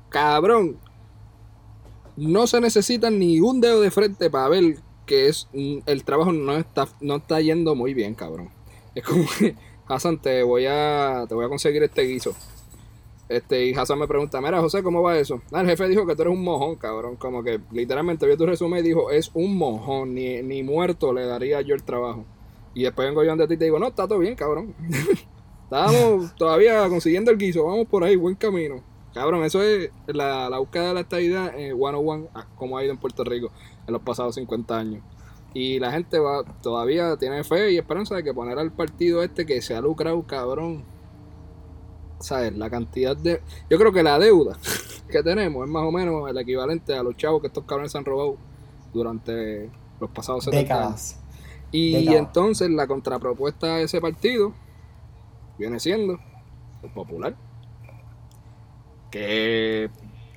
Cabrón, 0.10 0.78
no 2.16 2.46
se 2.46 2.62
necesita 2.62 3.10
ni 3.10 3.40
un 3.40 3.62
dedo 3.62 3.82
de 3.82 3.90
frente 3.90 4.30
para 4.30 4.48
ver 4.50 4.78
que 5.08 5.28
es 5.28 5.48
el 5.54 6.04
trabajo 6.04 6.34
no 6.34 6.56
está, 6.56 6.88
no 7.02 7.16
está 7.16 7.42
yendo 7.42 7.74
muy 7.74 7.96
bien, 7.96 8.14
cabrón. 8.14 8.52
Es 8.94 9.04
como 9.04 9.26
que, 9.40 9.56
Hassan, 9.88 10.22
te 10.22 10.44
voy 10.44 10.68
a, 10.68 11.26
te 11.28 11.34
voy 11.34 11.46
a 11.46 11.50
conseguir 11.50 11.82
este 11.82 12.04
guiso. 12.04 12.36
Este, 13.28 13.66
y 13.66 13.74
Hassan 13.74 13.98
me 13.98 14.08
pregunta, 14.08 14.40
mira 14.40 14.60
José, 14.62 14.84
¿cómo 14.84 15.02
va 15.02 15.18
eso? 15.18 15.42
Ah, 15.52 15.62
el 15.62 15.68
jefe 15.68 15.88
dijo 15.88 16.06
que 16.06 16.16
tú 16.16 16.22
eres 16.22 16.34
un 16.34 16.44
mojón, 16.44 16.76
cabrón. 16.76 17.16
Como 17.16 17.44
que 17.44 17.60
literalmente 17.72 18.26
vio 18.28 18.38
tu 18.38 18.46
resumen 18.46 18.80
y 18.80 18.88
dijo, 18.88 19.10
es 19.10 19.32
un 19.34 19.58
mojón, 19.58 20.14
ni, 20.14 20.42
ni 20.44 20.62
muerto 20.64 21.12
le 21.12 21.26
daría 21.26 21.62
yo 21.62 21.74
el 21.74 21.84
trabajo. 21.84 22.26
Y 22.74 22.84
después 22.84 23.08
vengo 23.08 23.24
yo 23.24 23.32
ante 23.32 23.48
ti 23.48 23.56
y 23.56 23.58
te 23.58 23.66
digo, 23.66 23.80
no, 23.80 23.88
está 23.88 24.08
todo 24.08 24.20
bien, 24.20 24.36
cabrón. 24.36 24.76
Estábamos 25.64 26.36
todavía 26.38 26.88
consiguiendo 26.88 27.32
el 27.32 27.38
guiso, 27.38 27.66
vamos 27.66 27.88
por 27.88 28.04
ahí, 28.04 28.16
buen 28.16 28.36
camino. 28.36 28.84
Cabrón, 29.14 29.44
eso 29.46 29.64
es 29.64 29.90
la, 30.08 30.50
la 30.50 30.60
búsqueda 30.60 30.90
de 30.90 30.94
la 30.94 31.00
estabilidad 31.00 31.58
en 31.58 31.76
one 31.80 31.98
one, 31.98 32.28
como 32.58 32.78
ha 32.78 32.84
ido 32.84 32.92
en 32.92 33.00
Puerto 33.00 33.24
Rico 33.24 33.50
en 33.88 33.94
los 33.94 34.02
pasados 34.02 34.36
50 34.36 34.78
años. 34.78 35.04
Y 35.54 35.80
la 35.80 35.90
gente 35.92 36.20
va 36.20 36.44
todavía 36.62 37.16
tiene 37.16 37.46
fe 37.46 37.72
y 37.72 37.78
esperanza 37.78 38.16
de 38.16 38.24
que 38.24 38.34
poner 38.34 38.60
al 38.60 38.74
partido 38.74 39.24
este 39.24 39.46
que 39.46 39.62
se 39.62 39.74
ha 39.74 39.80
lucrado, 39.80 40.22
cabrón, 40.24 40.84
¿sabes? 42.20 42.56
La 42.58 42.70
cantidad 42.70 43.16
de... 43.16 43.42
Yo 43.70 43.78
creo 43.78 43.92
que 43.92 44.04
la 44.04 44.20
deuda 44.20 44.58
que 45.10 45.24
tenemos 45.24 45.66
es 45.66 45.72
más 45.72 45.84
o 45.84 45.92
menos 45.92 46.30
el 46.30 46.38
equivalente 46.38 46.96
a 46.96 47.04
los 47.04 47.16
chavos 47.18 47.42
que 47.42 47.48
estos 47.48 47.64
cabrones 47.66 47.96
han 47.96 48.06
robado 48.06 48.38
durante 48.94 49.70
los 50.00 50.10
pasados 50.10 50.46
70 50.46 50.62
Décadas. 50.62 51.20
Y 51.72 52.14
entonces 52.14 52.70
la 52.70 52.88
contrapropuesta 52.88 53.76
de 53.76 53.84
ese 53.84 54.00
partido 54.00 54.54
viene 55.58 55.80
siendo 55.80 56.20
el 56.84 56.90
popular. 56.92 57.36
Que 59.12 59.90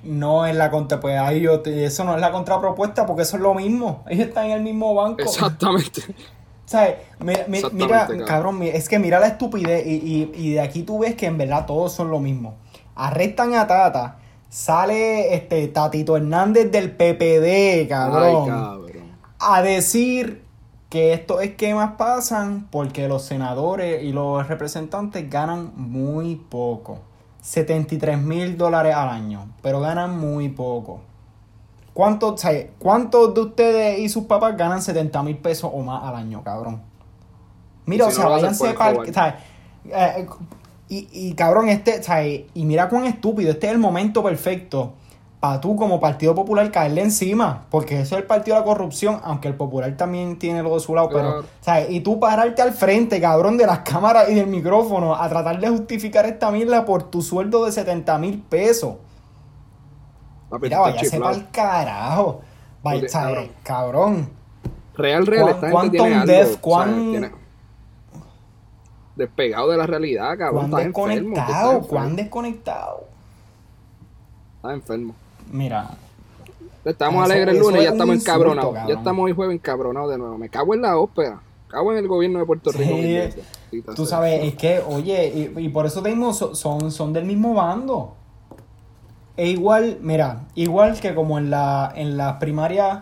no 0.03 0.45
es 0.45 0.55
la 0.55 0.69
contra, 0.69 0.99
pues 0.99 1.17
ahí 1.17 1.41
yo 1.41 1.61
eso 1.65 2.03
no 2.03 2.15
es 2.15 2.21
la 2.21 2.31
contrapropuesta 2.31 3.05
porque 3.05 3.23
eso 3.23 3.37
es 3.37 3.43
lo 3.43 3.53
mismo. 3.53 4.03
Ellos 4.09 4.27
están 4.27 4.47
en 4.47 4.51
el 4.51 4.61
mismo 4.63 4.93
banco. 4.93 5.21
Exactamente. 5.21 6.01
¿Sabes? 6.69 6.97
Mira, 7.19 7.45
mira, 7.71 8.07
cabrón, 8.27 8.61
es 8.61 8.87
que 8.87 8.99
mira 8.99 9.19
la 9.19 9.25
estupidez 9.25 9.83
y, 9.87 10.53
de 10.53 10.61
aquí 10.61 10.83
tú 10.83 10.99
ves 10.99 11.15
que 11.15 11.25
en 11.25 11.35
verdad 11.35 11.65
todos 11.65 11.93
son 11.93 12.11
lo 12.11 12.19
mismo. 12.19 12.57
Arrestan 12.93 13.55
a 13.55 13.65
Tata, 13.65 14.17
sale 14.49 15.33
este 15.33 15.67
Tatito 15.69 16.15
Hernández 16.15 16.71
del 16.71 16.91
PPD, 16.91 17.89
cabrón, 17.89 18.87
a 19.39 19.61
decir 19.63 20.43
que 20.89 21.13
estos 21.13 21.41
esquemas 21.41 21.93
pasan 21.97 22.67
porque 22.69 23.07
los 23.07 23.23
senadores 23.23 24.03
y 24.03 24.11
los 24.11 24.47
representantes 24.47 25.27
ganan 25.27 25.71
muy 25.75 26.35
poco. 26.35 26.99
73 27.41 28.21
mil 28.21 28.59
dólares 28.59 28.93
al 28.93 29.09
año, 29.09 29.47
pero 29.63 29.79
ganan 29.79 30.19
muy 30.19 30.49
poco. 30.49 31.01
¿Cuántos, 31.93 32.41
¿Cuántos 32.77 33.33
de 33.33 33.41
ustedes 33.41 33.99
y 33.99 34.09
sus 34.09 34.23
papás 34.25 34.55
ganan 34.55 34.81
70 34.81 35.23
mil 35.23 35.37
pesos 35.37 35.69
o 35.73 35.81
más 35.81 36.03
al 36.03 36.15
año, 36.15 36.43
cabrón? 36.43 36.81
Mira, 37.85 38.05
o 38.07 38.11
sea, 38.11 38.27
váyanse 38.27 38.73
para... 38.73 39.39
Eh, 39.85 40.27
Y, 40.91 41.07
y 41.11 41.33
cabrón, 41.33 41.69
este, 41.69 42.01
sea, 42.01 42.25
y 42.25 42.49
mira 42.55 42.89
cuán 42.89 43.05
estúpido, 43.05 43.51
este 43.51 43.67
es 43.67 43.73
el 43.73 43.77
momento 43.77 44.23
perfecto 44.23 44.93
para 45.39 45.61
tú 45.61 45.75
como 45.75 45.99
Partido 45.99 46.35
Popular 46.35 46.69
caerle 46.71 47.01
encima, 47.01 47.65
porque 47.69 48.01
eso 48.01 48.15
es 48.15 48.21
el 48.21 48.27
partido 48.27 48.55
de 48.55 48.61
la 48.61 48.65
corrupción, 48.65 49.21
aunque 49.23 49.47
el 49.47 49.55
Popular 49.55 49.95
también 49.95 50.37
tiene 50.37 50.61
lo 50.63 50.73
de 50.73 50.79
su 50.81 50.93
lado, 50.93 51.09
pero, 51.09 51.43
¿sabes? 51.61 51.91
Y 51.91 52.01
tú 52.01 52.19
pararte 52.19 52.61
al 52.61 52.73
frente, 52.73 53.21
cabrón, 53.21 53.55
de 53.55 53.65
las 53.65 53.79
cámaras 53.79 54.29
y 54.29 54.35
del 54.35 54.47
micrófono 54.47 55.15
a 55.15 55.29
tratar 55.29 55.59
de 55.59 55.69
justificar 55.69 56.25
esta 56.25 56.51
mierda 56.51 56.83
por 56.85 57.03
tu 57.03 57.21
sueldo 57.21 57.63
de 57.65 57.71
70 57.71 58.17
mil 58.17 58.39
pesos. 58.41 58.95
Mira, 60.61 60.79
váyase 60.79 61.19
para 61.19 61.35
el 61.35 61.49
carajo. 61.51 62.41
Vaya, 62.81 63.07
cabrón. 63.07 63.49
cabrón. 63.63 64.29
Real, 64.95 65.25
real, 65.25 65.49
esta 65.49 65.71
¿Cuánto 65.71 66.03
un 66.03 66.25
def, 66.25 66.57
cuán... 66.57 67.31
Despegado 69.15 69.69
de 69.71 69.77
la 69.77 69.85
realidad, 69.85 70.37
cabrón. 70.37 70.69
¿Cuán 70.69 70.83
desconectado? 70.85 71.81
¿Cuán 71.81 72.15
desconectado? 72.15 73.03
Está 74.55 74.73
enfermo. 74.73 75.15
Mira. 75.51 75.89
Estamos 76.85 77.23
alegres 77.23 77.55
el 77.55 77.61
lunes 77.61 77.81
y 77.81 77.83
ya 77.85 77.91
estamos 77.91 78.15
encabronados. 78.15 78.75
Ya 78.87 78.93
estamos 78.95 79.25
hoy 79.25 79.33
jueves 79.33 79.55
encabronados 79.55 80.11
de 80.11 80.17
nuevo. 80.17 80.37
Me 80.37 80.49
cago 80.49 80.73
en 80.73 80.81
la 80.81 80.97
ópera. 80.97 81.41
Cago 81.67 81.91
en 81.91 81.99
el 81.99 82.07
gobierno 82.07 82.39
de 82.39 82.45
Puerto 82.45 82.71
Rico. 82.71 82.95
Sí, 83.71 83.83
tú 83.95 84.05
sabes, 84.05 84.43
es 84.43 84.55
que, 84.55 84.81
oye, 84.87 85.51
y, 85.55 85.69
por 85.69 85.85
eso 85.85 86.01
digo, 86.01 86.33
son, 86.33 86.91
son 86.91 87.13
del 87.13 87.25
mismo 87.25 87.53
bando. 87.53 88.15
E 89.37 89.47
igual, 89.47 89.99
mira, 90.01 90.47
igual 90.55 90.99
que 90.99 91.15
como 91.15 91.37
en 91.37 91.49
la 91.49 91.91
en 91.95 92.17
las 92.17 92.33
primarias 92.35 92.99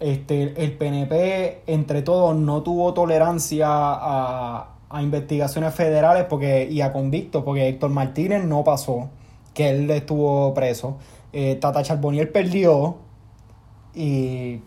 este, 0.00 0.64
el 0.64 0.72
PNP 0.72 1.62
entre 1.66 2.02
todos 2.02 2.34
no 2.36 2.62
tuvo 2.62 2.94
tolerancia 2.94 3.66
a, 3.68 4.70
a 4.88 5.02
investigaciones 5.02 5.74
federales 5.74 6.24
porque 6.28 6.68
y 6.70 6.80
a 6.80 6.92
convictos 6.92 7.42
porque 7.44 7.68
Héctor 7.68 7.90
Martínez 7.90 8.44
no 8.44 8.64
pasó, 8.64 9.10
que 9.54 9.70
él 9.70 9.90
estuvo 9.90 10.54
preso. 10.54 10.98
Eh, 11.32 11.56
Tata 11.56 11.82
Charbonier 11.82 12.30
perdió 12.32 12.96
y 13.94 14.60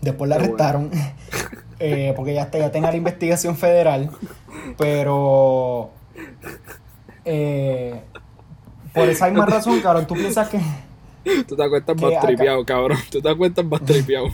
después 0.00 0.28
la 0.28 0.36
arrestaron 0.36 0.90
eh, 1.78 2.12
porque 2.16 2.34
ya, 2.34 2.50
ya 2.50 2.72
tenía 2.72 2.90
la 2.90 2.96
investigación 2.96 3.56
federal. 3.56 4.10
Pero 4.76 5.90
eh, 7.24 8.02
por 8.92 9.08
esa 9.08 9.26
misma 9.28 9.46
razón, 9.46 9.80
cabrón, 9.80 10.06
tú 10.06 10.14
piensas 10.14 10.48
que. 10.48 10.60
Tú 11.46 11.56
te 11.56 11.62
acuestas 11.62 12.00
más 12.00 12.20
tripeado, 12.20 12.64
cabrón. 12.64 12.98
Tú 13.10 13.20
te 13.20 13.28
acuestas 13.28 13.64
más 13.64 13.82
tripeado. 13.82 14.28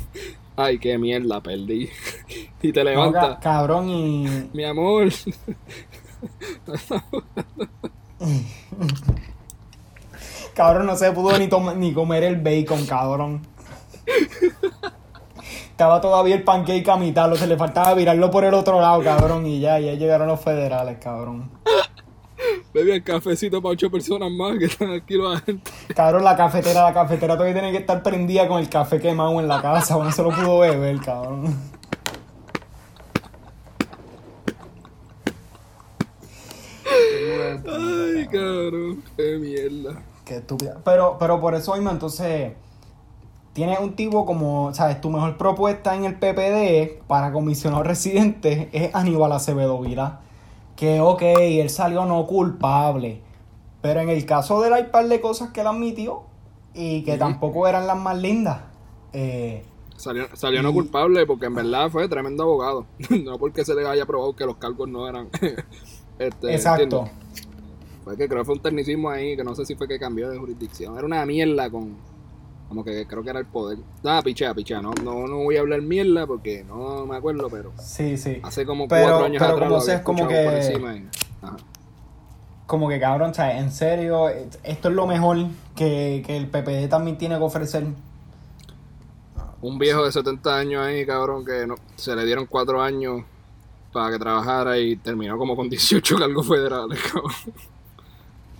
Ay, 0.57 0.79
qué 0.79 0.99
mierda, 0.99 1.41
perdí. 1.41 1.89
Y 2.63 2.73
te 2.73 2.83
levantas. 2.83 3.39
cabrón, 3.41 3.89
y. 3.89 4.49
Mi 4.53 4.65
amor. 4.65 5.09
Cabrón, 10.55 10.87
no 10.87 10.97
se 10.97 11.13
pudo 11.13 11.39
ni, 11.39 11.49
ni 11.77 11.93
comer 11.93 12.25
el 12.25 12.37
bacon, 12.37 12.85
cabrón. 12.87 13.43
Estaba 15.71 16.01
todavía 16.01 16.35
el 16.35 16.43
pancake 16.43 16.89
a 16.89 16.97
mitad, 16.97 17.31
lo 17.31 17.37
se 17.37 17.47
le 17.47 17.57
faltaba 17.57 17.95
virarlo 17.95 18.29
por 18.33 18.45
el 18.45 18.53
otro 18.55 18.81
lado, 18.81 19.01
cabrón, 19.05 19.47
y 19.47 19.61
ya, 19.61 19.79
ya 19.79 19.93
llegaron 19.95 20.27
los 20.27 20.41
federales, 20.41 20.99
cabrón. 21.01 21.49
Bebí 22.79 22.93
el 22.93 23.03
cafecito 23.03 23.61
para 23.61 23.73
ocho 23.73 23.91
personas 23.91 24.31
más 24.31 24.57
que 24.57 24.67
están 24.67 24.93
aquí 24.93 25.15
los 25.15 25.37
agentes. 25.37 25.75
Cabrón, 25.97 26.23
la 26.23 26.37
cafetera, 26.37 26.85
la 26.85 26.95
cafetera 26.95 27.35
todavía 27.35 27.55
tiene 27.55 27.73
que 27.73 27.79
estar 27.79 28.05
prendida 28.05 28.47
con 28.47 28.61
el 28.61 28.69
café 28.69 29.01
quemado 29.01 29.41
en 29.41 29.49
la 29.49 29.61
casa, 29.61 29.97
no 29.97 30.13
se 30.13 30.23
lo 30.23 30.31
pudo 30.31 30.61
beber, 30.61 31.01
cabrón. 31.01 31.57
Ay, 37.67 38.27
cabrón, 38.27 39.03
qué 39.17 39.39
mierda. 39.39 40.03
Qué 40.25 40.41
Pero, 40.85 41.17
pero 41.19 41.41
por 41.41 41.57
eso 41.57 41.75
mismo, 41.75 41.91
entonces, 41.91 42.53
tienes 43.55 43.81
un 43.81 43.97
tipo 43.97 44.25
como, 44.25 44.73
¿sabes? 44.73 45.01
Tu 45.01 45.11
mejor 45.11 45.37
propuesta 45.37 45.97
en 45.97 46.05
el 46.05 46.15
PPD 46.15 47.03
para 47.09 47.33
comisionado 47.33 47.83
residente 47.83 48.69
es 48.73 48.95
Aníbal 48.95 49.33
Acevedo 49.33 49.81
Vila. 49.81 50.21
Que, 50.79 51.01
ok, 51.01 51.23
él 51.23 51.71
salió 51.71 52.05
no 52.05 52.25
culpable. 52.27 53.21
Pero 53.83 54.01
en 54.01 54.11
el 54.11 54.25
caso 54.25 54.61
de 54.61 54.69
él 54.69 54.75
hay 54.75 54.85
par 54.85 55.09
de 55.09 55.21
cosas 55.21 55.51
que 55.51 55.63
él 55.63 55.67
admitió 55.67 56.23
y 56.73 57.03
que 57.03 57.19
tampoco 57.19 57.67
eran 57.67 57.87
las 57.87 57.99
más 57.99 58.17
lindas. 58.17 58.61
Eh, 59.13 59.65
salió, 59.97 60.29
salió 60.35 60.63
no 60.63 60.73
culpable 60.73 61.27
porque 61.27 61.47
en 61.47 61.55
verdad 61.55 61.91
fue 61.91 62.09
tremendo 62.09 62.45
abogado. 62.45 62.87
no 63.25 63.39
porque 63.39 63.65
se 63.65 63.75
le 63.75 63.89
haya 63.89 64.07
probado 64.07 64.37
que 64.37 64.47
los 64.47 64.57
cargos 64.57 64.89
no 64.89 65.09
eran. 65.09 65.29
este, 66.19 66.55
Exacto 66.55 67.11
que 68.17 68.29
creo 68.29 68.41
que 68.41 68.45
fue 68.45 68.55
un 68.55 68.63
tecnicismo 68.63 69.11
ahí, 69.11 69.37
que 69.37 69.45
no 69.45 69.55
sé 69.55 69.67
si 69.67 69.75
fue 69.75 69.89
que 69.89 69.99
cambió 69.99 70.31
de 70.31 70.39
jurisdicción. 70.39 70.97
Era 70.97 71.07
una 71.07 71.25
mierda 71.27 71.71
con. 71.71 71.97
Como 72.69 72.85
que 72.85 73.07
creo 73.07 73.23
que 73.23 73.31
era 73.31 73.39
el 73.39 73.47
poder. 73.47 73.79
Nada, 74.03 74.23
pichea, 74.23 74.53
pichea. 74.53 74.83
No, 74.83 74.93
no, 75.03 75.27
no 75.27 75.39
voy 75.39 75.57
a 75.57 75.61
hablar 75.61 75.81
mierda 75.81 76.27
porque 76.27 76.65
no 76.65 77.07
me 77.07 77.17
acuerdo, 77.17 77.49
pero. 77.51 77.73
Sí, 77.81 78.19
sí. 78.19 78.41
Hace 78.43 78.67
como 78.67 78.87
cuatro 78.87 79.25
años 79.25 79.41
pero 79.41 79.55
atrás. 79.55 79.69
Como 79.71 79.85
lo 79.87 79.93
es 79.93 80.01
como 80.01 80.29
que. 80.29 81.05
Como 82.67 82.89
que 82.91 83.01
cabrón, 83.01 83.33
o 83.37 83.43
en 83.43 83.73
serio, 83.73 84.29
esto 84.29 84.89
es 84.89 84.95
lo 84.95 85.07
mejor 85.07 85.39
que, 85.75 86.23
que 86.27 86.37
el 86.37 86.49
PPD 86.49 86.91
también 86.91 87.17
tiene 87.17 87.39
que 87.39 87.43
ofrecer. 87.43 87.87
Un 89.63 89.79
viejo 89.79 90.05
de 90.05 90.13
70 90.13 90.55
años 90.55 90.87
ahí, 90.87 91.07
cabrón, 91.07 91.47
que 91.47 91.67
no, 91.67 91.77
se 91.97 92.15
le 92.15 92.27
dieron 92.27 92.45
cuatro 92.45 92.83
años 92.83 93.23
para 93.91 94.11
que 94.13 94.19
trabajara 94.19 94.79
y 94.79 94.97
terminó 94.97 95.39
como 95.39 95.57
con 95.57 95.71
18 95.71 96.19
cargos 96.19 96.47
federales, 96.47 97.01
cabrón 97.11 97.33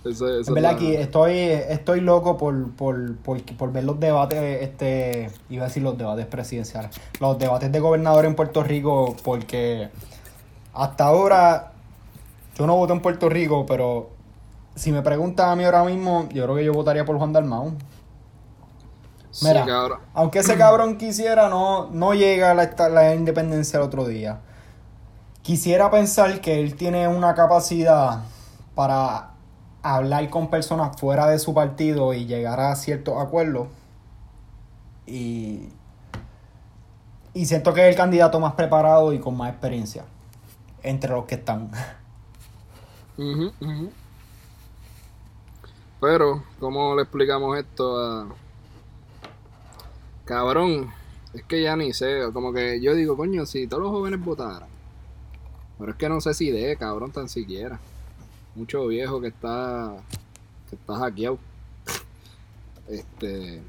en 0.05 0.53
verdad, 0.53 0.71
aquí 0.71 0.95
estoy, 0.95 1.33
estoy 1.33 2.01
loco 2.01 2.37
por, 2.37 2.71
por, 2.71 3.17
por, 3.17 3.71
ver 3.71 3.83
los 3.83 3.99
debates, 3.99 4.61
este, 4.61 5.29
iba 5.49 5.65
a 5.65 5.67
decir 5.67 5.83
los 5.83 5.97
debates 5.97 6.25
presidenciales, 6.25 6.91
los 7.19 7.37
debates 7.37 7.71
de 7.71 7.79
gobernador 7.79 8.25
en 8.25 8.35
Puerto 8.35 8.63
Rico, 8.63 9.15
porque 9.23 9.89
hasta 10.73 11.05
ahora 11.05 11.73
yo 12.57 12.65
no 12.65 12.75
voto 12.77 12.93
en 12.93 13.01
Puerto 13.01 13.27
Rico, 13.27 13.65
pero 13.65 14.09
si 14.75 14.91
me 14.91 15.01
preguntan 15.01 15.49
a 15.49 15.55
mí 15.55 15.65
ahora 15.65 15.83
mismo, 15.83 16.29
yo 16.31 16.43
creo 16.45 16.55
que 16.55 16.65
yo 16.65 16.73
votaría 16.73 17.03
por 17.03 17.17
Juan 17.17 17.33
Dalmau. 17.33 17.73
Mira, 19.41 19.65
aunque 20.13 20.39
ese 20.39 20.57
cabrón 20.57 20.97
quisiera, 20.97 21.49
no, 21.49 21.87
no 21.91 22.13
llega 22.13 22.51
a 22.51 22.53
la, 22.53 22.89
la 22.89 23.13
independencia 23.13 23.77
el 23.77 23.83
otro 23.83 24.05
día. 24.05 24.39
Quisiera 25.43 25.91
pensar 25.91 26.41
que 26.41 26.59
él 26.59 26.75
tiene 26.75 27.07
una 27.07 27.35
capacidad 27.35 28.23
para 28.75 29.31
hablar 29.81 30.29
con 30.29 30.49
personas 30.49 30.99
fuera 30.99 31.27
de 31.27 31.39
su 31.39 31.53
partido 31.53 32.13
y 32.13 32.25
llegar 32.25 32.59
a 32.59 32.75
ciertos 32.75 33.15
acuerdos. 33.17 33.67
Y, 35.05 35.69
y 37.33 37.45
siento 37.45 37.73
que 37.73 37.81
es 37.81 37.89
el 37.89 37.95
candidato 37.95 38.39
más 38.39 38.53
preparado 38.53 39.13
y 39.13 39.19
con 39.19 39.37
más 39.37 39.51
experiencia 39.51 40.05
entre 40.83 41.11
los 41.11 41.25
que 41.25 41.35
están. 41.35 41.71
Pero, 45.99 46.43
¿cómo 46.59 46.95
le 46.95 47.01
explicamos 47.01 47.57
esto 47.57 47.97
a... 47.97 48.27
Cabrón, 50.23 50.93
es 51.33 51.43
que 51.43 51.61
ya 51.61 51.75
ni 51.75 51.91
sé, 51.91 52.21
como 52.31 52.53
que 52.53 52.79
yo 52.79 52.93
digo, 52.93 53.17
coño, 53.17 53.45
si 53.45 53.67
todos 53.67 53.83
los 53.83 53.91
jóvenes 53.91 54.23
votaran. 54.23 54.69
Pero 55.77 55.91
es 55.91 55.97
que 55.97 56.07
no 56.07 56.21
sé 56.21 56.33
si 56.33 56.51
de, 56.51 56.77
cabrón, 56.77 57.11
tan 57.11 57.27
siquiera 57.27 57.79
mucho 58.59 58.87
viejo 58.87 59.21
que 59.21 59.29
está 59.29 59.95
que 60.69 60.75
está 60.75 60.95
hackeado. 60.95 61.39
Este 62.87 63.61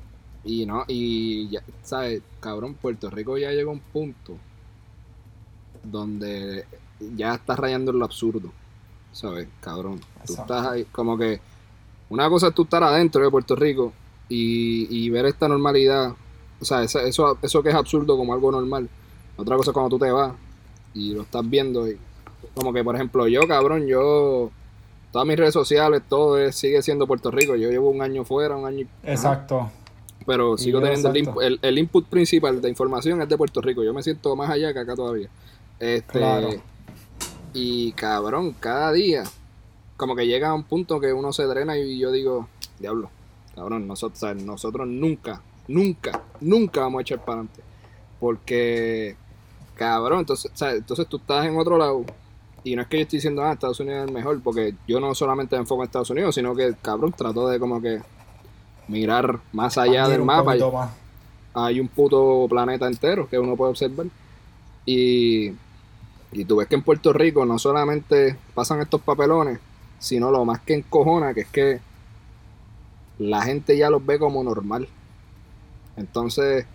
y 0.44 0.66
no 0.66 0.84
y 0.88 1.48
ya, 1.48 1.62
sabes, 1.82 2.22
cabrón, 2.40 2.74
Puerto 2.74 3.08
Rico 3.08 3.38
ya 3.38 3.52
llegó 3.52 3.70
a 3.70 3.74
un 3.74 3.80
punto 3.80 4.36
donde 5.84 6.66
ya 7.16 7.34
está 7.34 7.56
rayando 7.56 7.92
en 7.92 8.00
lo 8.00 8.04
absurdo. 8.04 8.52
¿Sabes? 9.12 9.48
Cabrón, 9.60 10.00
tú 10.26 10.34
estás 10.34 10.66
ahí 10.66 10.84
como 10.84 11.16
que 11.16 11.40
una 12.10 12.28
cosa 12.28 12.48
es 12.48 12.54
tú 12.54 12.62
estar 12.62 12.82
adentro 12.82 13.24
de 13.24 13.30
Puerto 13.30 13.56
Rico 13.56 13.92
y, 14.28 14.86
y 14.90 15.10
ver 15.10 15.26
esta 15.26 15.48
normalidad, 15.48 16.14
o 16.60 16.64
sea, 16.64 16.82
eso, 16.82 17.00
eso, 17.00 17.38
eso 17.42 17.62
que 17.62 17.70
es 17.70 17.74
absurdo 17.74 18.16
como 18.16 18.32
algo 18.32 18.52
normal. 18.52 18.88
Otra 19.36 19.56
cosa 19.56 19.70
es 19.70 19.74
cuando 19.74 19.90
tú 19.90 20.04
te 20.04 20.10
vas 20.10 20.32
y 20.94 21.14
lo 21.14 21.22
estás 21.22 21.48
viendo 21.48 21.88
y 21.88 21.98
como 22.54 22.72
que 22.72 22.82
por 22.82 22.94
ejemplo 22.94 23.26
yo, 23.28 23.46
cabrón, 23.46 23.86
yo 23.86 24.50
todas 25.12 25.26
mis 25.26 25.36
redes 25.36 25.54
sociales, 25.54 26.02
todo 26.08 26.50
sigue 26.52 26.82
siendo 26.82 27.06
Puerto 27.06 27.30
Rico. 27.30 27.56
Yo 27.56 27.70
llevo 27.70 27.90
un 27.90 28.02
año 28.02 28.24
fuera, 28.24 28.56
un 28.56 28.66
año. 28.66 28.86
Exacto. 29.02 29.70
Pero 30.26 30.56
sigo 30.58 30.80
teniendo 30.80 31.40
el, 31.40 31.58
el, 31.62 31.78
input 31.78 32.06
principal 32.06 32.60
de 32.60 32.68
información 32.68 33.20
es 33.22 33.28
de 33.28 33.36
Puerto 33.36 33.60
Rico. 33.60 33.82
Yo 33.82 33.94
me 33.94 34.02
siento 34.02 34.36
más 34.36 34.50
allá 34.50 34.72
que 34.72 34.78
acá 34.78 34.94
todavía. 34.94 35.28
Este. 35.78 36.60
Y 37.52 37.92
cabrón, 37.92 38.54
cada 38.60 38.92
día, 38.92 39.24
como 39.96 40.14
que 40.14 40.26
llega 40.26 40.50
a 40.50 40.54
un 40.54 40.62
punto 40.62 41.00
que 41.00 41.12
uno 41.12 41.32
se 41.32 41.44
drena 41.44 41.76
y 41.76 41.98
yo 41.98 42.12
digo, 42.12 42.48
diablo, 42.78 43.10
cabrón, 43.54 43.88
nosotros, 43.88 44.36
nosotros 44.36 44.86
nunca, 44.86 45.42
nunca, 45.66 46.22
nunca 46.40 46.80
vamos 46.82 47.00
a 47.00 47.02
echar 47.02 47.18
para 47.24 47.40
adelante. 47.40 47.62
Porque, 48.20 49.16
cabrón, 49.74 50.20
entonces, 50.20 50.52
entonces 50.60 51.06
tú 51.08 51.16
estás 51.16 51.46
en 51.46 51.56
otro 51.56 51.76
lado 51.76 52.04
y 52.62 52.76
no 52.76 52.82
es 52.82 52.88
que 52.88 52.98
yo 52.98 53.02
estoy 53.02 53.16
diciendo, 53.18 53.42
ah, 53.42 53.52
Estados 53.52 53.80
Unidos 53.80 54.02
es 54.02 54.08
el 54.08 54.14
mejor, 54.14 54.40
porque 54.42 54.74
yo 54.86 55.00
no 55.00 55.14
solamente 55.14 55.56
me 55.56 55.62
enfoco 55.62 55.82
en 55.82 55.86
Estados 55.86 56.10
Unidos, 56.10 56.34
sino 56.34 56.54
que, 56.54 56.74
cabrón, 56.82 57.12
trato 57.12 57.48
de 57.48 57.58
como 57.58 57.80
que 57.80 58.00
mirar 58.88 59.40
más 59.52 59.78
allá 59.78 60.08
del 60.08 60.22
mapa. 60.22 60.56
Hay 61.54 61.80
un 61.80 61.88
puto 61.88 62.46
planeta 62.48 62.86
entero 62.86 63.28
que 63.28 63.38
uno 63.38 63.56
puede 63.56 63.70
observar. 63.70 64.06
Y, 64.84 65.52
y 66.32 66.44
tú 66.46 66.56
ves 66.56 66.68
que 66.68 66.74
en 66.74 66.82
Puerto 66.82 67.12
Rico 67.12 67.46
no 67.46 67.58
solamente 67.58 68.36
pasan 68.54 68.80
estos 68.80 69.00
papelones, 69.00 69.58
sino 69.98 70.30
lo 70.30 70.44
más 70.44 70.60
que 70.60 70.74
encojona, 70.74 71.32
que 71.32 71.40
es 71.42 71.48
que 71.48 71.80
la 73.18 73.42
gente 73.42 73.76
ya 73.76 73.90
los 73.90 74.04
ve 74.04 74.18
como 74.18 74.44
normal. 74.44 74.86
Entonces, 75.96 76.66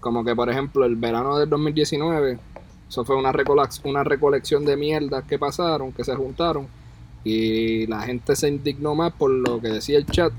como 0.00 0.24
que 0.24 0.34
por 0.34 0.48
ejemplo 0.50 0.84
el 0.84 0.96
verano 0.96 1.38
del 1.38 1.48
2019 1.48 2.38
eso 2.88 3.04
fue 3.04 3.16
una, 3.16 3.32
una 3.84 4.04
recolección 4.04 4.64
de 4.64 4.76
mierdas 4.76 5.24
que 5.24 5.38
pasaron, 5.38 5.92
que 5.92 6.04
se 6.04 6.14
juntaron. 6.14 6.66
Y 7.24 7.86
la 7.88 8.02
gente 8.02 8.36
se 8.36 8.48
indignó 8.48 8.94
más 8.94 9.12
por 9.12 9.30
lo 9.30 9.60
que 9.60 9.68
decía 9.68 9.98
el 9.98 10.06
chat, 10.06 10.32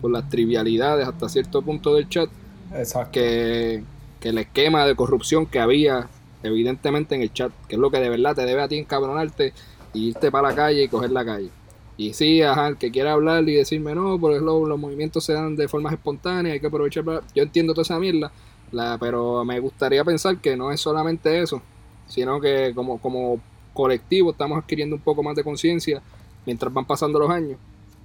por 0.00 0.10
las 0.10 0.28
trivialidades 0.28 1.08
hasta 1.08 1.28
cierto 1.28 1.62
punto 1.62 1.94
del 1.94 2.08
chat. 2.08 2.28
Exacto. 2.74 3.12
Que, 3.12 3.82
que 4.20 4.28
el 4.28 4.38
esquema 4.38 4.84
de 4.84 4.94
corrupción 4.94 5.46
que 5.46 5.60
había 5.60 6.08
evidentemente 6.42 7.14
en 7.14 7.22
el 7.22 7.32
chat, 7.32 7.52
que 7.68 7.76
es 7.76 7.80
lo 7.80 7.90
que 7.90 7.98
de 7.98 8.08
verdad 8.08 8.34
te 8.34 8.44
debe 8.44 8.62
a 8.62 8.68
ti 8.68 8.78
encabronarte 8.78 9.52
y 9.92 10.08
irte 10.08 10.30
para 10.30 10.48
la 10.48 10.54
calle 10.54 10.84
y 10.84 10.88
coger 10.88 11.10
la 11.10 11.24
calle. 11.24 11.50
Y 11.96 12.14
sí, 12.14 12.40
ajá, 12.40 12.68
el 12.68 12.76
que 12.78 12.90
quiera 12.90 13.12
hablar 13.12 13.46
y 13.48 13.54
decirme 13.54 13.94
no, 13.94 14.18
porque 14.18 14.40
los, 14.40 14.66
los 14.66 14.78
movimientos 14.78 15.24
se 15.24 15.34
dan 15.34 15.54
de 15.54 15.68
formas 15.68 15.92
espontáneas, 15.92 16.54
hay 16.54 16.60
que 16.60 16.66
aprovechar 16.66 17.04
Yo 17.34 17.42
entiendo 17.42 17.74
toda 17.74 17.82
esa 17.82 17.98
mierda, 17.98 18.32
la, 18.72 18.98
pero 18.98 19.44
me 19.44 19.58
gustaría 19.60 20.04
pensar 20.04 20.38
que 20.38 20.56
no 20.56 20.70
es 20.70 20.80
solamente 20.80 21.40
eso, 21.40 21.60
sino 22.06 22.40
que 22.40 22.72
como, 22.74 22.98
como 22.98 23.40
colectivo 23.72 24.30
estamos 24.30 24.58
adquiriendo 24.58 24.96
un 24.96 25.02
poco 25.02 25.22
más 25.22 25.36
de 25.36 25.44
conciencia 25.44 26.02
mientras 26.46 26.72
van 26.72 26.84
pasando 26.84 27.18
los 27.18 27.30
años. 27.30 27.58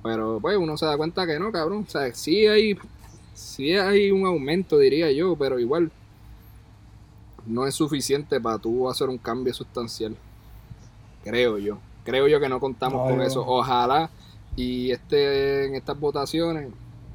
Pero 0.04 0.40
pues 0.40 0.58
uno 0.58 0.78
se 0.78 0.86
da 0.86 0.98
cuenta 0.98 1.26
que 1.26 1.40
no, 1.40 1.52
cabrón. 1.52 1.86
O 1.88 1.90
sea, 1.90 2.14
sí 2.14 2.46
hay, 2.46 2.78
sí 3.34 3.76
hay 3.76 4.12
un 4.12 4.26
aumento, 4.26 4.78
diría 4.78 5.12
yo, 5.12 5.36
pero 5.36 5.60
igual 5.60 5.92
no 7.46 7.66
es 7.66 7.76
suficiente 7.76 8.40
para 8.40 8.58
tú 8.60 8.90
hacer 8.90 9.10
un 9.10 9.18
cambio 9.18 9.54
sustancial. 9.54 10.16
Creo 11.24 11.58
yo. 11.58 11.80
Creo 12.04 12.28
yo 12.28 12.40
que 12.40 12.50
no 12.50 12.60
contamos 12.60 13.10
con 13.10 13.22
eso. 13.22 13.44
Ojalá 13.46 14.10
y 14.56 14.92
este 14.92 15.66
en 15.66 15.76
estas 15.76 16.00
votaciones 16.00 16.70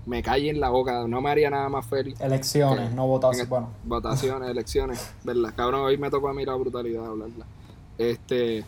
me 0.07 0.23
calle 0.23 0.51
en 0.51 0.61
la 0.61 0.71
boca, 0.71 1.07
no 1.07 1.21
me 1.21 1.31
haría 1.31 1.51
nada 1.51 1.69
más 1.69 1.87
feliz. 1.87 2.21
Elecciones, 2.21 2.93
no 2.95 3.07
votaciones, 3.07 3.49
bueno. 3.49 3.71
Votaciones, 3.85 4.49
elecciones, 4.51 5.13
¿verdad? 5.25 5.53
Cabrón, 5.55 5.83
hoy 5.83 5.99
me 5.99 6.11
tocó 6.11 6.29
a 6.29 6.35
mí 6.35 6.45
la 6.45 6.55
brutalidad 6.55 7.07
hablarla. 7.07 7.47
Este, 7.99 8.65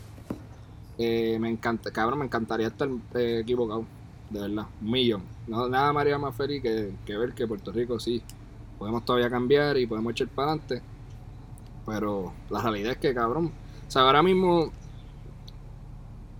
eh, 0.99 1.39
me 1.41 1.49
encanta, 1.49 1.91
cabrón, 1.91 2.18
me 2.20 2.24
encantaría 2.26 2.66
estar 2.66 2.89
eh, 3.14 3.41
equivocado, 3.43 3.85
de 4.30 4.41
verdad, 4.41 4.66
un 4.80 4.91
millón. 4.91 5.22
No, 5.47 5.68
nada 5.68 5.93
me 5.93 6.01
haría 6.01 6.18
más 6.18 6.35
feliz 6.37 6.62
que, 6.62 6.93
que 7.05 7.16
ver 7.16 7.33
que 7.33 7.47
Puerto 7.47 7.72
Rico 7.72 7.99
sí, 7.99 8.22
podemos 8.78 9.05
todavía 9.05 9.30
cambiar 9.30 9.76
y 9.78 9.87
podemos 9.87 10.12
echar 10.12 10.28
para 10.28 10.53
adelante, 10.53 10.83
pero 11.87 12.33
la 12.51 12.61
realidad 12.61 12.93
es 12.93 12.99
que, 12.99 13.14
cabrón, 13.14 13.53
o 13.89 13.91
sea, 13.91 14.03
ahora 14.03 14.22
mismo 14.22 14.70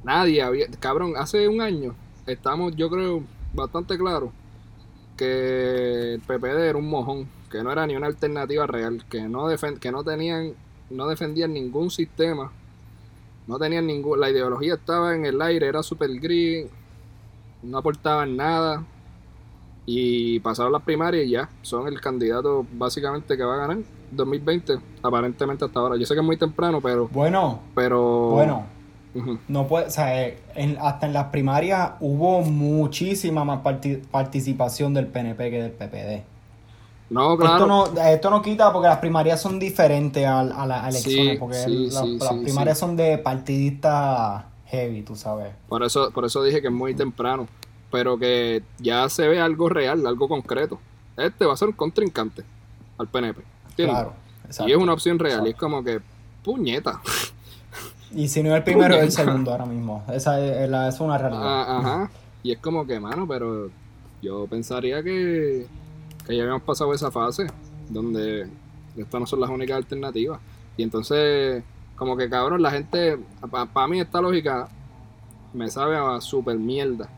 nadie 0.05 0.43
había, 0.43 0.66
cabrón, 0.78 1.14
hace 1.16 1.49
un 1.49 1.61
año 1.61 1.95
estamos, 2.26 2.76
yo 2.76 2.88
creo, 2.90 3.22
bastante 3.55 3.99
claros 3.99 4.30
que 5.22 6.14
el 6.14 6.20
PPD 6.20 6.68
era 6.68 6.78
un 6.78 6.90
mojón, 6.90 7.28
que 7.48 7.62
no 7.62 7.70
era 7.70 7.86
ni 7.86 7.94
una 7.94 8.08
alternativa 8.08 8.66
real, 8.66 9.04
que 9.08 9.22
no, 9.28 9.46
que 9.80 9.92
no 9.92 10.02
tenían, 10.02 10.54
no 10.90 11.06
defendían 11.06 11.52
ningún 11.52 11.90
sistema, 11.90 12.50
no 13.46 13.58
tenían 13.58 13.86
ningún, 13.86 14.18
la 14.18 14.30
ideología 14.30 14.74
estaba 14.74 15.14
en 15.14 15.24
el 15.24 15.40
aire, 15.40 15.68
era 15.68 15.82
super 15.84 16.10
gris, 16.18 16.66
no 17.62 17.78
aportaban 17.78 18.36
nada, 18.36 18.84
y 19.86 20.40
pasaron 20.40 20.72
las 20.72 20.82
primarias 20.82 21.24
y 21.24 21.30
ya, 21.30 21.48
son 21.62 21.86
el 21.86 22.00
candidato 22.00 22.66
básicamente 22.72 23.36
que 23.36 23.44
va 23.44 23.54
a 23.54 23.66
ganar 23.66 23.78
2020, 24.10 24.78
aparentemente 25.02 25.64
hasta 25.64 25.78
ahora. 25.78 25.96
Yo 25.96 26.04
sé 26.04 26.14
que 26.14 26.20
es 26.20 26.26
muy 26.26 26.36
temprano, 26.36 26.80
pero... 26.80 27.08
Bueno, 27.08 27.60
pero... 27.76 28.30
Bueno, 28.30 28.66
no 29.48 29.66
puede, 29.66 29.86
o 29.86 29.90
sea, 29.90 30.34
hasta 30.80 31.06
en 31.06 31.12
las 31.12 31.26
primarias 31.26 31.92
hubo 32.00 32.40
muchísima 32.42 33.44
más 33.44 33.60
participación 34.10 34.94
del 34.94 35.06
PNP 35.06 35.50
que 35.50 35.62
del 35.62 35.72
PPD. 35.72 36.24
No, 37.10 37.36
claro. 37.36 37.54
Esto 37.54 37.66
no, 37.66 38.02
esto 38.02 38.30
no 38.30 38.40
quita 38.40 38.72
porque 38.72 38.88
las 38.88 38.98
primarias 38.98 39.40
son 39.40 39.58
diferentes 39.58 40.24
a, 40.24 40.40
a 40.40 40.66
las 40.66 40.88
elecciones, 40.88 41.38
porque 41.38 41.56
las 41.68 42.34
primarias 42.42 42.78
son 42.78 42.96
de 42.96 43.18
partidistas 43.18 44.44
heavy, 44.66 45.02
tú 45.02 45.14
sabes. 45.14 45.52
Por 45.68 45.82
eso, 45.82 46.10
por 46.10 46.24
eso 46.24 46.42
dije 46.42 46.62
que 46.62 46.68
es 46.68 46.72
muy 46.72 46.94
temprano, 46.94 47.46
pero 47.90 48.18
que 48.18 48.62
ya 48.78 49.08
se 49.10 49.28
ve 49.28 49.38
algo 49.38 49.68
real, 49.68 50.06
algo 50.06 50.26
concreto. 50.26 50.78
Este 51.18 51.44
va 51.44 51.52
a 51.52 51.56
ser 51.56 51.68
un 51.68 51.74
contrincante 51.74 52.42
al 52.96 53.08
PNP. 53.08 53.42
Claro. 53.76 54.14
Y 54.66 54.72
es 54.72 54.78
una 54.78 54.94
opción 54.94 55.18
real, 55.18 55.46
y 55.46 55.50
es 55.50 55.56
como 55.56 55.84
que, 55.84 56.00
puñeta. 56.42 57.00
Y 58.14 58.28
si 58.28 58.42
no 58.42 58.50
es 58.50 58.56
el 58.56 58.64
primero, 58.64 58.94
es 58.94 59.02
el 59.02 59.12
segundo 59.12 59.50
ahora 59.50 59.66
mismo. 59.66 60.04
Esa 60.12 60.40
es, 60.40 61.00
una 61.00 61.18
realidad. 61.18 61.42
Ah, 61.42 61.78
ajá. 61.78 62.10
Y 62.42 62.52
es 62.52 62.58
como 62.58 62.86
que, 62.86 62.98
mano, 63.00 63.26
pero 63.26 63.70
yo 64.20 64.46
pensaría 64.46 65.02
que, 65.02 65.66
que 66.26 66.36
ya 66.36 66.42
habíamos 66.42 66.62
pasado 66.62 66.92
esa 66.92 67.10
fase 67.10 67.46
donde 67.88 68.48
estas 68.96 69.20
no 69.20 69.26
son 69.26 69.40
las 69.40 69.50
únicas 69.50 69.76
alternativas. 69.76 70.40
Y 70.76 70.82
entonces, 70.82 71.62
como 71.96 72.16
que 72.16 72.28
cabrón, 72.28 72.62
la 72.62 72.70
gente, 72.70 73.18
para 73.50 73.86
mí 73.88 74.00
esta 74.00 74.20
lógica 74.20 74.68
me 75.52 75.68
sabe 75.68 75.96
a 75.96 76.20
super 76.20 76.56
mierda. 76.56 77.08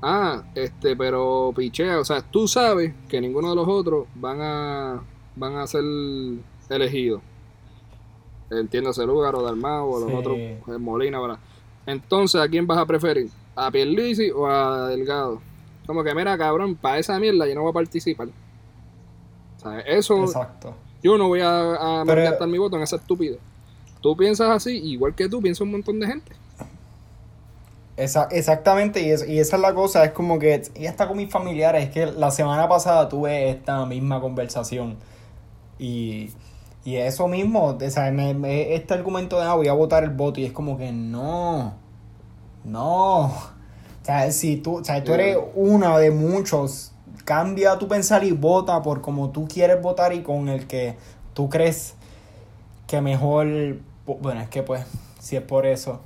Ah, 0.00 0.44
este, 0.54 0.94
pero 0.94 1.52
pichea, 1.56 1.98
o 1.98 2.04
sea, 2.04 2.22
tú 2.22 2.46
sabes 2.46 2.94
que 3.08 3.20
ninguno 3.20 3.50
de 3.50 3.56
los 3.56 3.66
otros 3.66 4.06
van 4.14 4.38
a 4.40 5.02
van 5.34 5.56
a 5.56 5.66
ser 5.66 5.84
elegidos 6.68 7.20
entiéndase 8.50 9.04
lugar 9.04 9.34
o 9.34 9.42
Dalmau 9.42 9.90
o 9.90 10.00
los 10.00 10.12
otros 10.12 10.36
eh, 10.36 10.60
Molina, 10.78 11.20
¿verdad? 11.20 11.38
Entonces, 11.86 12.40
¿a 12.40 12.48
quién 12.48 12.66
vas 12.66 12.78
a 12.78 12.86
preferir? 12.86 13.30
¿A 13.56 13.70
Pierluisi 13.70 14.30
o 14.30 14.46
a 14.46 14.88
Delgado? 14.88 15.40
Como 15.86 16.04
que, 16.04 16.14
mira, 16.14 16.36
cabrón, 16.36 16.74
para 16.74 16.98
esa 16.98 17.18
mierda 17.18 17.46
yo 17.46 17.54
no 17.54 17.62
voy 17.62 17.70
a 17.70 17.74
participar. 17.74 18.28
Sea, 19.56 19.80
eso. 19.80 20.24
Exacto. 20.24 20.74
Yo 21.02 21.16
no 21.16 21.28
voy 21.28 21.40
a, 21.40 22.00
a 22.00 22.04
gastar 22.04 22.48
mi 22.48 22.58
voto 22.58 22.76
en 22.76 22.82
esa 22.82 22.96
estúpido. 22.96 23.38
Tú 24.00 24.16
piensas 24.16 24.50
así, 24.50 24.76
igual 24.76 25.14
que 25.14 25.28
tú, 25.28 25.40
piensa 25.40 25.64
un 25.64 25.72
montón 25.72 25.98
de 25.98 26.06
gente. 26.06 26.32
Esa, 27.96 28.28
exactamente, 28.30 29.00
y, 29.00 29.32
y, 29.32 29.40
esa 29.40 29.56
es 29.56 29.62
la 29.62 29.74
cosa, 29.74 30.04
es 30.04 30.12
como 30.12 30.38
que, 30.38 30.62
y 30.76 30.86
hasta 30.86 31.08
con 31.08 31.16
mis 31.16 31.30
familiares, 31.30 31.84
es 31.84 31.90
que 31.90 32.06
la 32.06 32.30
semana 32.30 32.68
pasada 32.68 33.08
tuve 33.08 33.50
esta 33.50 33.84
misma 33.86 34.20
conversación 34.20 34.96
y 35.80 36.30
y 36.88 36.96
eso 36.96 37.28
mismo, 37.28 37.76
o 37.78 37.90
sea, 37.90 38.08
este 38.08 38.94
argumento 38.94 39.38
de, 39.38 39.44
ah, 39.44 39.52
voy 39.52 39.68
a 39.68 39.74
votar 39.74 40.04
el 40.04 40.08
voto, 40.08 40.40
y 40.40 40.46
es 40.46 40.52
como 40.52 40.78
que 40.78 40.90
no, 40.90 41.74
no. 42.64 43.24
O 43.26 43.32
sea, 44.02 44.32
si 44.32 44.56
tú, 44.56 44.78
o 44.78 44.84
sea, 44.84 45.04
tú 45.04 45.12
eres 45.12 45.36
uno 45.54 45.98
de 45.98 46.10
muchos, 46.10 46.92
cambia 47.26 47.76
tu 47.76 47.88
pensar 47.88 48.24
y 48.24 48.32
vota 48.32 48.80
por 48.80 49.02
como 49.02 49.32
tú 49.32 49.46
quieres 49.46 49.82
votar 49.82 50.14
y 50.14 50.22
con 50.22 50.48
el 50.48 50.66
que 50.66 50.96
tú 51.34 51.50
crees 51.50 51.92
que 52.86 53.02
mejor, 53.02 53.80
bueno, 54.06 54.40
es 54.40 54.48
que 54.48 54.62
pues, 54.62 54.86
si 55.20 55.36
es 55.36 55.42
por 55.42 55.66
eso. 55.66 56.00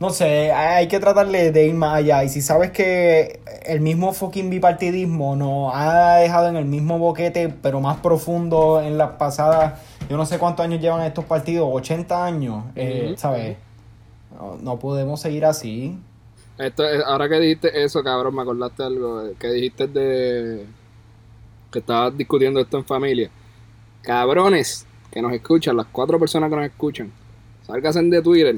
No 0.00 0.10
sé, 0.10 0.52
hay 0.52 0.86
que 0.86 1.00
tratarle 1.00 1.50
de 1.50 1.66
ir 1.66 1.74
más 1.74 1.96
allá. 1.96 2.22
Y 2.22 2.28
si 2.28 2.40
sabes 2.40 2.70
que 2.70 3.40
el 3.64 3.80
mismo 3.80 4.12
fucking 4.12 4.48
bipartidismo 4.48 5.34
nos 5.34 5.72
ha 5.74 6.18
dejado 6.18 6.48
en 6.48 6.56
el 6.56 6.66
mismo 6.66 6.98
boquete, 6.98 7.48
pero 7.48 7.80
más 7.80 7.98
profundo 7.98 8.80
en 8.80 8.96
las 8.96 9.10
pasadas 9.12 9.80
yo 10.08 10.16
no 10.16 10.24
sé 10.24 10.38
cuántos 10.38 10.64
años 10.64 10.80
llevan 10.80 11.02
estos 11.02 11.24
partidos, 11.26 11.68
80 11.70 12.24
años, 12.24 12.64
eh, 12.74 13.14
¿sabes? 13.18 13.58
No, 14.62 14.78
podemos 14.78 15.20
seguir 15.20 15.44
así. 15.44 15.98
Esto, 16.56 16.82
ahora 17.06 17.28
que 17.28 17.38
dijiste 17.38 17.84
eso, 17.84 18.02
cabrón, 18.02 18.34
me 18.34 18.42
acordaste 18.42 18.82
algo, 18.82 19.26
eh, 19.26 19.34
que 19.38 19.48
dijiste 19.48 19.86
de 19.86 20.66
que 21.70 21.78
estabas 21.80 22.16
discutiendo 22.16 22.60
esto 22.60 22.78
en 22.78 22.84
familia. 22.84 23.30
Cabrones 24.02 24.86
que 25.10 25.20
nos 25.20 25.32
escuchan, 25.32 25.76
las 25.76 25.86
cuatro 25.86 26.18
personas 26.18 26.48
que 26.48 26.56
nos 26.56 26.64
escuchan, 26.64 27.12
salgan 27.66 28.08
de 28.08 28.22
Twitter. 28.22 28.56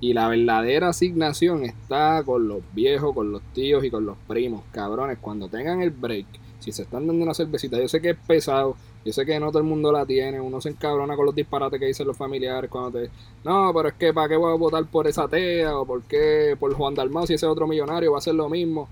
Y 0.00 0.12
la 0.12 0.28
verdadera 0.28 0.90
asignación 0.90 1.64
está 1.64 2.22
con 2.24 2.46
los 2.46 2.62
viejos, 2.72 3.14
con 3.14 3.32
los 3.32 3.42
tíos 3.52 3.84
y 3.84 3.90
con 3.90 4.06
los 4.06 4.16
primos. 4.28 4.62
Cabrones, 4.70 5.18
cuando 5.20 5.48
tengan 5.48 5.80
el 5.80 5.90
break, 5.90 6.26
si 6.60 6.70
se 6.70 6.82
están 6.82 7.06
dando 7.06 7.22
una 7.22 7.34
cervecita, 7.34 7.78
yo 7.78 7.88
sé 7.88 8.00
que 8.00 8.10
es 8.10 8.16
pesado, 8.16 8.76
yo 9.04 9.12
sé 9.12 9.26
que 9.26 9.40
no 9.40 9.48
todo 9.48 9.58
el 9.58 9.64
mundo 9.64 9.90
la 9.90 10.06
tiene, 10.06 10.40
uno 10.40 10.60
se 10.60 10.68
encabrona 10.68 11.16
con 11.16 11.26
los 11.26 11.34
disparates 11.34 11.80
que 11.80 11.86
dicen 11.86 12.06
los 12.06 12.16
familiares 12.16 12.70
cuando 12.70 13.00
te... 13.00 13.10
No, 13.44 13.72
pero 13.74 13.88
es 13.88 13.94
que 13.94 14.12
¿para 14.12 14.28
qué 14.28 14.36
voy 14.36 14.52
a 14.52 14.56
votar 14.56 14.84
por 14.86 15.06
esa 15.08 15.26
tea? 15.26 15.76
¿O 15.76 15.86
por 15.86 16.02
qué 16.02 16.56
por 16.58 16.72
Juan 16.74 16.94
Dalmau 16.94 17.26
si 17.26 17.34
ese 17.34 17.46
otro 17.46 17.66
millonario 17.66 18.12
va 18.12 18.18
a 18.18 18.22
ser 18.22 18.34
lo 18.34 18.48
mismo? 18.48 18.88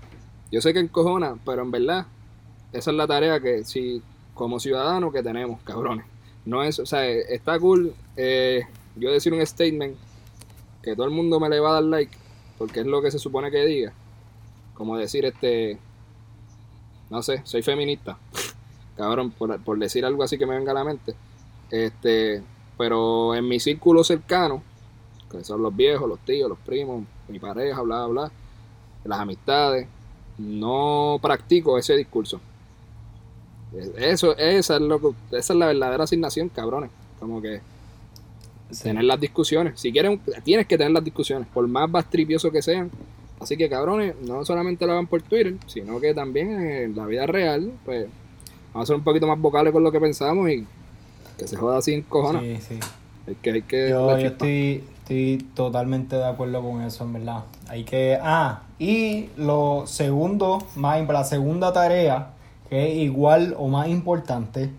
Yo 0.51 0.59
sé 0.61 0.73
que 0.73 0.79
encojona, 0.79 1.37
pero 1.45 1.61
en 1.61 1.71
verdad 1.71 2.07
esa 2.73 2.91
es 2.91 2.97
la 2.97 3.07
tarea 3.07 3.39
que 3.39 3.63
si 3.63 4.01
como 4.33 4.59
ciudadanos 4.59 5.13
que 5.13 5.23
tenemos, 5.23 5.61
cabrones. 5.61 6.05
No 6.45 6.63
es, 6.63 6.79
o 6.79 6.85
sea, 6.85 7.05
está 7.05 7.59
cool 7.59 7.93
eh, 8.15 8.63
yo 8.95 9.11
decir 9.11 9.33
un 9.33 9.45
statement 9.45 9.97
que 10.87 10.95
todo 10.95 11.05
el 11.05 11.11
mundo 11.11 11.39
me 11.39 11.49
le 11.49 11.59
va 11.59 11.71
a 11.71 11.73
dar 11.73 11.83
like, 11.83 12.15
porque 12.57 12.79
es 12.79 12.85
lo 12.85 13.01
que 13.01 13.11
se 13.11 13.19
supone 13.19 13.51
que 13.51 13.65
diga. 13.65 13.93
Como 14.73 14.95
decir, 14.95 15.25
este, 15.25 15.77
no 17.09 17.21
sé, 17.21 17.41
soy 17.43 17.61
feminista. 17.61 18.17
Cabrón, 18.95 19.31
por, 19.31 19.59
por 19.61 19.77
decir 19.77 20.05
algo 20.05 20.23
así 20.23 20.37
que 20.37 20.45
me 20.45 20.55
venga 20.55 20.71
a 20.71 20.75
la 20.75 20.83
mente. 20.85 21.13
Este, 21.69 22.41
pero 22.77 23.35
en 23.35 23.47
mi 23.47 23.59
círculo 23.59 24.03
cercano, 24.03 24.63
que 25.29 25.43
son 25.43 25.61
los 25.61 25.75
viejos, 25.75 26.07
los 26.07 26.19
tíos, 26.19 26.47
los 26.47 26.59
primos, 26.59 27.03
mi 27.27 27.37
pareja, 27.37 27.81
bla, 27.81 28.05
bla, 28.05 28.31
las 29.03 29.19
amistades, 29.19 29.87
no 30.37 31.19
practico 31.21 31.77
ese 31.77 31.97
discurso. 31.97 32.39
Eso, 33.97 34.37
esa 34.37 34.75
es, 34.75 34.81
lo 34.81 35.13
esa 35.31 35.53
es 35.53 35.59
la 35.59 35.67
verdadera 35.67 36.05
asignación, 36.05 36.47
cabrones. 36.47 36.91
Como 37.19 37.41
que 37.41 37.59
tener 38.81 39.03
las 39.03 39.19
discusiones. 39.19 39.79
Si 39.79 39.91
quieren, 39.91 40.19
tienes 40.43 40.67
que 40.67 40.77
tener 40.77 40.91
las 40.91 41.03
discusiones, 41.03 41.47
por 41.53 41.67
más 41.67 41.89
bastripioso 41.89 42.51
que 42.51 42.61
sean. 42.61 42.91
Así 43.39 43.55
que, 43.55 43.69
cabrones, 43.69 44.15
no 44.21 44.43
solamente 44.45 44.85
lo 44.85 44.93
hagan 44.93 45.07
por 45.07 45.21
Twitter, 45.21 45.55
sino 45.67 45.99
que 45.99 46.13
también 46.13 46.59
en 46.59 46.95
la 46.95 47.05
vida 47.05 47.27
real, 47.27 47.71
pues, 47.85 48.07
vamos 48.73 48.85
a 48.85 48.87
ser 48.87 48.95
un 48.95 49.03
poquito 49.03 49.27
más 49.27 49.39
vocales 49.39 49.71
con 49.71 49.83
lo 49.83 49.91
que 49.91 49.99
pensamos 49.99 50.49
y 50.49 50.65
que 51.37 51.47
se 51.47 51.55
joda 51.55 51.77
así 51.77 51.93
en 51.93 52.01
cojones. 52.01 52.63
Sí, 52.63 52.79
sí. 53.25 53.35
que, 53.41 53.61
que 53.61 53.89
yo, 53.89 54.17
yo 54.17 54.27
estoy, 54.27 54.83
estoy 54.99 55.45
totalmente 55.53 56.15
de 56.15 56.25
acuerdo 56.25 56.61
con 56.63 56.81
eso, 56.81 57.03
en 57.03 57.13
verdad. 57.13 57.43
Hay 57.67 57.83
que. 57.83 58.17
Ah, 58.21 58.63
y 58.79 59.29
lo 59.37 59.83
segundo, 59.85 60.65
más 60.75 61.07
la 61.07 61.23
segunda 61.23 61.71
tarea, 61.73 62.31
que 62.69 62.91
es 62.91 62.97
igual 62.97 63.55
o 63.57 63.67
más 63.67 63.87
importante, 63.87 64.71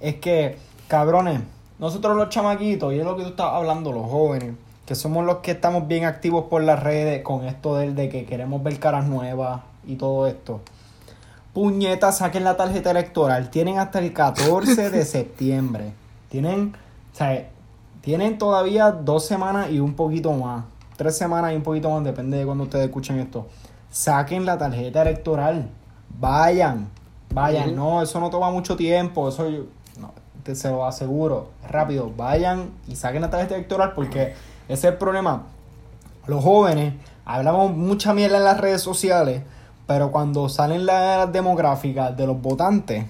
es 0.00 0.16
que, 0.16 0.56
cabrones, 0.88 1.40
nosotros 1.82 2.16
los 2.16 2.28
chamaquitos, 2.28 2.94
y 2.94 3.00
es 3.00 3.04
lo 3.04 3.16
que 3.16 3.24
tú 3.24 3.30
estás 3.30 3.48
hablando, 3.52 3.90
los 3.90 4.08
jóvenes, 4.08 4.54
que 4.86 4.94
somos 4.94 5.26
los 5.26 5.38
que 5.38 5.50
estamos 5.50 5.88
bien 5.88 6.04
activos 6.04 6.44
por 6.44 6.62
las 6.62 6.80
redes 6.80 7.22
con 7.24 7.44
esto 7.44 7.74
del 7.74 7.96
de 7.96 8.08
que 8.08 8.24
queremos 8.24 8.62
ver 8.62 8.78
caras 8.78 9.08
nuevas 9.08 9.62
y 9.84 9.96
todo 9.96 10.28
esto. 10.28 10.60
Puñetas, 11.52 12.18
saquen 12.18 12.44
la 12.44 12.56
tarjeta 12.56 12.92
electoral. 12.92 13.50
Tienen 13.50 13.80
hasta 13.80 13.98
el 13.98 14.12
14 14.12 14.90
de 14.90 15.04
septiembre. 15.04 15.92
Tienen, 16.28 16.72
o 17.12 17.16
sea, 17.16 17.48
tienen 18.00 18.38
todavía 18.38 18.92
dos 18.92 19.26
semanas 19.26 19.68
y 19.72 19.80
un 19.80 19.94
poquito 19.94 20.32
más. 20.32 20.64
Tres 20.96 21.18
semanas 21.18 21.52
y 21.52 21.56
un 21.56 21.64
poquito 21.64 21.90
más, 21.90 22.04
depende 22.04 22.38
de 22.38 22.46
cuando 22.46 22.62
ustedes 22.62 22.84
escuchen 22.84 23.18
esto. 23.18 23.48
Saquen 23.90 24.46
la 24.46 24.56
tarjeta 24.56 25.02
electoral. 25.02 25.68
Vayan, 26.20 26.88
vayan. 27.34 27.74
No, 27.74 28.02
eso 28.02 28.20
no 28.20 28.30
toma 28.30 28.52
mucho 28.52 28.76
tiempo. 28.76 29.28
Eso 29.28 29.50
yo, 29.50 29.64
te 30.42 30.54
se 30.54 30.70
lo 30.70 30.84
aseguro. 30.86 31.50
Rápido, 31.68 32.12
vayan 32.16 32.70
y 32.88 32.96
saquen 32.96 33.22
la 33.22 33.30
tarjeta 33.30 33.54
electoral 33.54 33.92
porque 33.94 34.34
ese 34.68 34.88
es 34.88 34.92
el 34.92 34.94
problema. 34.94 35.44
Los 36.26 36.42
jóvenes 36.42 36.94
hablamos 37.24 37.74
mucha 37.76 38.14
mierda 38.14 38.38
en 38.38 38.44
las 38.44 38.60
redes 38.60 38.82
sociales 38.82 39.42
pero 39.86 40.10
cuando 40.10 40.48
salen 40.48 40.86
las 40.86 41.30
demográficas 41.32 42.16
de 42.16 42.26
los 42.26 42.40
votantes, 42.40 43.04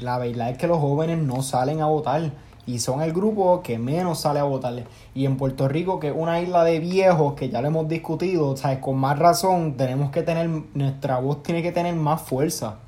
la 0.00 0.18
verdad 0.18 0.50
es 0.50 0.58
que 0.58 0.66
los 0.66 0.78
jóvenes 0.78 1.18
no 1.18 1.42
salen 1.42 1.80
a 1.80 1.86
votar. 1.86 2.30
Y 2.66 2.78
son 2.78 3.02
el 3.02 3.12
grupo 3.12 3.62
que 3.62 3.78
menos 3.78 4.20
sale 4.20 4.40
a 4.40 4.44
votar. 4.44 4.84
Y 5.14 5.26
en 5.26 5.36
Puerto 5.36 5.68
Rico, 5.68 6.00
que 6.00 6.08
es 6.08 6.14
una 6.16 6.40
isla 6.40 6.64
de 6.64 6.80
viejos, 6.80 7.34
que 7.34 7.50
ya 7.50 7.60
lo 7.60 7.68
hemos 7.68 7.88
discutido, 7.88 8.56
¿sabes? 8.56 8.78
con 8.78 8.96
más 8.96 9.18
razón, 9.18 9.76
tenemos 9.76 10.10
que 10.10 10.22
tener, 10.22 10.48
nuestra 10.74 11.18
voz 11.18 11.42
tiene 11.42 11.62
que 11.62 11.72
tener 11.72 11.94
más 11.94 12.22
fuerza. 12.22 12.78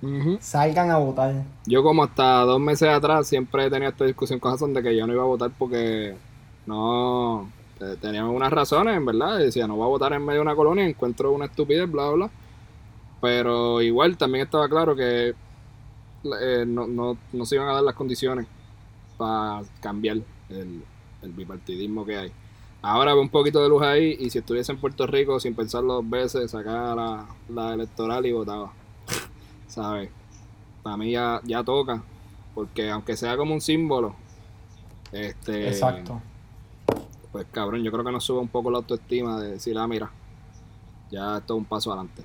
Salgan 0.41 0.91
a 0.91 0.99
votar. 0.99 1.45
Yo 1.66 1.83
como 1.83 2.05
hasta 2.05 2.41
dos 2.43 2.61
meses 2.61 2.89
atrás 2.89 3.27
siempre 3.27 3.66
he 3.66 3.70
tenido 3.70 3.91
esta 3.91 4.05
discusión 4.05 4.39
con 4.39 4.53
razón 4.53 4.72
de 4.72 4.83
que 4.83 4.97
yo 4.97 5.07
no 5.07 5.12
iba 5.12 5.22
a 5.22 5.27
votar 5.27 5.51
porque 5.57 6.14
no... 6.66 7.51
Teníamos 8.01 8.35
unas 8.35 8.51
razones, 8.51 8.97
en 8.97 9.05
verdad. 9.05 9.37
Decía, 9.37 9.66
no 9.66 9.77
voy 9.77 9.85
a 9.85 9.89
votar 9.89 10.12
en 10.14 10.24
medio 10.24 10.39
de 10.39 10.43
una 10.47 10.57
colonia, 10.57 10.87
encuentro 10.87 11.31
una 11.33 11.45
estupidez, 11.45 11.91
bla, 11.91 12.09
bla. 12.09 12.31
Pero 13.20 13.83
igual 13.83 14.16
también 14.16 14.45
estaba 14.45 14.66
claro 14.66 14.97
que 14.97 15.35
eh, 16.41 16.64
no, 16.66 16.87
no, 16.87 17.16
no, 17.33 17.45
se 17.45 17.57
iban 17.57 17.68
a 17.68 17.74
dar 17.74 17.83
las 17.83 17.95
condiciones 17.95 18.47
para 19.17 19.62
cambiar 19.81 20.19
el, 20.49 20.83
bipartidismo 21.23 22.05
que 22.05 22.17
hay. 22.17 22.33
Ahora 22.83 23.12
veo 23.12 23.23
un 23.23 23.29
poquito 23.29 23.61
de 23.62 23.69
luz 23.69 23.83
ahí 23.83 24.17
y 24.21 24.31
si 24.31 24.39
estuviese 24.39 24.71
en 24.71 24.79
Puerto 24.79 25.07
Rico 25.07 25.41
sin 25.41 25.55
pensarlo 25.55 25.95
dos 25.95 26.09
veces, 26.09 26.51
sacaba 26.51 26.95
la, 26.95 27.27
la 27.49 27.75
electoral 27.75 28.25
y 28.27 28.33
votaba. 28.33 28.73
¿Sabes? 29.67 30.11
Para 30.85 30.97
mí 30.97 31.11
ya, 31.11 31.41
ya 31.45 31.64
toca, 31.64 32.03
porque 32.55 32.89
aunque 32.91 33.17
sea 33.17 33.37
como 33.37 33.55
un 33.55 33.61
símbolo, 33.61 34.14
este... 35.11 35.69
Exacto. 35.69 36.21
Pues 37.33 37.47
cabrón, 37.51 37.83
yo 37.83 37.91
creo 37.91 38.05
que 38.05 38.12
nos 38.12 38.25
sube 38.25 38.39
un 38.39 38.49
poco 38.49 38.71
la 38.71 38.79
autoestima 38.79 39.41
de 39.41 39.53
decir, 39.53 39.77
ah, 39.77 39.89
mira, 39.89 40.11
ya 41.11 41.39
esto 41.39 41.55
es 41.55 41.59
un 41.59 41.64
paso 41.64 41.93
adelante. 41.93 42.23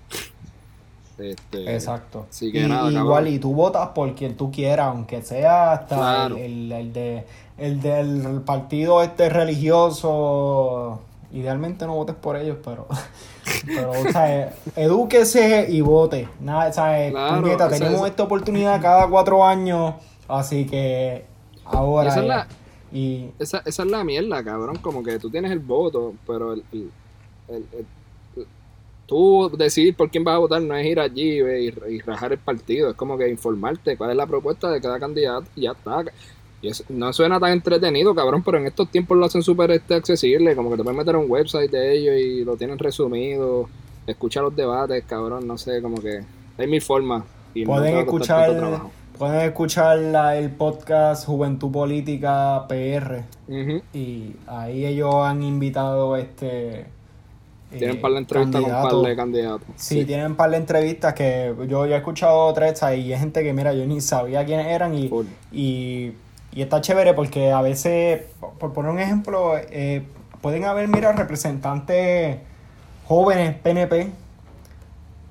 Este, 1.22 1.74
Exacto. 1.74 2.28
igual, 2.42 3.28
y 3.28 3.40
tú 3.40 3.54
votas 3.54 3.90
por 3.90 4.14
quien 4.16 4.36
tú 4.36 4.52
quieras, 4.52 4.88
aunque 4.88 5.22
sea 5.22 5.74
hasta 5.74 6.28
el, 6.28 6.92
de, 6.94 7.26
el 7.58 7.82
del 7.82 8.42
partido 8.42 9.02
este 9.04 9.30
religioso. 9.30 11.02
Idealmente 11.32 11.86
no 11.86 11.96
votes 11.96 12.16
por 12.16 12.36
ellos, 12.36 12.58
pero, 12.64 12.88
pero 13.66 13.92
o 13.92 14.12
sea, 14.12 14.54
edúquese 14.76 15.68
y 15.70 15.80
vote. 15.82 16.28
Nada, 16.40 16.70
o 16.70 17.70
tenemos 17.70 18.08
esta 18.08 18.24
oportunidad 18.24 18.82
cada 18.82 19.08
cuatro 19.08 19.46
años, 19.46 19.96
así 20.28 20.66
que 20.66 21.26
ahora. 21.64 22.10
Esa 22.10 22.22
es, 22.22 22.28
la, 22.28 22.48
y... 22.92 23.30
esa, 23.40 23.62
esa 23.66 23.84
es 23.84 23.90
la 23.90 24.04
mierda, 24.04 24.44
cabrón. 24.44 24.78
Como 24.78 25.04
que 25.04 25.20
tú 25.20 25.30
tienes 25.30 25.52
el 25.52 25.60
voto, 25.60 26.14
pero 26.28 26.52
el, 26.54 26.64
el 27.48 27.86
tú 29.06 29.52
decidir 29.58 29.95
por 29.95 30.10
quién 30.10 30.24
vas 30.24 30.36
a 30.36 30.39
votar 30.39 30.62
no 30.62 30.76
es 30.76 30.86
ir 30.86 30.99
allí 30.99 31.41
y, 31.41 31.99
rajar 32.02 32.34
el 32.34 32.39
partido, 32.39 32.91
es 32.91 32.95
como 32.95 33.18
que 33.18 33.30
informarte 33.30 33.97
cuál 33.97 34.12
es 34.12 34.16
la 34.16 34.28
propuesta 34.28 34.70
de 34.70 34.82
cada 34.82 34.99
candidato 34.99 35.47
y 35.56 35.62
ya 35.62 35.72
está. 35.72 36.04
Y 36.62 36.72
no 36.89 37.12
suena 37.12 37.39
tan 37.39 37.54
entretenido, 37.54 38.14
cabrón, 38.14 38.43
pero 38.43 38.60
en 38.60 38.68
estos 38.68 38.89
tiempos 38.89 39.18
lo 39.18 39.26
hacen 39.26 39.41
súper 39.41 39.72
este, 39.72 39.95
accesible, 39.95 40.56
como 40.56 40.70
que 40.70 40.78
te 40.78 40.84
puedes 40.84 40.97
meter 40.97 41.16
a 41.16 41.18
un 41.18 41.30
website 41.30 41.72
de 41.72 41.97
ellos 41.97 42.16
y 42.18 42.45
lo 42.45 42.56
tienen 42.56 42.78
resumido, 42.78 43.68
escuchar 44.06 44.43
los 44.43 44.56
debates, 44.56 45.04
cabrón, 45.06 45.47
no 45.47 45.58
sé, 45.58 45.82
como 45.82 45.99
que 45.99 46.22
hay 46.58 46.68
mil 46.68 46.82
formas. 46.82 47.24
Y 47.54 47.66
pueden 47.66 47.97
escuchar 47.97 48.91
pueden 49.18 49.41
escuchar 49.41 49.99
el 50.36 50.49
podcast 50.49 51.28
Juventud 51.28 51.72
Política 51.72 52.66
PR 52.68 53.24
y 53.93 54.36
ahí 54.47 54.84
ellos 54.84 55.14
han 55.24 55.43
invitado 55.43 56.18
este 56.18 56.88
tienen 57.78 57.96
un 57.98 58.02
par 58.02 58.12
de 58.12 58.18
entrevistas 58.20 58.62
con 58.62 58.72
un 58.72 58.82
par 58.82 59.10
de 59.10 59.16
candidatos. 59.16 59.68
Sí, 59.76 60.06
tienen 60.06 60.28
un 60.28 60.36
par 60.36 60.52
de 60.52 60.58
entrevistas 60.58 61.14
que 61.14 61.54
yo, 61.68 61.86
he 61.86 61.96
escuchado 61.96 62.54
tres 62.54 62.82
y 62.82 62.86
hay 62.86 63.18
gente 63.18 63.44
que, 63.44 63.54
mira, 63.54 63.74
yo 63.74 63.86
ni 63.86 64.02
sabía 64.02 64.46
quiénes 64.46 64.68
eran 64.68 64.94
y, 64.96 65.10
y, 65.52 66.14
está 66.56 66.82
chévere 66.82 67.14
porque 67.14 67.52
a 67.52 67.62
veces, 67.62 68.24
por 68.60 68.74
poner 68.74 68.92
un 68.92 69.00
ejemplo, 69.00 69.54
eh, 69.58 70.04
pueden 70.42 70.66
haber, 70.66 70.88
mira, 70.88 71.12
representantes 71.14 72.38
jóvenes 73.06 73.56
PNP 73.64 74.10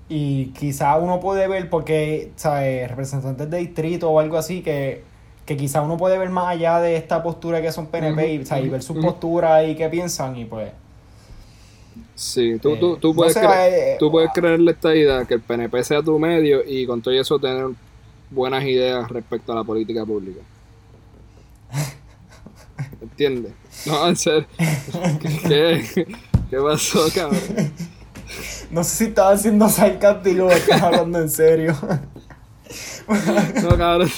y 0.09 0.47
quizá 0.47 0.97
uno 0.97 1.21
puede 1.21 1.47
ver, 1.47 1.69
porque, 1.71 2.33
¿sabes? 2.37 2.89
Representantes 2.89 3.51
de 3.51 3.59
distrito 3.59 4.11
o 4.11 4.19
algo 4.19 4.37
así 4.37 4.63
que 4.63 5.11
que 5.51 5.57
quizá 5.57 5.83
uno 5.83 5.97
puede 5.97 6.17
ver 6.17 6.31
más 6.31 6.47
allá 6.47 6.79
de 6.79 6.95
esta 6.95 7.25
postura 7.25 7.61
que 7.61 7.73
son 7.73 7.89
PNP 7.89 8.35
y, 8.35 8.35
y, 8.37 8.69
ver 8.69 8.85
su 8.85 9.01
postura 9.01 9.65
y 9.65 9.75
qué 9.75 9.89
piensan 9.89 10.37
y 10.37 10.45
pues 10.45 10.71
Sí, 12.21 12.59
tú, 12.61 12.77
tú, 12.77 12.99
tú, 12.99 13.15
puedes, 13.15 13.35
eh, 13.35 13.97
tú 13.99 14.11
puedes 14.11 14.31
creerle 14.35 14.73
esta 14.73 14.95
idea 14.95 15.25
que 15.25 15.33
el 15.33 15.41
PNP 15.41 15.83
sea 15.83 16.03
tu 16.03 16.19
medio 16.19 16.63
y 16.63 16.85
con 16.85 17.01
todo 17.01 17.15
eso 17.15 17.39
tener 17.39 17.69
buenas 18.29 18.63
ideas 18.63 19.09
respecto 19.11 19.53
a 19.53 19.55
la 19.55 19.65
política 19.65 20.05
pública. 20.05 20.43
¿Entiendes? 23.01 23.55
No, 23.87 24.07
en 24.07 24.17
serio. 24.17 24.47
¿Qué, 25.49 26.07
¿Qué 26.51 26.57
pasó, 26.59 27.07
cabrón? 27.15 27.41
No 28.71 28.85
sé 28.85 28.97
si 28.97 29.05
estaba 29.05 29.31
haciendo 29.31 29.67
sarcástico 29.71 30.45
o 30.45 30.51
estás 30.51 30.83
hablando 30.83 31.21
en 31.21 31.31
serio. 31.31 31.75
No, 33.63 33.79
cabrón. 33.79 34.11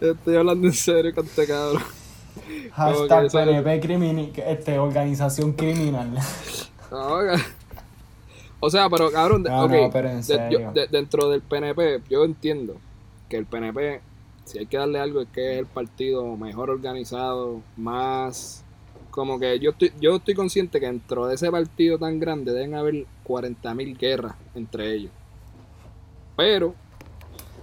Estoy 0.00 0.36
hablando 0.36 0.66
en 0.66 0.72
serio 0.72 1.14
con 1.14 1.26
este 1.26 1.46
cabrón. 1.46 1.97
Hashtag 2.72 3.30
PNP 3.30 4.32
este, 4.46 4.78
organización 4.78 5.52
criminal. 5.52 6.16
o 8.60 8.70
sea, 8.70 8.88
pero 8.88 9.10
cabrón, 9.10 9.44
dentro 10.90 11.30
del 11.30 11.42
PNP, 11.42 12.02
yo 12.08 12.24
entiendo 12.24 12.76
que 13.28 13.36
el 13.36 13.46
PNP, 13.46 14.00
si 14.44 14.58
hay 14.58 14.66
que 14.66 14.78
darle 14.78 15.00
algo, 15.00 15.20
es 15.20 15.28
que 15.28 15.54
es 15.54 15.58
el 15.58 15.66
partido 15.66 16.36
mejor 16.36 16.70
organizado, 16.70 17.60
más 17.76 18.64
como 19.10 19.38
que 19.40 19.58
yo 19.58 19.70
estoy, 19.70 19.92
yo 20.00 20.16
estoy 20.16 20.34
consciente 20.34 20.78
que 20.78 20.86
dentro 20.86 21.26
de 21.26 21.34
ese 21.34 21.50
partido 21.50 21.98
tan 21.98 22.20
grande 22.20 22.52
deben 22.52 22.74
haber 22.74 23.04
40.000 23.26 23.98
guerras 23.98 24.36
entre 24.54 24.94
ellos. 24.94 25.10
Pero 26.36 26.74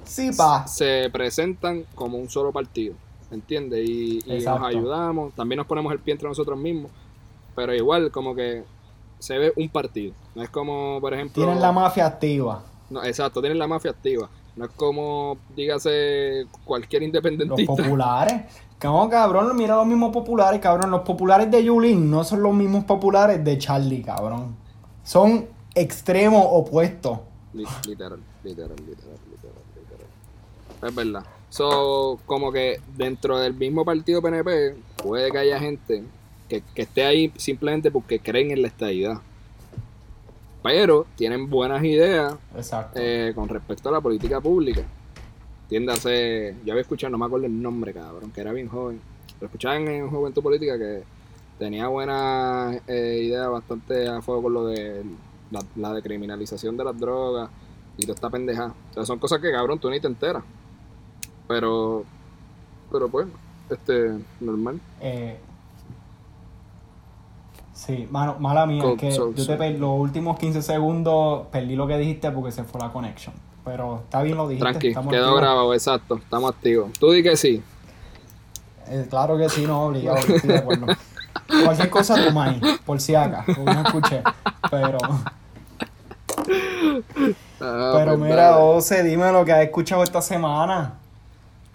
sí, 0.03 0.31
pa. 0.35 0.67
se 0.67 1.09
presentan 1.11 1.85
como 1.95 2.17
un 2.17 2.29
solo 2.29 2.51
partido. 2.51 2.95
¿Entiendes? 3.31 3.87
Y, 3.87 4.23
nos 4.27 4.61
ayudamos, 4.61 5.33
también 5.33 5.57
nos 5.57 5.67
ponemos 5.67 5.91
el 5.93 5.99
pie 5.99 6.13
entre 6.13 6.27
nosotros 6.27 6.57
mismos, 6.57 6.91
pero 7.55 7.73
igual 7.73 8.11
como 8.11 8.35
que 8.35 8.63
se 9.19 9.37
ve 9.37 9.53
un 9.55 9.69
partido, 9.69 10.13
no 10.35 10.43
es 10.43 10.49
como, 10.49 10.99
por 11.01 11.13
ejemplo... 11.13 11.43
Tienen 11.43 11.61
la 11.61 11.71
mafia 11.71 12.05
activa. 12.05 12.63
No, 12.89 13.03
exacto, 13.03 13.41
tienen 13.41 13.57
la 13.57 13.67
mafia 13.67 13.91
activa. 13.91 14.29
No 14.55 14.65
es 14.65 14.71
como, 14.71 15.37
dígase, 15.55 16.45
cualquier 16.63 17.03
independentista. 17.03 17.71
Los 17.71 17.81
populares. 17.85 18.41
Como 18.79 19.09
cabrón, 19.09 19.55
mira 19.55 19.75
los 19.75 19.87
mismos 19.87 20.11
populares, 20.11 20.59
cabrón. 20.61 20.91
Los 20.91 21.01
populares 21.01 21.49
de 21.49 21.63
Yulín 21.63 22.09
no 22.09 22.23
son 22.23 22.43
los 22.43 22.53
mismos 22.53 22.83
populares 22.83 23.43
de 23.43 23.57
Charlie, 23.57 24.01
cabrón. 24.01 24.55
Son 25.03 25.47
extremos 25.73 26.45
opuestos. 26.49 27.19
Literal, 27.53 27.81
literal, 27.85 28.19
literal, 28.43 28.75
literal, 28.85 29.17
literal. 29.75 30.89
Es 30.89 30.95
verdad. 30.95 31.25
So, 31.55 32.19
como 32.25 32.51
que 32.51 32.81
dentro 32.97 33.39
del 33.39 33.53
mismo 33.53 33.85
partido 33.85 34.21
PNP 34.21 34.75
puede 35.01 35.31
que 35.31 35.37
haya 35.37 35.57
gente 35.57 36.03
que, 36.49 36.61
esté 36.75 37.05
ahí 37.05 37.31
simplemente 37.37 37.91
porque 37.91 38.19
creen 38.19 38.51
en 38.51 38.61
la 38.61 38.67
estadidad. 38.67 39.21
Pero 40.61 41.05
tienen 41.15 41.49
buenas 41.49 41.81
ideas 41.85 42.35
eh, 42.95 43.31
con 43.33 43.47
respecto 43.47 43.87
a 43.87 43.93
la 43.93 44.01
política 44.01 44.41
pública. 44.41 44.81
Tiéndase, 45.69 46.57
yo 46.65 46.73
había 46.73 46.81
escuchado, 46.81 47.11
no 47.11 47.17
me 47.19 47.25
acuerdo 47.25 47.45
el 47.45 47.61
nombre, 47.61 47.93
cabrón, 47.93 48.31
que 48.31 48.41
era 48.41 48.51
bien 48.51 48.67
joven. 48.67 48.99
Lo 49.39 49.45
escuchaba 49.45 49.77
en 49.77 50.09
Juventud 50.09 50.43
Política 50.43 50.77
que 50.77 51.03
tenía 51.57 51.87
buenas 51.87 52.81
eh, 52.85 53.21
ideas 53.27 53.49
bastante 53.49 54.09
a 54.09 54.21
fuego 54.21 54.43
con 54.43 54.53
lo 54.55 54.65
de 54.65 55.05
la, 55.51 55.63
la 55.77 55.93
decriminalización 55.93 56.75
de 56.75 56.83
las 56.83 56.99
drogas 56.99 57.49
y 57.95 58.01
toda 58.01 58.15
esta 58.15 58.29
pendeja. 58.29 58.73
O 58.91 58.93
sea, 58.93 59.05
son 59.05 59.19
cosas 59.19 59.39
que, 59.39 59.53
cabrón, 59.53 59.79
tú 59.79 59.89
ni 59.89 60.01
te 60.01 60.07
enteras. 60.07 60.43
Pero, 61.47 62.03
pero 62.91 63.07
pues, 63.09 63.27
este, 63.69 64.17
normal. 64.39 64.79
Eh, 65.01 65.37
sí, 67.73 68.07
mano, 68.09 68.37
mala 68.39 68.65
mía, 68.65 68.83
que 68.97 69.11
yo 69.11 69.31
te 69.33 69.71
los 69.71 69.99
últimos 69.99 70.39
15 70.39 70.61
segundos 70.61 71.47
perdí 71.51 71.75
lo 71.75 71.87
que 71.87 71.97
dijiste 71.97 72.31
porque 72.31 72.51
se 72.51 72.63
fue 72.63 72.81
la 72.81 72.91
conexión. 72.91 73.35
Pero 73.63 74.01
está 74.03 74.21
bien 74.21 74.37
lo 74.37 74.47
dijiste. 74.47 74.91
Tranqui, 74.91 75.09
quedó 75.09 75.35
grabado, 75.35 75.73
exacto, 75.73 76.17
estamos 76.17 76.51
activos. 76.51 76.91
Tú 76.99 77.11
di 77.11 77.23
que 77.23 77.35
sí. 77.35 77.63
Eh, 78.87 79.07
claro 79.09 79.37
que 79.37 79.49
sí, 79.49 79.65
no, 79.65 79.85
obligado, 79.85 80.17
estoy 80.17 80.49
de 80.49 80.57
acuerdo. 80.57 80.85
Cualquier 81.63 81.89
cosa 81.89 82.23
tu 82.23 82.31
maíz, 82.31 82.61
por 82.85 82.99
si 82.99 83.15
acá, 83.15 83.45
no 83.57 83.71
escuché. 83.71 84.21
Pero. 84.69 84.97
Ah, 87.59 87.93
pero 87.95 88.17
pues 88.17 88.29
mira, 88.29 88.57
Ose, 88.59 89.03
dime 89.03 89.31
lo 89.31 89.45
que 89.45 89.51
has 89.51 89.63
escuchado 89.63 90.03
esta 90.03 90.21
semana. 90.21 90.99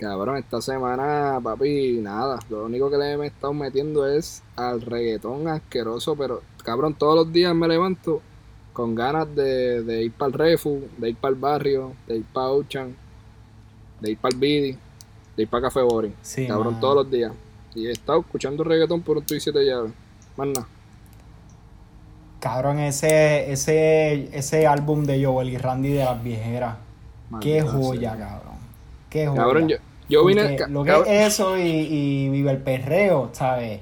Cabrón, 0.01 0.39
esta 0.39 0.63
semana, 0.63 1.39
papi, 1.43 1.99
nada. 2.01 2.39
Lo 2.49 2.65
único 2.65 2.89
que 2.89 2.97
le 2.97 3.13
he 3.13 3.27
estado 3.27 3.53
metiendo 3.53 4.09
es 4.09 4.43
al 4.57 4.81
reggaetón 4.81 5.47
asqueroso, 5.47 6.17
pero 6.17 6.41
cabrón, 6.65 6.95
todos 6.95 7.15
los 7.17 7.31
días 7.31 7.55
me 7.55 7.69
levanto 7.69 8.23
con 8.73 8.95
ganas 8.95 9.29
de, 9.37 10.03
ir 10.03 10.13
para 10.13 10.29
el 10.29 10.33
Refu, 10.33 10.81
de 10.97 11.11
ir 11.11 11.17
para 11.17 11.35
el 11.35 11.39
barrio, 11.39 11.93
de 12.07 12.17
ir 12.17 12.25
para 12.33 12.49
Ochan, 12.49 12.97
de 14.01 14.13
ir 14.13 14.17
para 14.17 14.35
el 14.35 14.41
Bidi, 14.41 14.79
de 15.37 15.43
ir 15.43 15.49
para 15.51 15.65
Café 15.65 15.83
Boring. 15.83 16.15
Sí, 16.23 16.47
cabrón, 16.47 16.81
todos 16.81 16.95
los 16.95 17.11
días. 17.11 17.33
Y 17.75 17.87
he 17.87 17.91
estado 17.91 18.21
escuchando 18.21 18.65
reggaetón 18.65 19.03
por 19.03 19.19
un 19.19 19.25
y 19.29 19.39
siete 19.39 19.67
llaves. 19.67 19.93
Más 20.35 20.49
nada. 20.49 20.67
Cabrón, 22.41 22.79
ese, 22.79 23.53
ese, 23.53 24.35
ese 24.35 24.67
álbum 24.67 25.05
de 25.05 25.23
Joel 25.23 25.51
y 25.51 25.59
Randy 25.59 25.91
de 25.91 26.05
las 26.05 26.23
viejeras. 26.23 26.79
Qué 27.43 27.61
joya, 27.61 28.17
cabrón. 28.17 28.59
Qué 29.11 29.27
joya. 29.27 29.43
Cabrón, 29.43 29.69
yo, 29.69 29.77
yo 30.11 30.25
vine. 30.25 30.59
lo 30.69 30.85
que 30.85 30.91
es 30.91 31.33
eso 31.33 31.57
y, 31.57 31.63
y 31.63 32.29
vive 32.29 32.51
el 32.51 32.59
perreo, 32.59 33.31
¿sabes? 33.33 33.81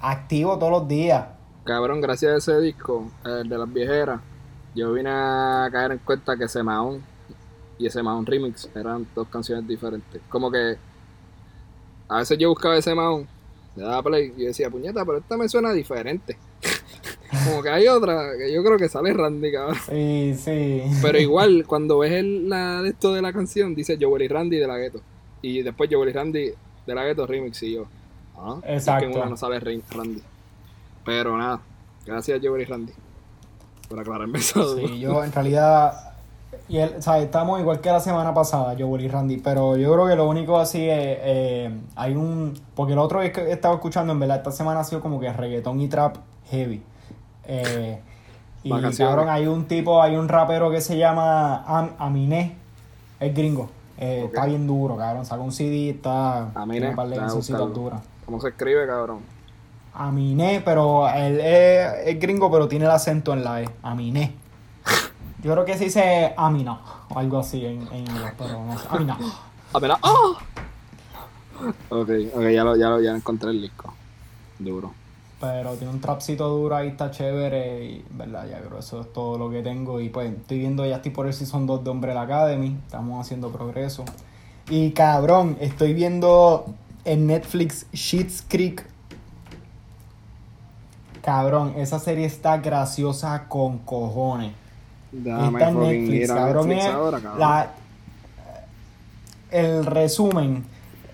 Activo 0.00 0.58
todos 0.58 0.72
los 0.72 0.88
días. 0.88 1.26
Cabrón, 1.64 2.00
gracias 2.00 2.32
a 2.32 2.36
ese 2.38 2.60
disco, 2.60 3.10
el 3.24 3.48
de 3.48 3.58
las 3.58 3.72
viejeras, 3.72 4.20
yo 4.74 4.92
vine 4.92 5.10
a 5.10 5.68
caer 5.70 5.92
en 5.92 5.98
cuenta 5.98 6.36
que 6.36 6.44
ese 6.44 6.62
Mahon 6.62 7.02
y 7.78 7.86
ese 7.86 8.02
Mahon 8.02 8.24
Remix 8.24 8.68
eran 8.74 9.06
dos 9.14 9.28
canciones 9.28 9.66
diferentes. 9.68 10.20
Como 10.28 10.50
que 10.50 10.76
a 12.08 12.18
veces 12.18 12.38
yo 12.38 12.48
buscaba 12.48 12.76
ese 12.76 12.94
Mahon, 12.94 13.26
le 13.76 13.82
daba 13.82 14.02
play 14.02 14.32
y 14.36 14.44
decía, 14.44 14.70
puñeta, 14.70 15.04
pero 15.04 15.18
esta 15.18 15.36
me 15.36 15.48
suena 15.48 15.72
diferente. 15.72 16.38
Como 17.44 17.62
que 17.62 17.68
hay 17.68 17.86
otra 17.88 18.30
que 18.38 18.50
yo 18.50 18.64
creo 18.64 18.78
que 18.78 18.88
sale 18.88 19.12
Randy, 19.12 19.52
cabrón. 19.52 19.76
Sí, 19.86 20.34
sí. 20.34 20.82
Pero 21.02 21.18
igual, 21.20 21.64
cuando 21.66 21.98
ves 21.98 22.12
el, 22.12 22.48
la, 22.48 22.82
esto 22.86 23.12
de 23.12 23.20
la 23.20 23.32
canción, 23.34 23.74
dice 23.74 23.98
Joel 24.00 24.22
y 24.22 24.28
Randy 24.28 24.56
de 24.56 24.66
la 24.66 24.78
gueto. 24.78 25.02
Y 25.42 25.62
después 25.62 25.88
Joel 25.92 26.10
y 26.10 26.12
Randy 26.12 26.50
de 26.86 26.94
la 26.94 27.04
Ghetto 27.04 27.26
Remix 27.26 27.62
y 27.62 27.74
yo. 27.74 27.86
Ah, 28.36 28.56
Exacto. 28.64 29.10
que 29.10 29.30
no 29.30 29.36
sale 29.36 29.60
Randy. 29.60 30.22
Pero 31.04 31.36
nada, 31.36 31.60
gracias 32.06 32.40
Joel 32.42 32.62
y 32.62 32.64
Randy 32.64 32.92
por 33.88 33.98
aclararme 33.98 34.38
eso. 34.38 34.76
Sí, 34.76 35.00
yo 35.00 35.24
en 35.24 35.32
realidad. 35.32 36.04
Y 36.68 36.78
él, 36.78 36.94
o 36.98 37.02
sea, 37.02 37.18
estamos 37.18 37.60
igual 37.60 37.80
que 37.80 37.90
la 37.90 38.00
semana 38.00 38.32
pasada, 38.34 38.74
Joel 38.78 39.02
y 39.02 39.08
Randy, 39.08 39.38
pero 39.38 39.76
yo 39.76 39.92
creo 39.92 40.06
que 40.06 40.16
lo 40.16 40.28
único 40.28 40.58
así 40.58 40.88
es. 40.88 41.18
Eh, 41.20 41.70
hay 41.96 42.14
un. 42.14 42.54
Porque 42.74 42.92
el 42.92 42.98
otro 42.98 43.20
que 43.20 43.40
he 43.40 43.52
estado 43.52 43.74
escuchando, 43.74 44.12
en 44.12 44.20
verdad, 44.20 44.38
esta 44.38 44.52
semana 44.52 44.80
ha 44.80 44.84
sido 44.84 45.00
como 45.00 45.18
que 45.20 45.32
reggaetón 45.32 45.80
y 45.80 45.88
trap 45.88 46.16
heavy. 46.50 46.82
Eh, 47.44 48.00
y 48.62 48.70
cabrón, 48.70 49.28
hay 49.30 49.46
un 49.46 49.66
tipo, 49.66 50.02
hay 50.02 50.16
un 50.16 50.28
rapero 50.28 50.70
que 50.70 50.80
se 50.80 50.98
llama 50.98 51.64
Am 51.66 51.90
Aminé, 51.98 52.56
es 53.20 53.34
gringo. 53.34 53.70
Eh, 54.00 54.24
está 54.26 54.46
bien 54.46 54.66
duro, 54.66 54.96
cabrón. 54.96 55.26
Saca 55.26 55.42
un 55.42 55.52
CD, 55.52 55.90
está. 55.90 56.50
Aminé. 56.54 56.94
¿Cómo 58.24 58.40
se 58.40 58.48
escribe, 58.48 58.86
cabrón? 58.86 59.20
Aminé, 59.94 60.62
pero 60.64 61.08
él 61.08 61.40
es, 61.40 62.20
gringo, 62.20 62.50
pero 62.50 62.68
tiene 62.68 62.84
el 62.84 62.90
acento 62.92 63.32
en 63.32 63.42
la 63.42 63.62
E. 63.62 63.68
Aminé. 63.82 64.34
Yo 65.42 65.52
creo 65.52 65.64
que 65.64 65.76
se 65.76 65.84
dice 65.84 66.32
Amina 66.36 66.80
o 67.08 67.18
algo 67.18 67.38
así 67.38 67.64
en, 67.64 67.82
inglés, 67.82 68.32
pero 68.38 68.64
no 68.64 68.78
sé. 68.78 68.86
Amina. 68.90 69.18
Amina. 69.72 69.98
¡Oh! 70.02 70.36
Ok, 71.88 72.10
ok, 72.34 72.42
ya 72.50 72.62
lo, 72.62 72.76
ya 72.76 72.88
lo 72.88 73.00
ya 73.00 73.10
encontré 73.16 73.50
el 73.50 73.60
disco. 73.60 73.92
Duro. 74.60 74.92
Pero 75.40 75.74
tiene 75.74 75.92
un 75.92 76.00
trapcito 76.00 76.48
duro 76.48 76.74
ahí, 76.74 76.88
está 76.88 77.10
chévere. 77.10 77.84
Y, 77.84 78.04
¿verdad? 78.10 78.46
Ya 78.50 78.60
creo 78.60 78.78
eso 78.78 79.00
es 79.02 79.12
todo 79.12 79.38
lo 79.38 79.50
que 79.50 79.62
tengo. 79.62 80.00
Y 80.00 80.08
pues 80.08 80.32
estoy 80.32 80.58
viendo, 80.58 80.84
ya 80.84 80.96
estoy 80.96 81.12
por 81.12 81.26
el 81.26 81.32
Season 81.32 81.66
2 81.66 81.84
de 81.84 81.90
Umbrella 81.90 82.22
Academy. 82.22 82.76
Estamos 82.84 83.24
haciendo 83.24 83.50
progreso. 83.50 84.04
Y 84.68 84.90
cabrón, 84.90 85.56
estoy 85.60 85.94
viendo 85.94 86.66
en 87.04 87.28
Netflix 87.28 87.86
Sheets 87.92 88.44
Creek. 88.48 88.84
Cabrón, 91.22 91.74
esa 91.76 92.00
serie 92.00 92.26
está 92.26 92.58
graciosa 92.58 93.46
con 93.48 93.78
cojones. 93.78 94.52
está 95.12 95.68
en 95.68 95.80
Netflix, 95.80 96.28
cabrón. 96.32 96.70
La, 97.38 97.70
el 99.52 99.86
resumen. 99.86 100.64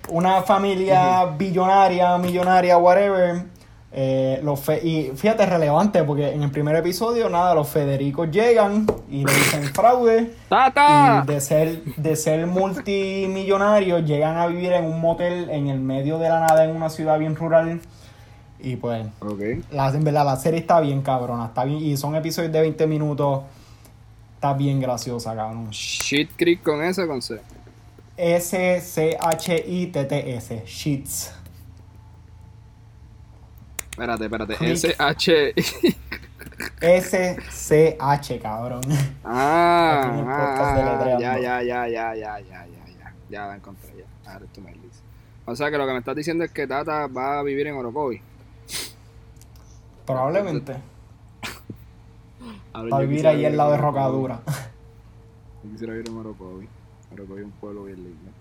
Una 0.09 0.43
familia 0.43 1.25
billonaria, 1.27 2.17
millonaria, 2.19 2.77
whatever 2.79 3.54
eh, 3.97 4.41
los 4.43 4.69
y 4.83 5.13
fíjate, 5.15 5.47
relevante, 5.47 6.03
porque 6.03 6.33
en 6.33 6.43
el 6.43 6.51
primer 6.51 6.75
episodio, 6.75 7.29
nada, 7.29 7.55
los 7.55 7.69
Federicos 7.69 8.29
llegan 8.29 8.89
y 9.09 9.25
le 9.25 9.33
dicen 9.33 9.63
fraude. 9.73 10.35
Y 10.51 11.27
de 11.29 11.41
ser, 11.41 11.85
de 11.85 12.17
ser 12.17 12.45
multimillonarios, 12.49 14.05
llegan 14.05 14.37
a 14.37 14.49
vivir 14.49 14.73
en 14.73 14.87
un 14.87 15.01
motel 15.01 15.49
en 15.49 15.69
el 15.69 15.79
medio 15.79 16.19
de 16.19 16.29
la 16.29 16.41
nada, 16.41 16.65
en 16.65 16.75
una 16.75 16.91
ciudad 16.91 17.21
bien 17.21 17.37
rural. 17.37 17.81
Y 18.59 18.75
pues, 18.75 19.07
la, 19.71 19.91
en 19.91 20.03
verdad, 20.03 20.25
la 20.25 20.35
serie 20.39 20.59
está 20.59 20.81
bien 20.81 21.01
cabrona, 21.01 21.47
está 21.47 21.63
bien, 21.65 21.79
y 21.79 21.97
son 21.97 22.17
episodios 22.17 22.51
de 22.53 22.63
20 22.63 22.89
minutos. 22.89 23.43
Está 24.35 24.55
bien 24.55 24.81
graciosa, 24.81 25.37
cabrón. 25.37 25.71
Shit 25.71 26.33
Creek 26.37 26.65
con 26.65 26.83
S 26.83 27.07
con 27.07 27.23
C. 27.23 27.39
S-C-H-I-T-T-S. 28.17 29.13
Sheets. 30.67 31.44
Espérate, 33.95 34.25
espérate. 34.25 34.73
S-H. 34.73 35.55
S-C-H, 36.81 38.39
cabrón. 38.43 38.83
Ah, 39.25 40.11
ah 40.27 41.17
ya, 41.21 41.39
ya, 41.39 41.63
ya, 41.63 41.63
ya, 41.63 41.87
ya, 41.87 42.15
ya, 42.15 42.41
ya, 42.41 42.67
ya. 42.67 43.15
Ya 43.31 43.47
la 43.47 43.55
encontré, 43.55 43.95
ya. 43.99 44.33
Ahora 44.33 44.47
tú 44.53 44.61
me 44.61 44.73
dices. 44.73 45.01
O 45.47 45.55
sea 45.55 45.71
que 45.71 45.79
lo 45.79 45.87
que 45.87 45.93
me 45.93 46.01
estás 46.01 46.17
diciendo 46.17 46.43
es 46.43 46.51
que 46.51 46.67
Tata 46.67 47.07
va 47.07 47.39
a 47.39 47.43
vivir 47.45 47.69
en 47.69 47.77
Orocovi. 47.77 48.21
Probablemente. 50.05 50.75
Va 52.75 52.97
a 52.97 53.01
vivir 53.01 53.25
ahí 53.29 53.47
al 53.47 53.57
lado 53.57 53.71
de 53.71 53.77
Rocadura. 53.77 54.41
Yo 55.63 55.71
quisiera 55.71 55.93
vivir 55.93 56.09
en 56.09 56.17
Orocovi. 56.17 56.69
Orocovi 57.13 57.41
es 57.43 57.47
un 57.47 57.53
pueblo 57.53 57.85
bien 57.85 58.03
lindo. 58.03 58.33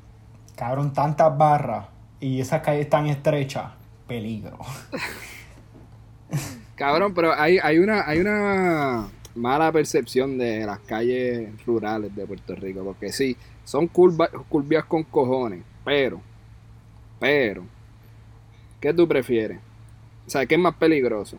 Cabrón, 0.56 0.92
tantas 0.92 1.38
barras 1.38 1.86
y 2.20 2.42
esas 2.42 2.64
calles 2.64 2.90
tan 2.90 3.06
estrechas. 3.06 3.72
Peligro. 4.08 4.58
Cabrón, 6.84 7.14
pero 7.14 7.34
hay, 7.34 7.60
hay, 7.64 7.80
una, 7.80 8.06
hay 8.06 8.20
una 8.20 9.08
mala 9.36 9.72
percepción 9.72 10.38
de 10.38 10.66
las 10.66 10.80
calles 10.80 11.50
rurales 11.66 12.14
de 12.14 12.26
Puerto 12.26 12.56
Rico, 12.56 12.84
porque 12.84 13.14
sí, 13.14 13.38
son 13.64 13.88
curvias 13.88 14.84
con 14.84 15.04
cojones, 15.04 15.64
pero, 15.86 16.20
Pero, 17.22 17.64
¿qué 18.82 18.94
tú 18.94 19.08
prefieres? 19.08 19.60
O 20.28 20.30
sea, 20.30 20.46
¿qué 20.46 20.56
es 20.56 20.60
más 20.60 20.76
peligroso? 20.76 21.38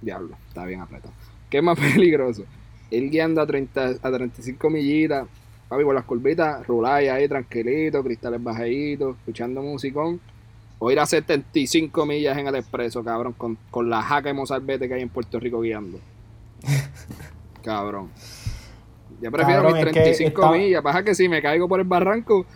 Diablo, 0.00 0.38
está 0.48 0.64
bien 0.64 0.80
apretado. 0.80 1.12
¿Qué 1.50 1.58
es 1.58 1.62
más 1.62 1.78
peligroso? 1.94 2.44
Ir 2.90 3.10
guiando 3.10 3.42
a, 3.42 3.46
30, 3.46 3.96
a 4.00 4.10
35 4.10 4.70
millitas, 4.70 5.28
papi, 5.68 5.84
con 5.84 5.94
las 5.94 6.04
curvitas, 6.04 6.66
ruláis 6.66 7.10
ahí 7.10 7.28
tranquilito, 7.28 8.02
cristales 8.02 8.42
bajaditos, 8.42 9.18
escuchando 9.18 9.60
musicón. 9.60 10.18
O 10.84 10.90
ir 10.90 10.98
a 10.98 11.06
75 11.06 12.04
millas 12.06 12.36
en 12.36 12.48
el 12.48 12.56
expreso, 12.56 13.04
cabrón, 13.04 13.34
con, 13.38 13.56
con 13.70 13.88
la 13.88 14.02
jaca 14.02 14.30
de 14.30 14.34
mozalbete 14.34 14.88
que 14.88 14.94
hay 14.94 15.02
en 15.02 15.10
Puerto 15.10 15.38
Rico 15.38 15.60
guiando. 15.60 16.00
cabrón. 17.62 18.10
Yo 19.20 19.30
prefiero 19.30 19.70
mis 19.70 19.80
35 19.80 20.50
millas. 20.50 20.82
Pasa 20.82 21.04
que 21.04 21.14
si 21.14 21.28
me 21.28 21.40
caigo 21.40 21.68
por 21.68 21.78
el 21.78 21.86
barranco. 21.86 22.46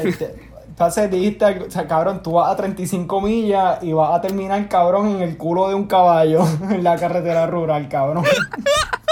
este, 0.00 0.32
entonces 0.68 1.10
dijiste, 1.10 1.44
o 1.44 1.70
sea, 1.72 1.88
cabrón, 1.88 2.22
tú 2.22 2.34
vas 2.34 2.52
a 2.52 2.54
35 2.54 3.20
millas 3.20 3.82
y 3.82 3.92
vas 3.92 4.16
a 4.16 4.20
terminar, 4.20 4.68
cabrón, 4.68 5.08
en 5.16 5.22
el 5.22 5.36
culo 5.36 5.68
de 5.68 5.74
un 5.74 5.88
caballo 5.88 6.44
en 6.70 6.84
la 6.84 6.94
carretera 6.94 7.48
rural, 7.48 7.88
cabrón. 7.88 8.24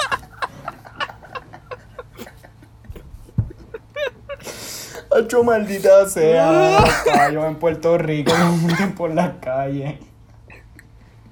Hacho 5.10 5.42
maldita 5.42 6.08
sea, 6.08 6.84
caballos 7.04 7.44
en 7.46 7.56
Puerto 7.56 7.96
Rico, 7.98 8.32
por 8.96 9.14
las 9.14 9.34
calles. 9.40 9.98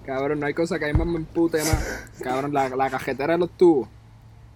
Cabrón, 0.05 0.41
no 0.41 0.47
hay 0.47 0.55
cosa 0.55 0.79
que 0.79 0.85
a 0.85 0.93
mí 0.93 0.99
más 0.99 1.07
me 1.07 1.17
empute 1.17 1.59
más. 1.59 2.11
Cabrón, 2.23 2.55
la, 2.55 2.69
la 2.69 2.91
cajetera 2.91 3.35
de 3.35 3.41
los 3.41 3.51
tubos. 3.51 3.89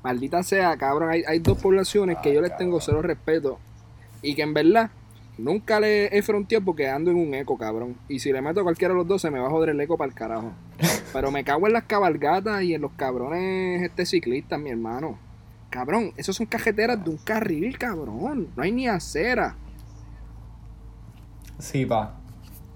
Maldita 0.02 0.42
sea, 0.42 0.76
cabrón, 0.76 1.10
hay, 1.10 1.22
hay 1.26 1.40
dos 1.40 1.58
poblaciones 1.58 2.18
que 2.22 2.32
yo 2.32 2.40
les 2.40 2.56
tengo 2.56 2.80
cero 2.80 3.02
respeto. 3.02 3.58
Y 4.22 4.34
que 4.34 4.42
en 4.42 4.54
verdad 4.54 4.90
Nunca 5.40 5.80
le 5.80 6.14
he 6.14 6.20
fronteado 6.20 6.66
porque 6.66 6.88
ando 6.88 7.10
en 7.10 7.16
un 7.16 7.32
eco, 7.32 7.56
cabrón. 7.56 7.96
Y 8.08 8.18
si 8.18 8.30
le 8.30 8.42
meto 8.42 8.60
a 8.60 8.62
cualquiera 8.62 8.92
de 8.92 8.98
los 8.98 9.08
dos, 9.08 9.22
se 9.22 9.30
me 9.30 9.38
va 9.38 9.46
a 9.46 9.50
joder 9.50 9.70
el 9.70 9.80
eco 9.80 9.96
para 9.96 10.10
el 10.10 10.14
carajo. 10.14 10.52
Pero 11.14 11.30
me 11.30 11.44
cago 11.44 11.66
en 11.66 11.72
las 11.72 11.84
cabalgatas 11.84 12.62
y 12.62 12.74
en 12.74 12.82
los 12.82 12.92
cabrones 12.92 13.82
este 13.82 14.04
ciclista, 14.04 14.58
mi 14.58 14.68
hermano. 14.68 15.18
Cabrón, 15.70 16.12
esos 16.16 16.36
son 16.36 16.46
cajeteras 16.46 17.02
de 17.02 17.10
un 17.10 17.16
carril, 17.16 17.78
cabrón. 17.78 18.48
No 18.56 18.62
hay 18.62 18.72
ni 18.72 18.88
acera. 18.88 19.56
Sí, 21.58 21.84
va 21.84 22.20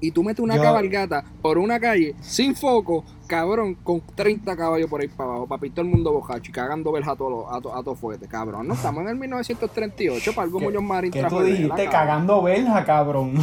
y 0.06 0.10
tú 0.10 0.22
metes 0.22 0.40
una 0.40 0.60
cabalgata 0.60 1.24
por 1.40 1.56
una 1.56 1.80
calle 1.80 2.14
sin 2.20 2.54
foco, 2.54 3.04
cabrón, 3.26 3.74
con 3.76 4.02
30 4.14 4.54
caballos 4.56 4.90
por 4.90 5.00
ahí 5.00 5.08
para 5.08 5.30
abajo, 5.30 5.46
papi, 5.46 5.70
todo 5.70 5.82
el 5.82 5.90
mundo 5.90 6.12
bojacho 6.12 6.50
y 6.50 6.52
cagando 6.52 6.92
verja 6.92 7.12
a 7.12 7.16
todo, 7.16 7.50
a, 7.50 7.60
to, 7.60 7.74
a 7.74 7.82
todo 7.82 7.94
fuerte, 7.94 8.28
cabrón. 8.28 8.68
No 8.68 8.74
estamos 8.74 9.02
en 9.02 9.08
el 9.08 9.16
1938 9.16 10.34
para 10.34 10.44
algo 10.44 10.60
Muñoz 10.60 10.82
Marín 10.82 11.10
¿Qué 11.10 11.24
tú 11.24 11.40
dijiste 11.40 11.88
cagando 11.88 12.42
verja, 12.42 12.84
cabrón? 12.84 13.34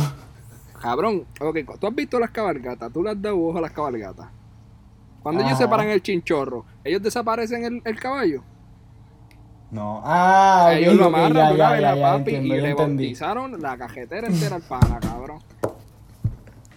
Cabrón, 0.80 1.26
ok, 1.40 1.58
tú 1.80 1.88
has 1.88 1.96
visto 1.96 2.20
las 2.20 2.30
cabalgatas, 2.30 2.92
tú 2.92 3.04
le 3.04 3.12
has 3.12 3.22
dado 3.22 3.40
ojo 3.40 3.58
a 3.58 3.62
las 3.62 3.72
cabalgatas. 3.72 4.28
Cuando 5.24 5.44
ellos 5.44 5.58
se 5.58 5.68
paran 5.68 5.88
el 5.90 6.02
chinchorro, 6.02 6.66
¿ellos 6.84 7.02
desaparecen 7.02 7.64
el, 7.64 7.82
el 7.86 8.00
caballo? 8.00 8.44
No. 9.72 10.02
Ah, 10.04 10.74
ellos 10.76 10.96
lo 10.96 11.06
amarran, 11.06 11.56
ya, 11.56 11.80
ya, 11.80 11.96
ya, 11.96 12.02
papi, 12.02 12.32
y 12.32 12.42
le 12.42 12.74
bautizaron 12.74 13.62
la 13.62 13.78
cajetera 13.78 14.28
entera 14.28 14.58
al 14.58 14.64
pana, 14.64 15.00
cabrón 15.00 15.40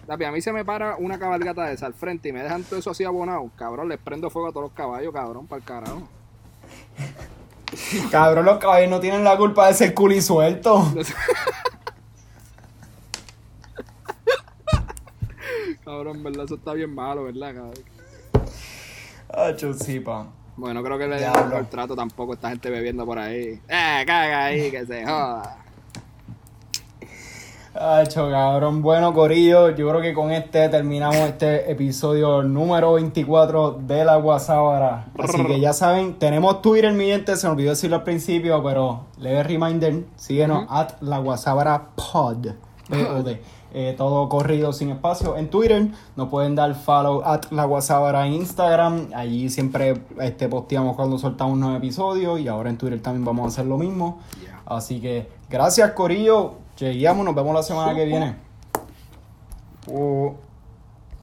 a 0.07 0.31
mí 0.31 0.41
se 0.41 0.53
me 0.53 0.63
para 0.63 0.95
una 0.97 1.17
cabalgata 1.17 1.65
de 1.65 1.73
esa 1.73 1.87
al 1.87 1.93
frente 1.93 2.29
y 2.29 2.31
me 2.31 2.43
dejan 2.43 2.63
todo 2.63 2.79
eso 2.79 2.91
así 2.91 3.03
abonado. 3.03 3.49
Cabrón, 3.55 3.89
les 3.89 3.97
prendo 3.97 4.29
fuego 4.29 4.49
a 4.49 4.51
todos 4.51 4.65
los 4.65 4.73
caballos, 4.73 5.11
cabrón, 5.13 5.47
para 5.47 5.59
el 5.59 5.65
carajo. 5.65 6.07
Cabrón, 8.09 8.45
los 8.45 8.57
caballos 8.57 8.89
no 8.89 9.01
tienen 9.01 9.21
la 9.23 9.35
culpa 9.35 9.67
de 9.67 9.73
ser 9.73 9.93
culi 9.93 10.21
suelto. 10.21 10.81
cabrón, 15.83 16.23
verdad, 16.23 16.45
eso 16.45 16.55
está 16.55 16.71
bien 16.73 16.95
malo, 16.95 17.25
¿verdad, 17.25 17.53
cabrón? 17.53 17.83
Ah, 19.29 19.51
chusipa. 19.55 20.27
Bueno, 20.57 20.81
creo 20.83 20.97
que 20.97 21.07
le 21.07 21.17
dieron 21.17 21.51
el 21.51 21.67
trato 21.67 21.95
tampoco 21.95 22.33
esta 22.33 22.49
gente 22.49 22.69
bebiendo 22.69 23.05
por 23.05 23.19
ahí. 23.19 23.59
Eh, 23.67 24.03
caga 24.05 24.45
ahí, 24.45 24.71
que 24.71 24.85
se 24.85 25.05
joda. 25.05 25.57
Hacho, 27.77 28.29
cabrón. 28.31 28.81
Bueno, 28.81 29.13
Corillo, 29.13 29.71
yo 29.71 29.89
creo 29.89 30.01
que 30.01 30.13
con 30.13 30.31
este 30.31 30.69
terminamos 30.69 31.17
este 31.17 31.69
episodio 31.69 32.41
número 32.41 32.93
24 32.93 33.79
de 33.81 34.05
la 34.05 34.15
Guasábara. 34.15 35.07
Así 35.19 35.43
que 35.43 35.59
ya 35.59 35.73
saben, 35.73 36.13
tenemos 36.13 36.61
Twitter, 36.61 36.93
mi 36.93 37.07
gente, 37.07 37.35
se 37.35 37.47
me 37.47 37.51
olvidó 37.51 37.71
decirlo 37.71 37.97
al 37.97 38.03
principio, 38.03 38.63
pero 38.63 39.07
leve 39.19 39.43
reminder, 39.43 40.05
síguenos 40.15 40.67
at 40.69 40.93
la 41.01 41.17
Guasábara 41.17 41.89
pod, 41.95 42.47
P-O-D. 42.89 43.41
Eh, 43.77 43.93
todo 43.97 44.29
corrido 44.29 44.71
sin 44.71 44.89
espacio 44.89 45.35
en 45.35 45.49
Twitter. 45.49 45.89
Nos 46.15 46.29
pueden 46.29 46.55
dar 46.55 46.73
follow 46.75 47.21
at 47.25 47.51
la 47.51 47.65
Guasábara 47.65 48.25
en 48.25 48.31
Instagram. 48.31 49.09
Allí 49.13 49.49
siempre 49.49 50.01
este, 50.21 50.47
posteamos 50.47 50.95
cuando 50.95 51.17
soltamos 51.17 51.55
un 51.55 51.59
nuevo 51.59 51.75
episodio. 51.75 52.37
Y 52.37 52.47
ahora 52.47 52.69
en 52.69 52.77
Twitter 52.77 53.01
también 53.01 53.25
vamos 53.25 53.43
a 53.43 53.47
hacer 53.49 53.65
lo 53.65 53.77
mismo. 53.77 54.19
Así 54.65 55.01
que 55.01 55.27
gracias, 55.49 55.91
Corillo. 55.91 56.53
Chegueamos, 56.77 57.25
nos 57.25 57.35
vemos 57.35 57.53
la 57.53 57.63
semana 57.63 57.93
que 57.93 58.05
viene. 58.05 58.37
Uh. 59.87 60.44